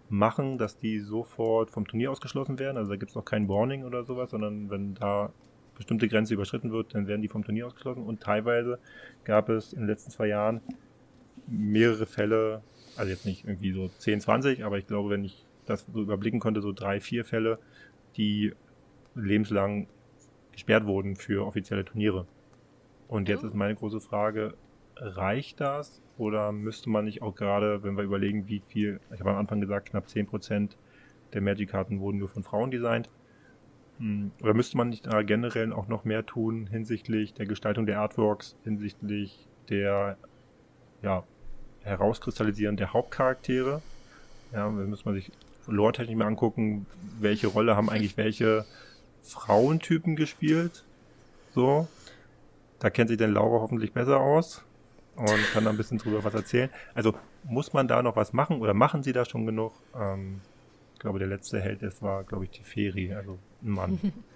[0.09, 2.77] machen, dass die sofort vom Turnier ausgeschlossen werden.
[2.77, 5.31] Also da gibt es noch kein Warning oder sowas, sondern wenn da
[5.75, 8.01] bestimmte Grenze überschritten wird, dann werden die vom Turnier ausgeschlossen.
[8.01, 8.79] Und teilweise
[9.23, 10.61] gab es in den letzten zwei Jahren
[11.47, 12.61] mehrere Fälle,
[12.97, 16.39] also jetzt nicht irgendwie so 10, 20, aber ich glaube, wenn ich das so überblicken
[16.39, 17.59] konnte, so drei, vier Fälle,
[18.17, 18.53] die
[19.15, 19.87] lebenslang
[20.51, 22.27] gesperrt wurden für offizielle Turniere.
[23.07, 24.55] Und jetzt ist meine große Frage,
[24.95, 29.31] reicht das oder müsste man nicht auch gerade, wenn wir überlegen, wie viel, ich habe
[29.31, 30.75] am Anfang gesagt, knapp 10%
[31.33, 33.09] der Magic-Karten wurden nur von Frauen designt,
[33.97, 37.99] hm, oder müsste man nicht da generell auch noch mehr tun hinsichtlich der Gestaltung der
[37.99, 40.17] Artworks, hinsichtlich der
[41.01, 41.23] ja,
[41.83, 43.81] Herauskristallisieren der Hauptcharaktere?
[44.51, 45.31] Ja, da müsste man sich
[45.67, 46.85] lore-technisch mal angucken,
[47.19, 48.65] welche Rolle haben eigentlich welche
[49.23, 50.83] Frauentypen gespielt.
[51.53, 51.87] So.
[52.79, 54.63] Da kennt sich denn Laura hoffentlich besser aus
[55.15, 56.69] und kann da ein bisschen drüber was erzählen.
[56.95, 57.13] Also
[57.43, 59.73] muss man da noch was machen oder machen sie da schon genug?
[59.95, 60.41] Ähm,
[60.93, 63.99] ich glaube, der letzte Held, das war, glaube ich, Tiferi, also ein Mann.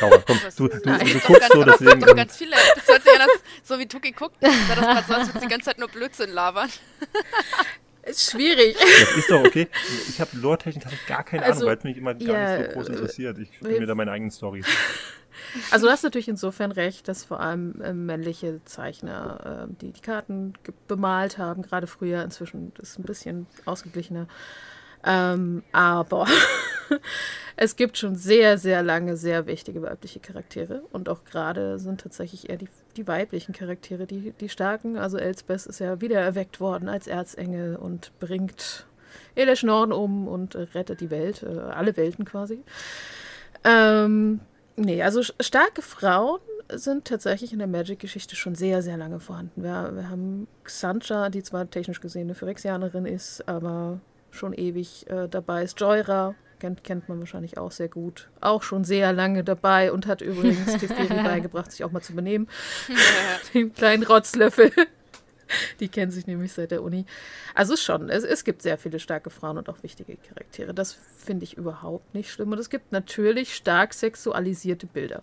[0.00, 2.00] Laura, komm, du, du, du, du guckst so, deswegen.
[2.00, 2.56] Doch ganz viele.
[2.74, 3.28] Das hört sich an,
[3.62, 6.30] so wie Tuki guckt, sah das gerade so, als würde die ganze Zeit nur Blödsinn
[6.30, 6.68] labern.
[8.04, 8.76] Ist schwierig.
[8.76, 9.68] Das ist doch okay.
[10.08, 12.74] Ich habe Lore-Technik gar keine also, Ahnung, weil es mich immer gar ja, nicht so
[12.74, 13.38] groß interessiert.
[13.38, 14.66] Ich spiele mir da meine eigenen Storys.
[15.70, 20.00] Also du hast natürlich insofern recht, dass vor allem äh, männliche Zeichner, äh, die die
[20.00, 20.54] Karten
[20.88, 24.28] bemalt haben, gerade früher, inzwischen ist es ein bisschen ausgeglichener,
[25.04, 26.26] ähm, aber
[27.56, 30.82] es gibt schon sehr, sehr lange sehr wichtige weibliche Charaktere.
[30.92, 34.96] Und auch gerade sind tatsächlich eher die, die weiblichen Charaktere die, die starken.
[34.96, 38.86] Also Elsbeth ist ja wieder erweckt worden als Erzengel und bringt
[39.34, 42.62] Elish Norden um und rettet die Welt, äh, alle Welten quasi.
[43.64, 44.40] Ähm,
[44.76, 46.40] nee, also starke Frauen
[46.74, 49.62] sind tatsächlich in der Magic-Geschichte schon sehr, sehr lange vorhanden.
[49.62, 54.00] Wir, wir haben Xancha, die zwar technisch gesehen eine Phyrexianerin ist, aber
[54.32, 55.78] schon ewig äh, dabei ist.
[55.80, 58.28] Joyra, kennt, kennt man wahrscheinlich auch sehr gut.
[58.40, 62.48] Auch schon sehr lange dabei und hat übrigens Teferi beigebracht, sich auch mal zu benehmen.
[63.54, 64.72] Den kleinen Rotzlöffel.
[65.80, 67.04] Die kennen sich nämlich seit der Uni.
[67.54, 70.72] Also schon, es, es gibt sehr viele starke Frauen und auch wichtige Charaktere.
[70.72, 72.52] Das finde ich überhaupt nicht schlimm.
[72.52, 75.22] Und es gibt natürlich stark sexualisierte Bilder.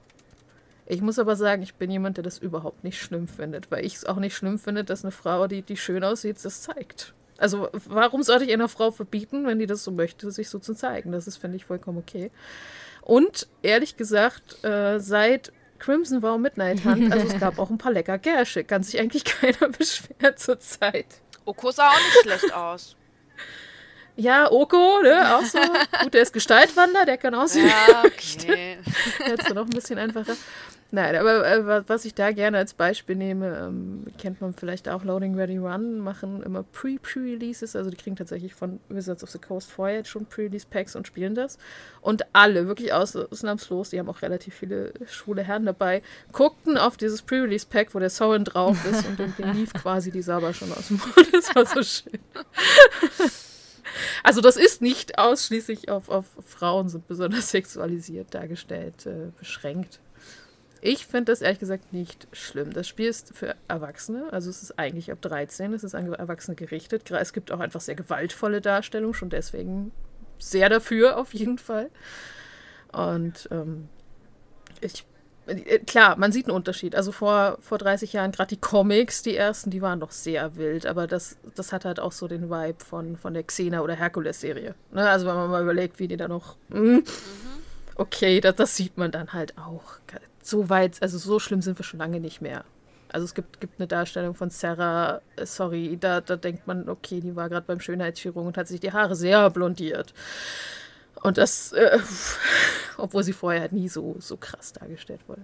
[0.86, 3.95] Ich muss aber sagen, ich bin jemand, der das überhaupt nicht schlimm findet, weil ich
[3.95, 7.14] es auch nicht schlimm finde, dass eine Frau, die, die schön aussieht, das zeigt.
[7.40, 10.74] Also warum sollte ich einer Frau verbieten, wenn die das so möchte, sich so zu
[10.74, 11.11] zeigen?
[11.11, 12.32] Das ist, finde ich, vollkommen okay.
[13.02, 17.91] Und ehrlich gesagt, äh, seit Crimson war Midnight Hunt, also es gab auch ein paar
[17.91, 18.64] lecker Gersche.
[18.64, 21.07] Kann sich eigentlich keiner beschweren zur Zeit.
[21.45, 22.95] Oko sah auch nicht schlecht aus.
[24.16, 25.60] Ja, Oko, ne, auch so.
[26.03, 27.70] Gut, der ist Gestaltwander, der kann aussehen.
[27.70, 28.78] Ja, okay.
[29.26, 30.36] Jetzt noch ein bisschen einfacher.
[30.91, 35.03] Nein, aber äh, was ich da gerne als Beispiel nehme, ähm, kennt man vielleicht auch
[35.03, 39.70] Loading Ready Run, machen immer Pre-Pre-Releases, also die kriegen tatsächlich von Wizards of the Coast
[39.70, 41.60] vorher jetzt schon Pre-Release-Packs und spielen das.
[42.02, 46.02] Und alle, wirklich ausnahmslos, die haben auch relativ viele schwule Herren dabei,
[46.32, 50.53] guckten auf dieses Pre-Release-Pack, wo der Soren drauf ist und dem lief quasi die Saba
[50.53, 51.30] schon aus dem Mund.
[51.32, 52.20] Das war so schön.
[54.24, 59.99] Also das ist nicht ausschließlich auf, auf Frauen sind besonders sexualisiert dargestellt, äh, beschränkt.
[60.81, 62.72] Ich finde das ehrlich gesagt nicht schlimm.
[62.72, 66.56] Das Spiel ist für Erwachsene, also es ist eigentlich ab 13, es ist an Erwachsene
[66.56, 67.10] gerichtet.
[67.11, 69.91] Es gibt auch einfach sehr gewaltvolle Darstellungen, schon deswegen
[70.38, 71.89] sehr dafür auf jeden Fall.
[72.91, 73.89] Und ähm,
[74.81, 75.06] ich,
[75.47, 76.95] äh, klar, man sieht einen Unterschied.
[76.95, 80.85] Also vor, vor 30 Jahren, gerade die Comics, die ersten, die waren doch sehr wild,
[80.85, 84.76] aber das, das hat halt auch so den Vibe von, von der Xena oder Herkules-Serie.
[84.91, 85.10] Ne?
[85.10, 86.56] Also wenn man mal überlegt, wie die da noch.
[86.69, 87.03] Mh, hm,
[87.95, 89.99] okay, das, das sieht man dann halt auch
[90.49, 92.63] so weit, also so schlimm sind wir schon lange nicht mehr.
[93.11, 97.19] Also es gibt, gibt eine Darstellung von Sarah, äh, sorry, da, da denkt man, okay,
[97.21, 100.13] die war gerade beim Schönheitschirurgen und hat sich die Haare sehr blondiert.
[101.23, 101.99] Und das, äh,
[102.97, 105.41] obwohl sie vorher halt nie so, so krass dargestellt wurde.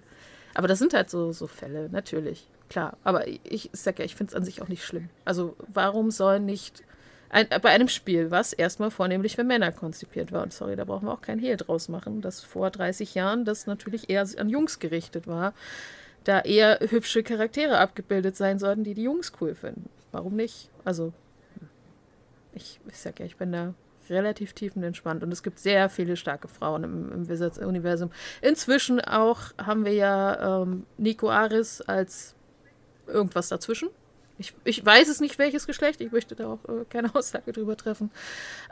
[0.53, 2.98] Aber das sind halt so, so Fälle, natürlich, klar.
[3.03, 5.10] Aber ich, sag ja, ich finde es an sich auch nicht schlimm.
[5.26, 6.84] Also warum sollen nicht
[7.30, 10.44] ein, bei einem Spiel, was erstmal vornehmlich für Männer konzipiert war.
[10.44, 13.68] Und sorry, da brauchen wir auch kein Hehl draus machen, dass vor 30 Jahren das
[13.68, 15.54] natürlich eher an Jungs gerichtet war,
[16.24, 19.90] da eher hübsche Charaktere abgebildet sein sollten, die die Jungs cool finden.
[20.12, 20.70] Warum nicht?
[20.84, 21.14] Also,
[22.54, 23.74] ich, ich sag ja, ich bin da
[24.10, 28.12] relativ tiefenentspannt und es gibt sehr viele starke Frauen im, im Wizards-Universum.
[28.42, 32.36] Inzwischen auch haben wir ja ähm, Nico Aris als
[33.08, 33.90] irgendwas dazwischen.
[34.38, 36.02] Ich, ich weiß es nicht, welches Geschlecht.
[36.02, 38.12] Ich möchte da auch äh, keine Aussage drüber treffen.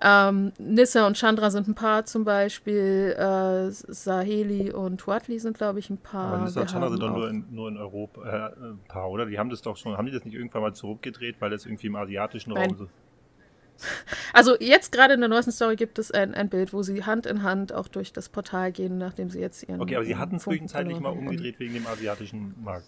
[0.02, 3.16] Ähm, Nissa und Chandra sind ein Paar zum Beispiel.
[3.18, 6.34] Äh, Saheli und Watli sind, glaube ich, ein Paar.
[6.34, 9.26] Aber Nissa und Chandra sind doch nur in, nur in Europa äh, ein Paar, oder?
[9.26, 11.88] Die haben das doch schon, haben die das nicht irgendwann mal zurückgedreht, weil das irgendwie
[11.88, 12.72] im asiatischen Nein.
[12.72, 12.88] Raum so.
[14.34, 17.26] Also jetzt gerade in der neuesten Story gibt es ein, ein Bild, wo sie Hand
[17.26, 19.82] in Hand auch durch das Portal gehen, nachdem sie jetzt ihren.
[19.82, 22.88] Okay, aber sie hatten es zwischenzeitlich mal umgedreht wegen dem asiatischen Markt.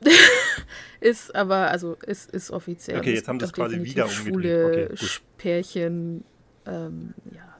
[1.00, 2.98] ist aber, also ist, ist offiziell.
[2.98, 4.92] Okay, jetzt haben es quasi wieder umgedreht.
[4.92, 5.06] Okay,
[5.38, 6.24] Pärchen,
[6.66, 7.56] ähm, ja.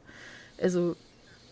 [0.61, 0.97] Also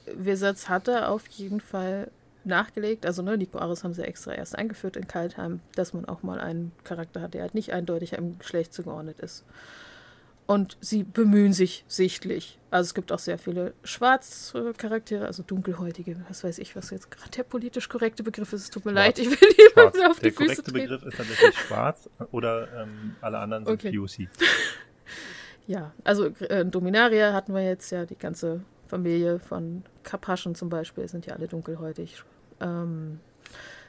[0.07, 2.11] Wizards hatte auf jeden Fall
[2.45, 6.23] nachgelegt, also ne, Nico Aris haben sie extra erst eingeführt in Kaltheim, dass man auch
[6.23, 9.45] mal einen Charakter hat, der halt nicht eindeutig einem Geschlecht zugeordnet ist.
[10.51, 12.59] Und sie bemühen sich sichtlich.
[12.73, 17.31] Also es gibt auch sehr viele Schwarzcharaktere, also dunkelhäutige, was weiß ich, was jetzt gerade
[17.31, 18.63] der politisch korrekte Begriff ist.
[18.63, 19.07] Es tut mir schwarz.
[19.07, 22.67] leid, ich will niemanden auf der die Füße Der korrekte Begriff ist tatsächlich schwarz oder
[22.83, 23.97] ähm, alle anderen sind okay.
[23.97, 24.29] POC.
[25.69, 31.07] ja, also äh, Dominaria hatten wir jetzt ja, die ganze Familie von Kapaschen zum Beispiel
[31.07, 32.25] sind ja alle dunkelhäutig.
[32.61, 33.21] Ähm,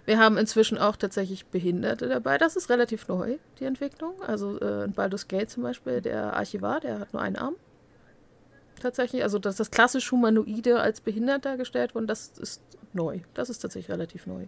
[0.05, 2.37] wir haben inzwischen auch tatsächlich Behinderte dabei.
[2.37, 4.21] Das ist relativ neu, die Entwicklung.
[4.23, 7.55] Also äh, in Baldur's Gate zum Beispiel, der Archivar, der hat nur einen Arm.
[8.81, 9.23] Tatsächlich.
[9.23, 12.61] Also, dass das klassisch Humanoide als behindert dargestellt wurde, das ist
[12.93, 13.19] neu.
[13.33, 14.47] Das ist tatsächlich relativ neu.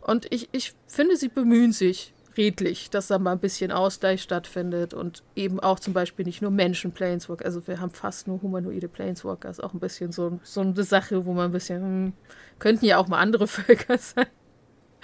[0.00, 4.92] Und ich, ich finde, sie bemühen sich redlich, dass da mal ein bisschen Ausgleich stattfindet
[4.92, 8.88] und eben auch zum Beispiel nicht nur Menschen Planeswalker, also wir haben fast nur humanoide
[8.88, 12.12] Planeswalker, ist auch ein bisschen so, so eine Sache, wo man ein bisschen, hm,
[12.58, 14.26] könnten ja auch mal andere Völker sein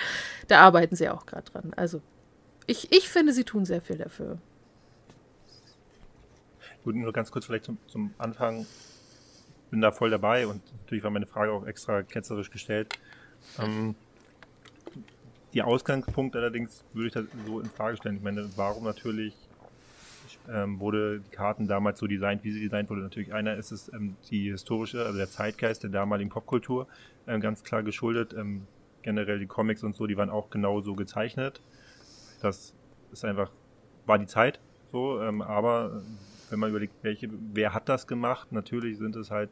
[0.49, 1.73] da arbeiten sie auch gerade dran.
[1.77, 2.01] Also
[2.67, 4.39] ich, ich finde, sie tun sehr viel dafür.
[6.85, 8.67] Gut, nur ganz kurz vielleicht zum, zum Anfang.
[9.71, 12.99] Bin da voll dabei und natürlich war meine Frage auch extra ketzerisch gestellt.
[13.59, 13.95] Ähm,
[15.53, 18.17] die Ausgangspunkt allerdings würde ich da so in Frage stellen.
[18.17, 19.35] Ich meine, warum natürlich
[20.49, 23.03] ähm, wurde die Karten damals so designt, wie sie designt wurde.
[23.03, 26.87] Natürlich einer ist es ähm, die historische, also der Zeitgeist der damaligen Popkultur,
[27.27, 28.35] ähm, ganz klar geschuldet.
[28.37, 28.67] Ähm,
[29.03, 31.63] generell die Comics und so, die waren auch genau so gezeichnet.
[32.41, 32.75] Das
[33.13, 33.51] ist einfach,
[34.07, 34.61] war die Zeit
[34.91, 36.03] so, ähm, aber
[36.51, 39.51] wenn man überlegt, welche, wer hat das gemacht, natürlich sind es halt,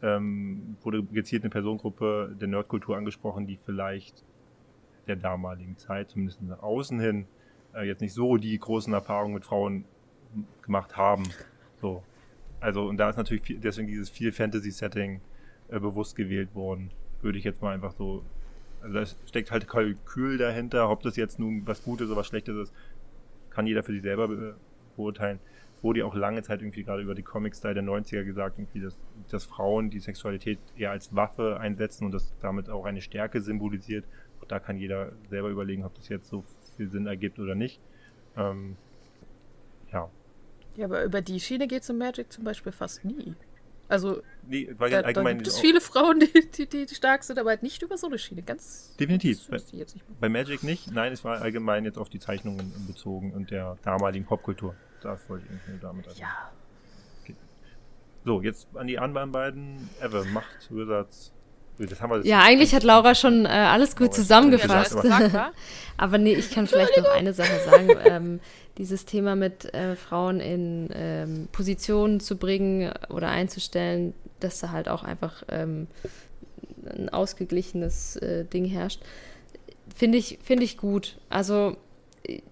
[0.00, 4.24] ähm, wurde gezielt eine Personengruppe der Nerdkultur angesprochen, die vielleicht
[5.08, 7.26] der damaligen Zeit, zumindest nach außen hin,
[7.74, 9.84] äh, jetzt nicht so die großen Erfahrungen mit Frauen
[10.62, 11.24] gemacht haben.
[11.80, 12.02] So.
[12.60, 15.20] Also, und da ist natürlich viel, deswegen dieses viel Fantasy-Setting
[15.68, 16.90] äh, bewusst gewählt worden.
[17.22, 18.24] Würde ich jetzt mal einfach so.
[18.82, 20.90] Also, da steckt halt Kalkül dahinter.
[20.90, 22.74] Ob das jetzt nun was Gutes oder was Schlechtes ist,
[23.50, 24.56] kann jeder für sich selber be
[24.96, 25.38] beurteilen.
[25.80, 28.96] Wurde ja auch lange Zeit irgendwie gerade über die Comic-Style der 90er gesagt, irgendwie, dass,
[29.30, 34.04] dass Frauen die Sexualität eher als Waffe einsetzen und das damit auch eine Stärke symbolisiert.
[34.40, 36.42] Auch da kann jeder selber überlegen, ob das jetzt so
[36.76, 37.80] viel Sinn ergibt oder nicht.
[38.36, 38.76] Ähm,
[39.92, 40.10] ja.
[40.76, 43.34] Ja, aber über die Schiene geht es im Magic zum Beispiel fast nie.
[43.88, 47.38] Also, nee, weil da, allgemein da gibt es viele Frauen, die, die, die, stark sind,
[47.38, 48.42] aber halt nicht über so eine Schiene.
[48.42, 49.48] Ganz definitiv.
[49.48, 49.58] Bei,
[50.20, 50.92] bei, Magic nicht.
[50.92, 54.74] Nein, es war allgemein jetzt auf die Zeichnungen bezogen und der damaligen Popkultur.
[55.00, 56.20] Das wollte ich irgendwie damit also.
[56.20, 56.52] Ja.
[57.22, 57.34] Okay.
[58.24, 59.88] So, jetzt an die anderen beiden.
[60.00, 61.32] Ever, Macht, Wizards,
[62.24, 64.96] ja, eigentlich hat Laura schon äh, alles gut zusammengefasst.
[65.96, 67.88] aber nee, ich kann vielleicht noch eine Sache sagen.
[68.08, 68.40] Ähm,
[68.78, 74.88] dieses Thema mit äh, Frauen in ähm, Positionen zu bringen oder einzustellen, dass da halt
[74.88, 75.88] auch einfach ähm,
[76.96, 79.00] ein ausgeglichenes äh, Ding herrscht,
[79.94, 81.18] finde ich, find ich gut.
[81.28, 81.76] Also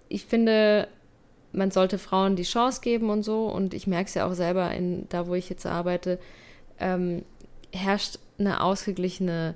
[0.09, 0.87] ich finde,
[1.51, 3.47] man sollte Frauen die Chance geben und so.
[3.47, 6.19] Und ich merke es ja auch selber, in, da wo ich jetzt arbeite,
[6.79, 7.23] ähm,
[7.71, 9.55] herrscht eine ausgeglichene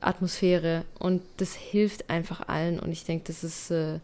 [0.00, 4.00] Atmosphäre und das hilft einfach allen und ich denke, das ist äh,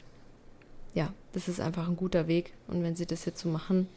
[0.94, 3.88] ja, das ist einfach ein guter Weg und wenn sie das jetzt so machen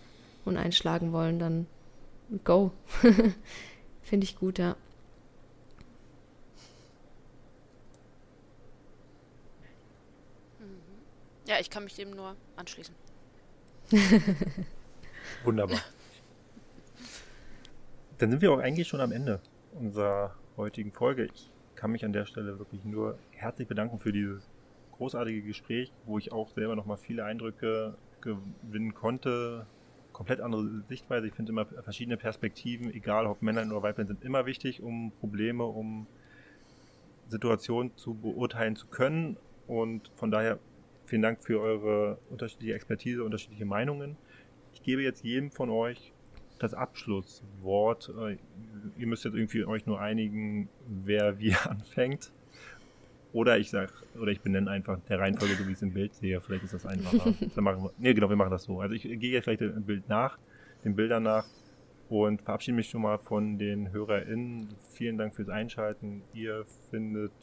[0.45, 1.67] und einschlagen wollen, dann
[2.43, 2.71] go.
[4.03, 4.75] Finde ich gut, ja.
[10.59, 10.65] Mhm.
[11.47, 12.95] Ja, ich kann mich dem nur anschließen.
[15.43, 15.79] Wunderbar.
[18.17, 19.41] Dann sind wir auch eigentlich schon am Ende
[19.75, 21.25] unserer heutigen Folge.
[21.33, 24.49] Ich kann mich an der Stelle wirklich nur herzlich bedanken für dieses
[24.93, 29.67] großartige Gespräch, wo ich auch selber nochmal viele Eindrücke gewinnen konnte.
[30.13, 31.27] Komplett andere Sichtweise.
[31.27, 35.65] Ich finde immer verschiedene Perspektiven, egal ob Männer oder Weiblein, sind immer wichtig, um Probleme,
[35.65, 36.07] um
[37.27, 39.37] Situationen zu beurteilen zu können.
[39.67, 40.59] Und von daher
[41.05, 44.15] vielen Dank für eure unterschiedliche Expertise, unterschiedliche Meinungen.
[44.73, 46.13] Ich gebe jetzt jedem von euch
[46.59, 48.13] das Abschlusswort.
[48.17, 48.37] Äh,
[48.97, 52.31] ihr müsst jetzt irgendwie euch nur einigen, wer wie anfängt.
[53.33, 56.13] Oder ich sag, oder ich benenne einfach der Reihenfolge, so wie ich es im Bild
[56.13, 56.39] sehe.
[56.39, 57.33] Vielleicht ist das einfacher.
[57.55, 58.79] Dann machen wir, nee, genau, wir machen das so.
[58.79, 60.37] Also ich gehe jetzt vielleicht dem Bild nach,
[60.85, 61.45] den Bildern nach
[62.07, 64.69] und verabschiede mich schon mal von den HörerInnen.
[64.91, 66.23] Vielen Dank fürs Einschalten.
[66.33, 67.33] Ihr findet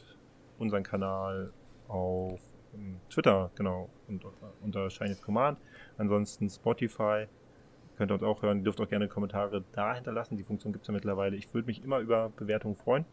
[0.59, 1.53] unseren Kanal
[1.89, 2.41] auf
[2.75, 4.33] ähm, Twitter, genau, unter,
[4.63, 5.59] unter Shiny Command.
[5.99, 7.27] Ansonsten Spotify,
[7.97, 8.59] Könnt ihr uns auch hören.
[8.59, 10.36] Ihr dürft auch gerne Kommentare da hinterlassen.
[10.36, 11.36] Die Funktion gibt es ja mittlerweile.
[11.36, 13.05] Ich würde mich immer über Bewertungen freuen.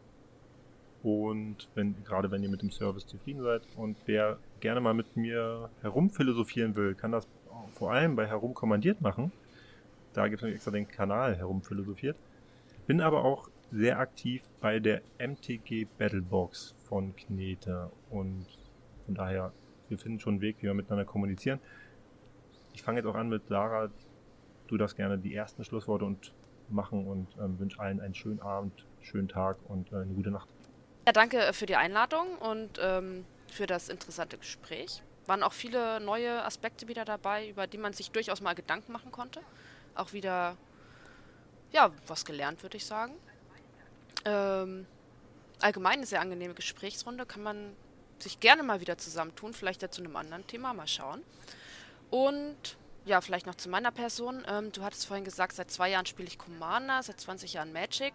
[1.02, 5.16] Und wenn, gerade wenn ihr mit dem Service zufrieden seid und wer gerne mal mit
[5.16, 7.26] mir herumphilosophieren will, kann das
[7.74, 9.32] vor allem bei Herumkommandiert machen.
[10.12, 12.16] Da gibt es extra den Kanal Herumphilosophiert.
[12.86, 18.46] Bin aber auch sehr aktiv bei der MTG Battlebox von Knete und
[19.06, 19.52] von daher,
[19.88, 21.60] wir finden schon einen Weg, wie wir miteinander kommunizieren.
[22.74, 23.90] Ich fange jetzt auch an mit Sarah,
[24.70, 26.32] du darfst gerne die ersten Schlussworte und
[26.68, 30.48] machen und ähm, wünsche allen einen schönen Abend, schönen Tag und äh, eine gute Nacht.
[31.06, 35.02] Ja, danke äh, für die Einladung und ähm, für das interessante Gespräch.
[35.26, 39.10] Waren auch viele neue Aspekte wieder dabei, über die man sich durchaus mal Gedanken machen
[39.10, 39.40] konnte.
[39.94, 40.56] Auch wieder,
[41.72, 43.14] ja, was gelernt, würde ich sagen.
[44.24, 44.86] Ähm,
[45.60, 47.26] allgemein eine sehr angenehme Gesprächsrunde.
[47.26, 47.72] Kann man
[48.18, 49.52] sich gerne mal wieder zusammentun.
[49.52, 50.72] Vielleicht ja zu einem anderen Thema.
[50.72, 51.22] Mal schauen.
[52.10, 52.76] Und
[53.10, 54.44] ja, vielleicht noch zu meiner Person.
[54.48, 58.14] Ähm, du hattest vorhin gesagt, seit zwei Jahren spiele ich Commander, seit 20 Jahren Magic.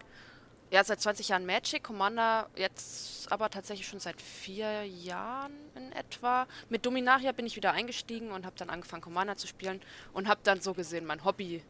[0.72, 6.48] Ja, seit 20 Jahren Magic, Commander jetzt aber tatsächlich schon seit vier Jahren in etwa.
[6.70, 9.82] Mit Dominaria bin ich wieder eingestiegen und habe dann angefangen, Commander zu spielen
[10.14, 11.62] und habe dann so gesehen mein Hobby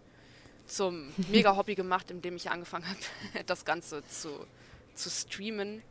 [0.67, 4.45] zum Mega-Hobby gemacht, indem ich angefangen habe, das Ganze zu,
[4.93, 5.81] zu streamen.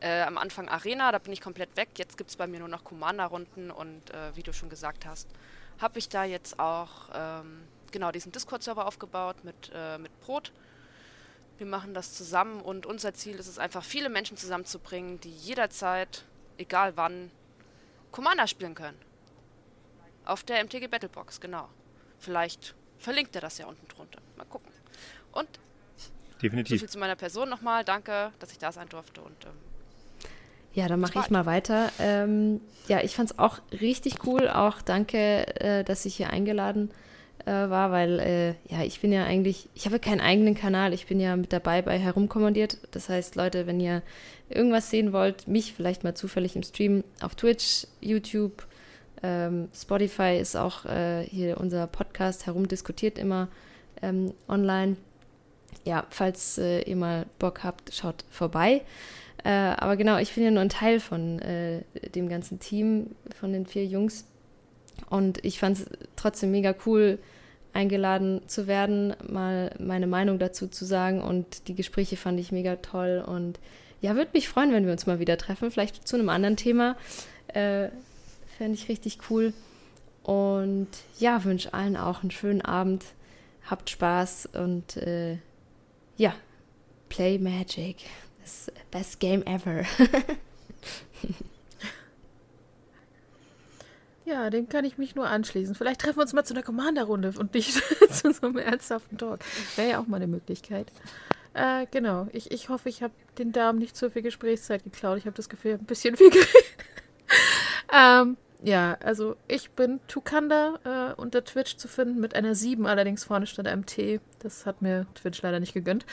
[0.00, 1.90] Äh, am Anfang Arena, da bin ich komplett weg.
[1.98, 5.28] Jetzt gibt es bei mir nur noch Commander-Runden und äh, wie du schon gesagt hast,
[5.80, 10.52] habe ich da jetzt auch ähm, genau diesen Discord-Server aufgebaut mit, äh, mit Brot.
[11.58, 16.24] Wir machen das zusammen und unser Ziel ist es einfach, viele Menschen zusammenzubringen, die jederzeit,
[16.56, 17.30] egal wann,
[18.12, 18.98] Commander spielen können.
[20.24, 21.68] Auf der MTG Battlebox, genau.
[22.18, 24.20] Vielleicht verlinkt er das ja unten drunter.
[24.36, 24.70] Mal gucken.
[25.32, 25.48] Und
[26.42, 26.78] Definitiv.
[26.78, 27.84] so viel zu meiner Person nochmal.
[27.84, 29.52] Danke, dass ich da sein durfte und ähm,
[30.72, 31.90] Ja, dann mache ich mal weiter.
[31.98, 34.48] Ähm, ja, ich fand es auch richtig cool.
[34.48, 36.90] Auch danke, äh, dass ich hier eingeladen
[37.44, 41.06] äh, war, weil äh, ja, ich bin ja eigentlich, ich habe keinen eigenen Kanal, ich
[41.06, 42.78] bin ja mit dabei bei Herumkommandiert.
[42.92, 44.02] Das heißt, Leute, wenn ihr
[44.48, 48.66] irgendwas sehen wollt, mich vielleicht mal zufällig im Stream auf Twitch, YouTube,
[49.22, 53.48] ähm, Spotify ist auch äh, hier unser Podcast herumdiskutiert immer
[54.02, 54.96] ähm, online.
[55.84, 58.82] Ja, falls äh, ihr mal Bock habt, schaut vorbei.
[59.44, 61.82] Äh, aber genau, ich bin ja nur ein Teil von äh,
[62.14, 64.26] dem ganzen Team, von den vier Jungs.
[65.08, 65.86] Und ich fand es
[66.16, 67.18] trotzdem mega cool,
[67.72, 71.22] eingeladen zu werden, mal meine Meinung dazu zu sagen.
[71.22, 73.24] Und die Gespräche fand ich mega toll.
[73.26, 73.58] Und
[74.00, 75.70] ja, würde mich freuen, wenn wir uns mal wieder treffen.
[75.70, 76.96] Vielleicht zu einem anderen Thema.
[77.48, 77.88] Äh,
[78.58, 79.54] Fände ich richtig cool.
[80.22, 80.88] Und
[81.18, 83.04] ja, wünsche allen auch einen schönen Abend.
[83.64, 85.38] Habt Spaß und äh,
[86.16, 86.34] ja,
[87.08, 87.96] play Magic.
[88.42, 89.84] Das best game ever.
[94.24, 95.74] ja, dem kann ich mich nur anschließen.
[95.74, 97.72] Vielleicht treffen wir uns mal zu einer Commander-Runde und nicht
[98.10, 99.40] zu so einem ernsthaften Talk.
[99.76, 100.90] Wäre ja auch mal eine Möglichkeit.
[101.54, 102.28] Äh, genau.
[102.32, 105.18] Ich, ich hoffe, ich habe den Damen nicht zu viel Gesprächszeit geklaut.
[105.18, 106.54] Ich habe das Gefühl, ein bisschen viel geredet.
[107.92, 113.24] ähm, ja, also ich bin Tukanda äh, unter Twitch zu finden, mit einer 7 allerdings
[113.24, 114.20] vorne statt einem T.
[114.40, 116.04] Das hat mir Twitch leider nicht gegönnt.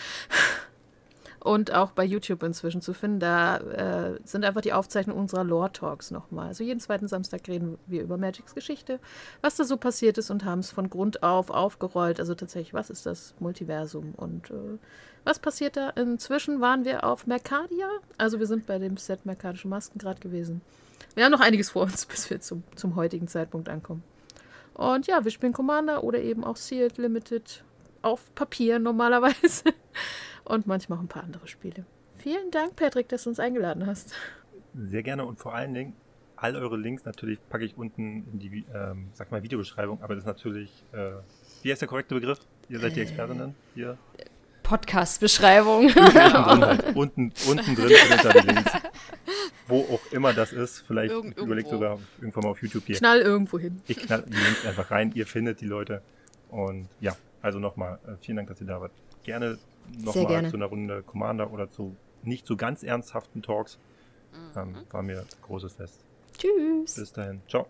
[1.47, 3.21] Und auch bei YouTube inzwischen zu finden.
[3.21, 6.47] Da äh, sind einfach die Aufzeichnungen unserer Lore-Talks nochmal.
[6.47, 8.99] Also jeden zweiten Samstag reden wir über Magics Geschichte,
[9.39, 12.19] was da so passiert ist und haben es von Grund auf aufgerollt.
[12.19, 14.77] Also tatsächlich, was ist das Multiversum und äh,
[15.23, 15.91] was passiert da?
[15.91, 17.87] Inzwischen waren wir auf Mercadia.
[18.17, 20.59] Also wir sind bei dem Set Mercadische Masken gerade gewesen.
[21.15, 24.03] Wir haben noch einiges vor uns, bis wir zum, zum heutigen Zeitpunkt ankommen.
[24.73, 27.63] Und ja, wir spielen Commander oder eben auch Sealed Limited
[28.01, 29.63] auf Papier normalerweise.
[30.43, 31.85] Und manchmal auch ein paar andere Spiele.
[32.17, 34.13] Vielen Dank, Patrick, dass du uns eingeladen hast.
[34.73, 35.93] Sehr gerne und vor allen Dingen,
[36.35, 40.23] all eure Links natürlich packe ich unten in die, ähm, sag mal, Videobeschreibung, aber das
[40.23, 41.11] ist natürlich, äh,
[41.63, 42.39] wie heißt der korrekte Begriff?
[42.69, 43.97] Ihr seid die Expertinnen hier.
[44.63, 45.93] Podcast-Beschreibung.
[45.95, 46.95] Halt.
[46.95, 48.71] unten, unten drin sind da die Links.
[49.67, 50.79] Wo auch immer das ist.
[50.85, 52.97] Vielleicht Irgend überlegt sogar irgendwann mal auf YouTube hier.
[52.97, 53.81] Knall irgendwo hin.
[53.87, 55.11] Ich knall die Links einfach rein.
[55.15, 56.01] Ihr findet die Leute.
[56.49, 57.15] Und ja,
[57.47, 58.91] also nochmal, äh, vielen Dank, dass ihr da wart.
[59.23, 59.57] Gerne
[60.03, 63.79] nochmal zu einer Runde Commander oder zu nicht so ganz ernsthaften Talks.
[64.55, 66.01] Ähm, war mir ein großes Fest.
[66.37, 66.95] Tschüss.
[66.95, 67.41] Bis dahin.
[67.47, 67.67] Ciao.